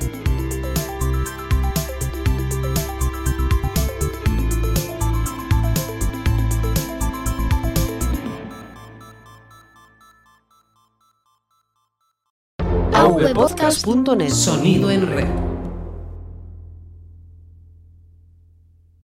[12.93, 15.58] avpodcast.net Sonido en red.